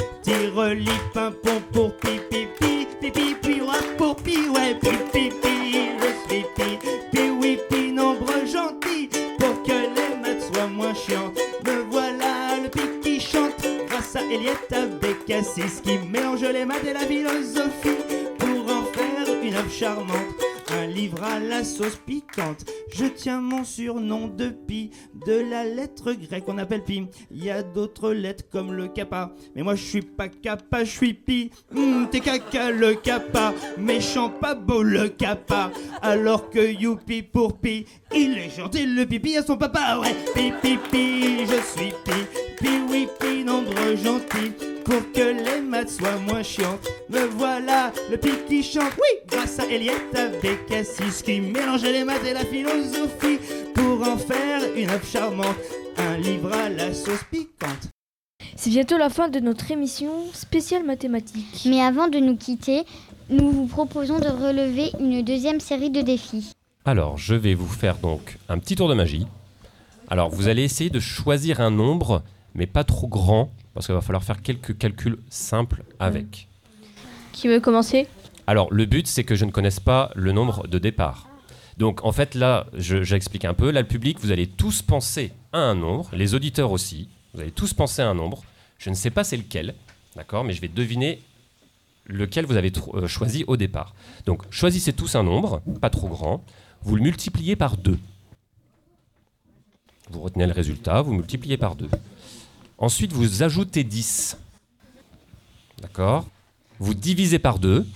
pimpon 1.13 1.63
pour 1.73 1.97
pi 1.97 2.21
pi 2.31 2.47
pi, 2.61 2.87
pi 3.01 3.11
pi 3.11 3.61
pour 3.97 4.17
pi, 4.17 4.49
ouais 4.49 4.75
pi 4.81 4.91
pi 5.13 5.29
pi, 5.43 5.89
je 5.99 6.35
suis 6.35 6.45
pi 6.55 7.10
grâce 14.31 14.73
à 14.73 14.83
Elietta 14.83 14.87
Bécassis 14.87 15.83
qui 15.83 15.99
mélange 15.99 16.43
les 16.43 16.65
maths 16.65 16.85
et 16.85 16.93
la 16.93 17.01
philosophie 17.01 17.97
pour 18.39 18.73
en 18.73 18.85
faire 18.85 19.43
une 19.43 19.55
œuvre 19.55 19.71
charmante. 19.71 20.17
Un 20.71 20.87
livre 20.87 21.23
à 21.23 21.41
la 21.41 21.65
sauce 21.65 21.97
piquante. 21.97 22.65
Je 22.93 23.07
tiens 23.07 23.41
mon 23.41 23.65
surnom 23.65 24.27
de 24.29 24.49
pi, 24.49 24.91
de 25.27 25.33
la 25.33 25.65
lettre 25.65 26.13
grecque 26.13 26.45
qu'on 26.45 26.59
appelle 26.59 26.85
pi. 26.85 27.07
Il 27.31 27.45
y 27.45 27.51
a 27.51 27.63
d'autres 27.63 28.13
lettres 28.13 28.45
comme 28.51 28.73
le 28.73 28.89
kappa. 28.89 29.33
Mais 29.55 29.63
moi 29.63 29.75
je 29.75 29.85
suis 29.85 30.03
pas 30.03 30.29
kappa, 30.29 30.85
je 30.85 30.91
suis 30.91 31.15
pi. 31.15 31.51
Hum, 31.75 32.09
T'es 32.11 32.21
caca 32.21 32.71
le 32.71 32.95
kappa. 32.95 33.55
Méchant 33.79 34.29
pas 34.29 34.55
beau 34.55 34.83
le 34.83 35.09
kappa. 35.09 35.71
Alors 36.03 36.51
que 36.51 36.73
youpi 36.73 37.23
pour 37.23 37.59
pi. 37.59 37.87
Il 38.15 38.37
est 38.39 38.51
gentil 38.51 38.87
le 38.87 39.07
pipi 39.07 39.37
à 39.37 39.43
son 39.43 39.57
papa. 39.57 39.99
Ouais, 40.01 40.15
pi 40.35 40.53
pi 40.61 40.79
pi, 40.91 41.47
je 41.47 41.79
suis 41.79 41.93
pi. 42.05 42.41
Pi 42.59 42.69
oui 42.91 43.09
pi, 43.19 43.45
nombre 43.45 43.73
gentil. 44.03 44.53
Pour 44.85 45.13
que 45.13 45.21
les 45.21 45.61
maths 45.61 45.91
soient 45.91 46.17
moins 46.27 46.43
chiantes. 46.43 46.89
Me 47.11 47.21
voilà 47.27 47.93
le 48.11 48.17
pi 48.17 48.31
qui 48.49 48.63
chante. 48.63 48.93
Oui, 48.97 49.21
grâce 49.29 49.61
à 49.61 49.67
Elietta 49.67 50.29
Bécassis 50.43 51.23
qui 51.23 51.41
mélangeait 51.41 51.93
les 51.93 52.03
maths 52.05 52.25
et 52.27 52.33
la 52.33 52.45
philosophie 52.81 53.39
pour 53.75 54.07
en 54.07 54.17
faire 54.17 54.63
une 54.77 54.91
œuvre 54.91 55.07
charmante. 55.07 55.57
Un 55.99 56.17
livre 56.19 56.53
à 56.53 56.69
la 56.69 56.95
sauce 56.95 57.25
piquante. 57.31 57.89
C'est 58.57 58.71
bientôt 58.71 58.97
la 58.97 59.11
fin 59.11 59.29
de 59.29 59.41
notre 59.41 59.71
émission 59.71 60.11
spéciale 60.33 60.85
mathématiques. 60.85 61.67
Mais 61.67 61.81
avant 61.81 62.09
de 62.09 62.19
nous 62.19 62.37
quitter, 62.37 62.85
nous 63.29 63.51
vous 63.51 63.67
proposons 63.67 64.19
de 64.19 64.29
relever 64.29 64.93
une 64.99 65.23
deuxième 65.23 65.61
série 65.61 65.91
de 65.91 66.01
défis. 66.01 66.53
Alors, 66.85 67.19
je 67.19 67.35
vais 67.35 67.55
vous 67.55 67.69
faire 67.69 67.99
donc 67.99 68.39
un 68.49 68.59
petit 68.59 68.77
tour 68.77 68.89
de 68.89 68.95
magie. 68.95 69.27
Alors, 70.09 70.31
vous 70.31 70.49
allez 70.49 70.65
essayer 70.65 70.91
de 70.91 71.01
choisir 71.01 71.61
un 71.61 71.71
nombre, 71.71 72.23
mais 72.55 72.67
pas 72.67 72.85
trop 72.85 73.07
grand, 73.07 73.51
parce 73.75 73.87
qu'il 73.87 73.95
va 73.95 74.01
falloir 74.01 74.25
faire 74.25 74.43
quelques 74.43 74.77
calculs 74.77 75.19
simples 75.29 75.83
avec. 75.99 76.49
Qui 77.33 77.49
veut 77.49 77.61
commencer? 77.61 78.09
Alors, 78.47 78.73
le 78.73 78.87
but, 78.87 79.07
c'est 79.07 79.25
que 79.25 79.35
je 79.35 79.45
ne 79.45 79.51
connaisse 79.51 79.81
pas 79.81 80.11
le 80.17 80.33
nombre 80.33 80.67
de 80.67 80.79
départ. 80.79 81.30
Donc, 81.81 82.05
en 82.05 82.13
fait, 82.13 82.35
là, 82.35 82.67
je- 82.75 83.03
j'explique 83.03 83.47
un 83.47 83.55
peu. 83.55 83.71
Là, 83.71 83.81
le 83.81 83.89
public, 83.89 84.19
vous 84.21 84.31
allez 84.33 84.47
tous 84.47 84.83
penser 84.83 85.33
à 85.55 85.59
un 85.61 85.75
nombre, 85.75 86.11
les 86.13 86.35
auditeurs 86.35 86.73
aussi. 86.73 87.09
Vous 87.33 87.41
allez 87.41 87.51
tous 87.53 87.73
penser 87.73 88.03
à 88.03 88.09
un 88.11 88.15
nombre. 88.15 88.43
Je 88.77 88.91
ne 88.91 88.95
sais 88.95 89.09
pas 89.11 89.25
c'est 89.25 89.39
lequel, 89.39 89.75
d'accord, 90.15 90.45
mais 90.45 90.53
je 90.53 90.61
vais 90.61 90.69
deviner 90.69 91.23
lequel 92.05 92.45
vous 92.45 92.57
avez 92.57 92.71
euh, 92.95 93.07
choisi 93.09 93.45
au 93.47 93.57
départ. 93.57 93.95
Donc, 94.27 94.43
choisissez 94.51 94.93
tous 94.93 95.15
un 95.15 95.23
nombre, 95.23 95.63
pas 95.81 95.89
trop 95.89 96.09
grand. 96.09 96.45
Vous 96.83 96.97
le 96.97 97.03
multipliez 97.03 97.57
par 97.57 97.79
2. 97.79 97.99
Vous 100.11 100.21
retenez 100.21 100.47
le 100.47 100.53
résultat, 100.53 101.01
vous 101.01 101.15
multipliez 101.15 101.57
par 101.57 101.77
2. 101.77 101.89
Ensuite, 102.77 103.13
vous 103.15 103.43
ajoutez 103.43 103.85
10. 103.85 104.37
D'accord 105.81 106.27
Vous 106.79 106.93
divisez 106.93 107.39
par 107.39 107.59
2. 107.59 107.87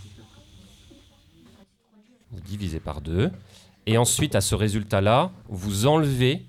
Vous 2.32 2.41
divisez 2.41 2.80
par 2.80 3.03
2. 3.03 3.30
Et 3.87 3.99
ensuite, 3.99 4.35
à 4.35 4.41
ce 4.41 4.55
résultat-là, 4.55 5.30
vous 5.49 5.87
enlevez 5.87 6.43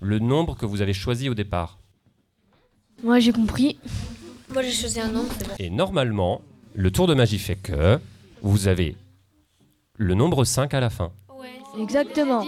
le 0.00 0.18
nombre 0.18 0.56
que 0.56 0.66
vous 0.66 0.82
avez 0.82 0.92
choisi 0.92 1.28
au 1.28 1.34
départ. 1.34 1.78
Moi, 3.02 3.18
j'ai 3.18 3.32
compris. 3.32 3.78
Moi, 4.52 4.62
j'ai 4.62 4.72
choisi 4.72 5.00
un 5.00 5.08
nombre. 5.08 5.32
Et 5.58 5.70
normalement, 5.70 6.42
le 6.74 6.90
tour 6.90 7.06
de 7.06 7.14
magie 7.14 7.38
fait 7.38 7.56
que 7.56 7.98
vous 8.42 8.68
avez 8.68 8.96
le 9.96 10.14
nombre 10.14 10.44
5 10.44 10.74
à 10.74 10.80
la 10.80 10.90
fin. 10.90 11.12
Exactement. 11.78 12.44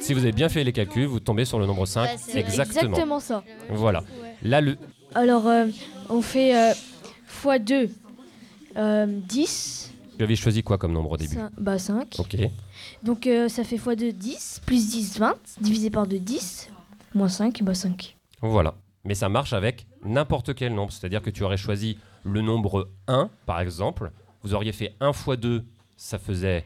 Si 0.00 0.12
vous 0.12 0.20
avez 0.20 0.32
bien 0.32 0.48
fait 0.48 0.64
les 0.64 0.72
calculs, 0.72 1.06
vous 1.06 1.20
tombez 1.20 1.44
sur 1.44 1.58
le 1.58 1.66
nombre 1.66 1.86
5. 1.86 2.02
Ouais, 2.02 2.16
c'est 2.18 2.38
exactement. 2.38 2.90
exactement 2.90 3.20
ça. 3.20 3.44
Voilà. 3.70 4.04
Là, 4.42 4.60
le, 4.60 4.76
Alors, 5.14 5.46
euh, 5.46 5.66
on 6.08 6.20
fait 6.20 6.56
euh, 6.56 6.72
x2, 7.42 7.90
euh, 8.76 9.06
10. 9.08 9.93
Tu 10.16 10.22
avais 10.24 10.36
choisi 10.36 10.62
quoi 10.62 10.78
comme 10.78 10.92
nombre 10.92 11.12
au 11.12 11.16
début 11.16 11.36
Cin- 11.36 11.50
bah 11.58 11.78
5. 11.78 12.16
Ok. 12.18 12.36
Donc 13.02 13.26
euh, 13.26 13.48
ça 13.48 13.64
fait 13.64 13.76
x2, 13.76 14.12
10. 14.12 14.62
Plus 14.66 14.88
10, 14.90 15.18
20. 15.18 15.34
Divisé 15.60 15.90
par 15.90 16.06
2, 16.06 16.18
10. 16.18 16.70
Moins 17.14 17.28
5, 17.28 17.62
bah 17.62 17.74
5. 17.74 18.16
Voilà. 18.40 18.74
Mais 19.04 19.14
ça 19.14 19.28
marche 19.28 19.52
avec 19.52 19.86
n'importe 20.04 20.54
quel 20.54 20.74
nombre. 20.74 20.92
C'est-à-dire 20.92 21.22
que 21.22 21.30
tu 21.30 21.42
aurais 21.44 21.56
choisi 21.56 21.98
le 22.24 22.40
nombre 22.40 22.90
1, 23.08 23.28
par 23.46 23.60
exemple. 23.60 24.10
Vous 24.42 24.54
auriez 24.54 24.72
fait 24.72 24.94
1 25.00 25.12
fois 25.12 25.36
2, 25.36 25.64
ça 25.96 26.18
faisait 26.18 26.64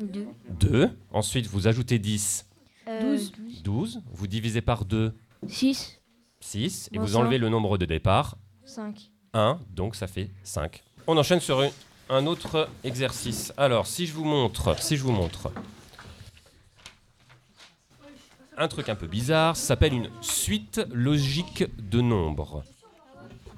2. 0.00 0.26
2. 0.60 0.90
Ensuite, 1.12 1.46
vous 1.46 1.66
ajoutez 1.68 1.98
10, 1.98 2.46
Euh, 2.88 3.00
12. 3.16 3.32
12. 3.64 4.02
Vous 4.12 4.26
divisez 4.26 4.60
par 4.62 4.84
2, 4.84 5.12
6. 5.46 6.00
6. 6.40 6.88
Et 6.92 6.96
Moins 6.96 7.04
vous 7.06 7.12
cinq. 7.12 7.18
enlevez 7.20 7.38
le 7.38 7.48
nombre 7.48 7.76
de 7.78 7.84
départ, 7.84 8.36
5. 8.64 9.10
1. 9.34 9.58
Donc 9.74 9.94
ça 9.94 10.06
fait 10.06 10.30
5. 10.42 10.82
On 11.06 11.16
enchaîne 11.18 11.40
sur 11.40 11.62
une- 11.62 11.70
un 12.08 12.26
autre 12.26 12.68
exercice. 12.84 13.52
Alors, 13.56 13.86
si 13.86 14.06
je 14.06 14.14
vous 14.14 14.24
montre, 14.24 14.80
si 14.80 14.96
je 14.96 15.02
vous 15.02 15.12
montre 15.12 15.50
un 18.56 18.68
truc 18.68 18.88
un 18.88 18.96
peu 18.96 19.06
bizarre, 19.06 19.56
ça 19.56 19.68
s'appelle 19.68 19.92
une 19.92 20.10
suite 20.20 20.80
logique 20.92 21.64
de 21.78 22.00
nombres. 22.00 22.64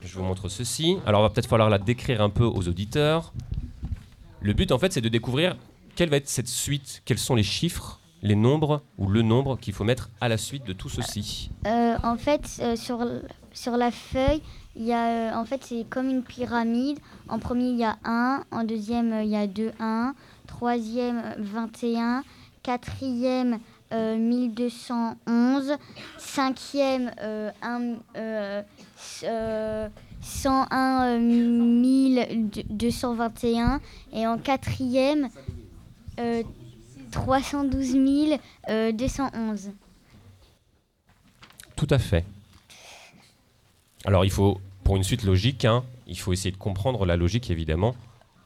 Je 0.02 0.14
vous 0.18 0.24
montre 0.24 0.48
ceci. 0.48 0.98
Alors, 1.06 1.20
il 1.20 1.24
va 1.24 1.30
peut-être 1.30 1.48
falloir 1.48 1.70
la 1.70 1.78
décrire 1.78 2.20
un 2.20 2.30
peu 2.30 2.44
aux 2.44 2.68
auditeurs. 2.68 3.32
Le 4.40 4.52
but, 4.52 4.72
en 4.72 4.78
fait, 4.78 4.92
c'est 4.92 5.00
de 5.00 5.08
découvrir 5.08 5.56
quelle 5.96 6.10
va 6.10 6.16
être 6.16 6.28
cette 6.28 6.48
suite, 6.48 7.02
quels 7.04 7.18
sont 7.18 7.34
les 7.34 7.42
chiffres, 7.42 8.00
les 8.22 8.36
nombres 8.36 8.82
ou 8.98 9.08
le 9.08 9.22
nombre 9.22 9.58
qu'il 9.58 9.72
faut 9.72 9.84
mettre 9.84 10.10
à 10.20 10.28
la 10.28 10.36
suite 10.36 10.64
de 10.64 10.72
tout 10.72 10.88
ceci. 10.88 11.50
Euh, 11.66 11.96
en 12.02 12.16
fait, 12.16 12.58
euh, 12.60 12.76
sur, 12.76 13.06
sur 13.52 13.76
la 13.76 13.90
feuille, 13.90 14.42
il 14.76 14.84
y 14.84 14.92
a, 14.92 15.06
euh, 15.06 15.32
en 15.34 15.44
fait, 15.44 15.62
c'est 15.64 15.84
comme 15.88 16.08
une 16.08 16.22
pyramide. 16.22 16.98
En 17.28 17.38
premier, 17.38 17.68
il 17.70 17.76
y 17.76 17.84
a 17.84 17.96
1. 18.04 18.44
En 18.50 18.64
deuxième, 18.64 19.12
euh, 19.12 19.22
il 19.22 19.30
y 19.30 19.36
a 19.36 19.46
2, 19.46 19.72
1. 19.80 20.14
Troisième, 20.46 21.18
euh, 21.18 21.34
21. 21.38 22.22
Quatrième, 22.62 23.58
euh, 23.92 24.16
1211. 24.16 25.72
Cinquième, 26.18 27.10
euh, 27.20 27.50
un- 27.62 27.94
euh, 28.16 28.62
s- 28.96 29.24
euh, 29.26 29.88
101 30.22 31.04
euh, 31.06 31.18
1221. 31.18 33.80
Et 34.12 34.26
en 34.26 34.38
quatrième, 34.38 35.28
euh, 36.20 36.42
312 37.10 37.96
euh, 38.68 38.92
211. 38.92 39.70
Tout 41.76 41.86
à 41.90 41.98
fait. 41.98 42.24
Alors, 44.04 44.24
il 44.24 44.30
faut, 44.30 44.60
pour 44.84 44.96
une 44.96 45.04
suite 45.04 45.24
logique, 45.24 45.64
hein, 45.64 45.84
il 46.06 46.18
faut 46.18 46.32
essayer 46.32 46.50
de 46.50 46.56
comprendre 46.56 47.04
la 47.06 47.16
logique, 47.16 47.50
évidemment. 47.50 47.94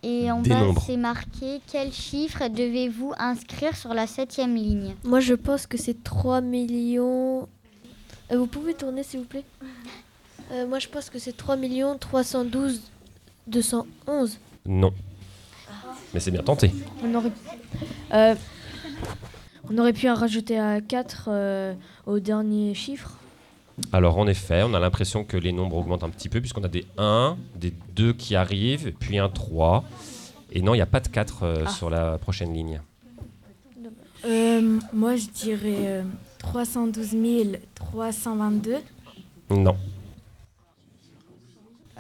Et 0.03 0.31
en 0.31 0.43
Des 0.43 0.51
bas, 0.51 0.67
c'est 0.85 0.99
marqué 0.99 1.61
quel 1.67 1.91
chiffre 1.93 2.49
devez-vous 2.49 3.15
inscrire 3.19 3.75
sur 3.75 3.95
la 3.95 4.07
septième 4.07 4.55
ligne 4.55 4.95
Moi, 5.05 5.21
je 5.21 5.33
pense 5.33 5.67
que 5.67 5.79
c'est 5.79 6.05
3 6.05 6.43
millions. 6.43 7.49
Euh, 8.31 8.37
vous 8.37 8.47
pouvez 8.47 8.75
tourner, 8.75 9.03
s'il 9.03 9.21
vous 9.21 9.27
plaît 9.27 9.45
Euh, 10.53 10.67
Moi, 10.67 10.79
je 10.79 10.89
pense 10.89 11.09
que 11.09 11.19
c'est 11.19 11.35
3 11.35 11.57
millions 11.57 11.97
312 11.97 12.83
211. 13.47 14.39
Non. 14.67 14.93
Mais 16.13 16.21
c'est 16.21 16.31
bien 16.31 16.43
tenté. 16.43 16.71
On 17.03 17.15
aurait, 17.15 17.33
euh, 18.13 18.35
on 19.71 19.79
aurait 19.79 19.93
pu 19.95 20.09
en 20.09 20.15
rajouter 20.15 20.59
à 20.59 20.83
4 20.83 21.29
euh, 21.29 21.75
au 22.07 22.21
dernier 22.21 22.75
chiffre. 22.75 23.17
Alors, 23.93 24.19
en 24.19 24.27
effet, 24.27 24.63
on 24.65 24.75
a 24.75 24.81
l'impression 24.81 25.25
que 25.25 25.37
les 25.37 25.53
nombres 25.53 25.77
augmentent 25.77 26.05
un 26.05 26.11
petit 26.11 26.29
peu, 26.29 26.41
puisqu'on 26.41 26.63
a 26.65 26.69
des 26.69 26.87
1, 26.97 27.37
des 27.57 27.73
2 27.97 28.13
qui 28.13 28.37
arrivent, 28.37 28.93
puis 28.99 29.19
un 29.19 29.29
3. 29.29 29.85
Et 30.53 30.63
non, 30.63 30.75
il 30.75 30.79
n'y 30.79 30.83
a 30.83 30.87
pas 30.87 31.01
de 31.01 31.09
4 31.09 31.43
euh, 31.43 31.65
Ah. 31.67 31.71
sur 31.71 31.91
la 31.91 32.19
prochaine 32.19 32.53
ligne. 32.55 32.81
Euh, 34.25 34.79
moi, 34.93 35.17
je 35.17 35.27
dirais 35.27 35.77
euh, 35.87 36.03
312 36.39 37.59
322. 37.75 38.77
Non. 39.51 39.77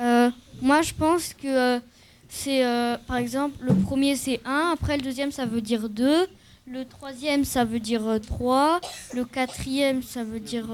Euh, 0.00 0.30
moi, 0.62 0.82
je 0.82 0.92
pense 0.94 1.34
que 1.34 1.76
euh, 1.76 1.80
c'est, 2.28 2.64
euh, 2.64 2.96
par 3.06 3.16
exemple, 3.16 3.56
le 3.60 3.74
premier 3.74 4.16
c'est 4.16 4.40
1, 4.44 4.72
après 4.72 4.96
le 4.96 5.02
deuxième 5.02 5.30
ça 5.30 5.46
veut 5.46 5.60
dire 5.60 5.88
2, 5.88 6.26
le 6.66 6.84
troisième 6.84 7.44
ça 7.44 7.64
veut 7.64 7.80
dire 7.80 8.02
3, 8.26 8.80
le 9.14 9.24
quatrième 9.24 10.02
ça 10.02 10.24
veut 10.24 10.40
dire 10.40 10.66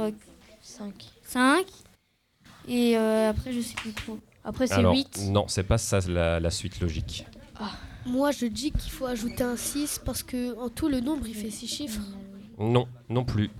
5. 0.71 0.95
5. 1.25 1.67
Et 2.69 2.97
euh, 2.97 3.31
après, 3.31 3.53
je 3.53 3.61
sais 3.61 3.75
plus 3.75 3.93
trop. 3.93 4.19
Après, 4.45 4.67
c'est 4.67 4.75
Alors, 4.75 4.95
8. 4.95 5.29
non, 5.31 5.47
c'est 5.49 5.63
pas 5.65 5.77
ça 5.79 5.99
la, 6.09 6.41
la 6.41 6.51
suite 6.51 6.81
logique. 6.81 7.27
Moi, 8.07 8.31
je 8.31 8.47
dis 8.47 8.71
qu'il 8.73 8.91
faut 8.91 9.05
ajouter 9.05 9.43
un 9.43 9.57
6 9.57 10.01
parce 10.05 10.23
que 10.23 10.59
en 10.59 10.71
tout, 10.71 10.89
le 10.89 11.01
nombre, 11.01 11.27
il 11.29 11.35
fait 11.35 11.51
6 11.51 11.67
chiffres. 11.69 12.01
Non, 12.59 12.89
non 13.11 13.25
plus. 13.25 13.51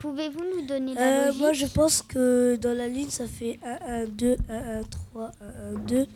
Pouvez-vous 0.00 0.42
nous 0.56 0.66
donner 0.66 0.94
la 0.94 1.00
Euh, 1.00 1.26
logique 1.26 1.40
moi, 1.40 1.52
je 1.52 1.66
pense 1.66 2.02
que 2.02 2.56
dans 2.56 2.76
la 2.76 2.88
ligne, 2.88 3.10
ça 3.10 3.26
fait 3.28 3.60
1, 3.64 4.02
1, 4.04 4.06
2, 4.06 4.36
1, 4.48 4.80
1, 4.80 4.82
3, 4.84 5.30
1, 5.40 5.44
1, 5.76 5.78
2. 5.86 6.06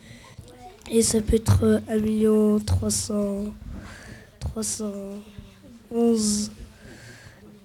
Et 0.90 1.02
ça 1.02 1.20
peut 1.20 1.36
être 1.36 1.62
euh, 1.64 1.78
1 1.88 1.98
million 1.98 2.58
300, 2.58 3.44
311, 4.40 6.50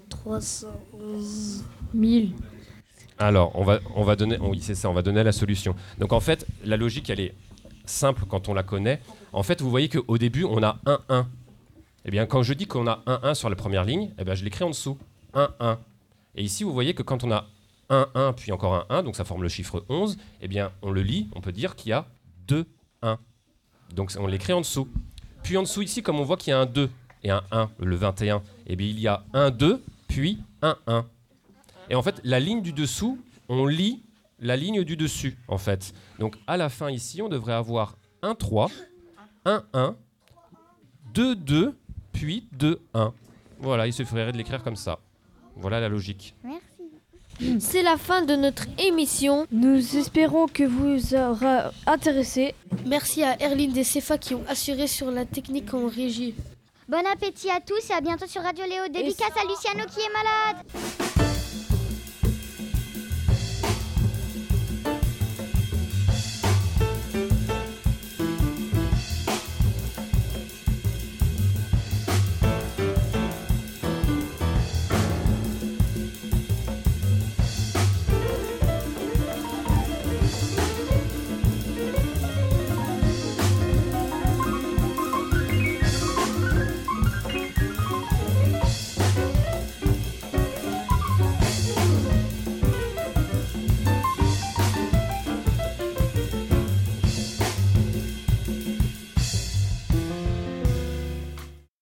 311 0.10 1.64
1000. 1.94 2.34
Alors, 3.20 3.52
on 3.56 3.64
va, 3.64 3.80
on 3.96 4.04
va 4.04 4.16
donner, 4.16 4.38
oui, 4.40 4.60
c'est 4.62 4.76
ça, 4.76 4.90
on 4.90 4.94
va 4.94 5.02
donner 5.02 5.24
la 5.24 5.32
solution. 5.32 5.76
Donc, 5.98 6.14
en 6.14 6.20
fait, 6.20 6.46
la 6.64 6.78
logique, 6.78 7.10
elle 7.10 7.20
est 7.20 7.34
simple 7.86 8.26
quand 8.28 8.50
on 8.50 8.54
la 8.54 8.64
connaît. 8.64 9.02
En 9.34 9.44
fait, 9.44 9.62
vous 9.62 9.70
voyez 9.70 9.90
qu'au 9.90 10.18
début, 10.18 10.44
on 10.44 10.62
a 10.62 10.80
1, 10.86 11.00
1. 11.10 11.28
Eh 12.06 12.12
bien, 12.12 12.26
quand 12.26 12.44
je 12.44 12.54
dis 12.54 12.68
qu'on 12.68 12.88
a 12.88 13.02
1, 13.06 13.20
1 13.24 13.34
sur 13.34 13.50
la 13.50 13.56
première 13.56 13.84
ligne, 13.84 14.12
eh 14.20 14.24
bien, 14.24 14.36
je 14.36 14.44
l'écris 14.44 14.64
en 14.64 14.70
dessous. 14.70 14.98
1, 15.34 15.50
1. 15.60 15.80
Et 16.36 16.44
ici, 16.44 16.64
vous 16.64 16.74
voyez 16.74 16.94
que 16.94 17.02
quand 17.02 17.24
on 17.24 17.32
a 17.32 17.48
1, 17.90 18.08
1, 18.14 18.34
puis 18.34 18.52
encore 18.52 18.76
un 18.76 18.86
1, 18.90 19.04
donc 19.04 19.16
ça 19.16 19.26
forme 19.26 19.44
le 19.44 19.50
chiffre 19.50 19.84
11, 19.90 20.18
eh 20.42 20.48
bien, 20.48 20.72
on 20.82 20.92
le 20.92 21.02
lit, 21.02 21.28
on 21.36 21.42
peut 21.42 21.52
dire 21.52 21.76
qu'il 21.76 21.90
y 21.90 21.94
a 21.94 22.06
2, 22.48 22.66
1. 23.02 23.18
Donc, 23.96 24.14
on 24.20 24.28
l'écrit 24.28 24.54
en 24.54 24.62
dessous. 24.62 24.88
Puis 25.44 25.58
en 25.58 25.64
dessous, 25.64 25.82
ici, 25.82 26.04
comme 26.04 26.20
on 26.20 26.24
voit 26.24 26.38
qu'il 26.38 26.52
y 26.52 26.54
a 26.54 26.60
un 26.60 26.66
2 26.66 26.90
et 27.24 27.32
un 27.32 27.42
1, 27.52 27.70
le 27.80 27.96
21, 27.96 28.44
eh 28.68 28.76
bien, 28.76 28.88
il 28.88 29.00
y 29.00 29.08
a 29.08 29.24
un 29.34 29.50
2, 29.50 29.82
puis 30.08 30.40
un 30.62 30.78
1. 30.86 31.06
Et 31.90 31.96
en 31.96 32.02
fait, 32.02 32.20
la 32.24 32.40
ligne 32.40 32.62
du 32.62 32.74
dessous, 32.74 33.20
on 33.50 33.66
lit 33.66 34.04
la 34.40 34.56
ligne 34.56 34.84
du 34.84 34.98
dessus, 34.98 35.38
en 35.48 35.58
fait. 35.58 35.94
Donc, 36.20 36.36
à 36.48 36.58
la 36.58 36.70
fin, 36.70 36.92
ici, 36.92 37.22
on 37.22 37.30
devrait 37.30 37.54
avoir 37.54 37.98
un 38.22 38.36
3, 38.36 38.70
un 39.46 39.64
1, 39.74 39.96
2, 41.14 41.36
2, 41.36 41.76
puis 42.12 42.48
2, 42.54 42.82
1. 42.94 43.14
Voilà, 43.60 43.88
il 43.88 43.94
suffirait 43.94 44.32
de 44.32 44.38
l'écrire 44.38 44.64
comme 44.64 44.76
ça. 44.76 45.00
Voilà 45.56 45.80
la 45.80 45.90
logique. 45.90 46.36
C'est 47.60 47.84
la 47.84 47.98
fin 47.98 48.24
de 48.24 48.36
notre 48.36 48.66
émission. 48.80 49.46
Nous 49.52 49.98
espérons 49.98 50.48
que 50.48 50.64
vous 50.64 51.14
aura 51.16 51.72
intéressé. 51.86 52.56
Merci 52.86 53.24
à 53.24 53.40
Erline 53.40 53.78
et 53.78 53.84
Cefa 53.84 54.18
qui 54.18 54.34
ont 54.34 54.44
assuré 54.48 54.88
sur 54.88 55.12
la 55.12 55.26
technique 55.26 55.74
en 55.74 55.88
régie. 55.88 56.34
Bon 56.90 57.04
appétit 57.12 57.50
à 57.50 57.60
tous 57.60 57.90
et 57.92 57.94
à 57.94 58.02
bientôt 58.02 58.28
sur 58.28 58.42
Radio 58.42 58.66
Léo. 58.66 58.88
Dédicace 58.92 59.38
à 59.38 59.48
Luciano 59.48 59.86
qui 59.88 60.00
est 60.00 60.14
malade. 60.14 61.07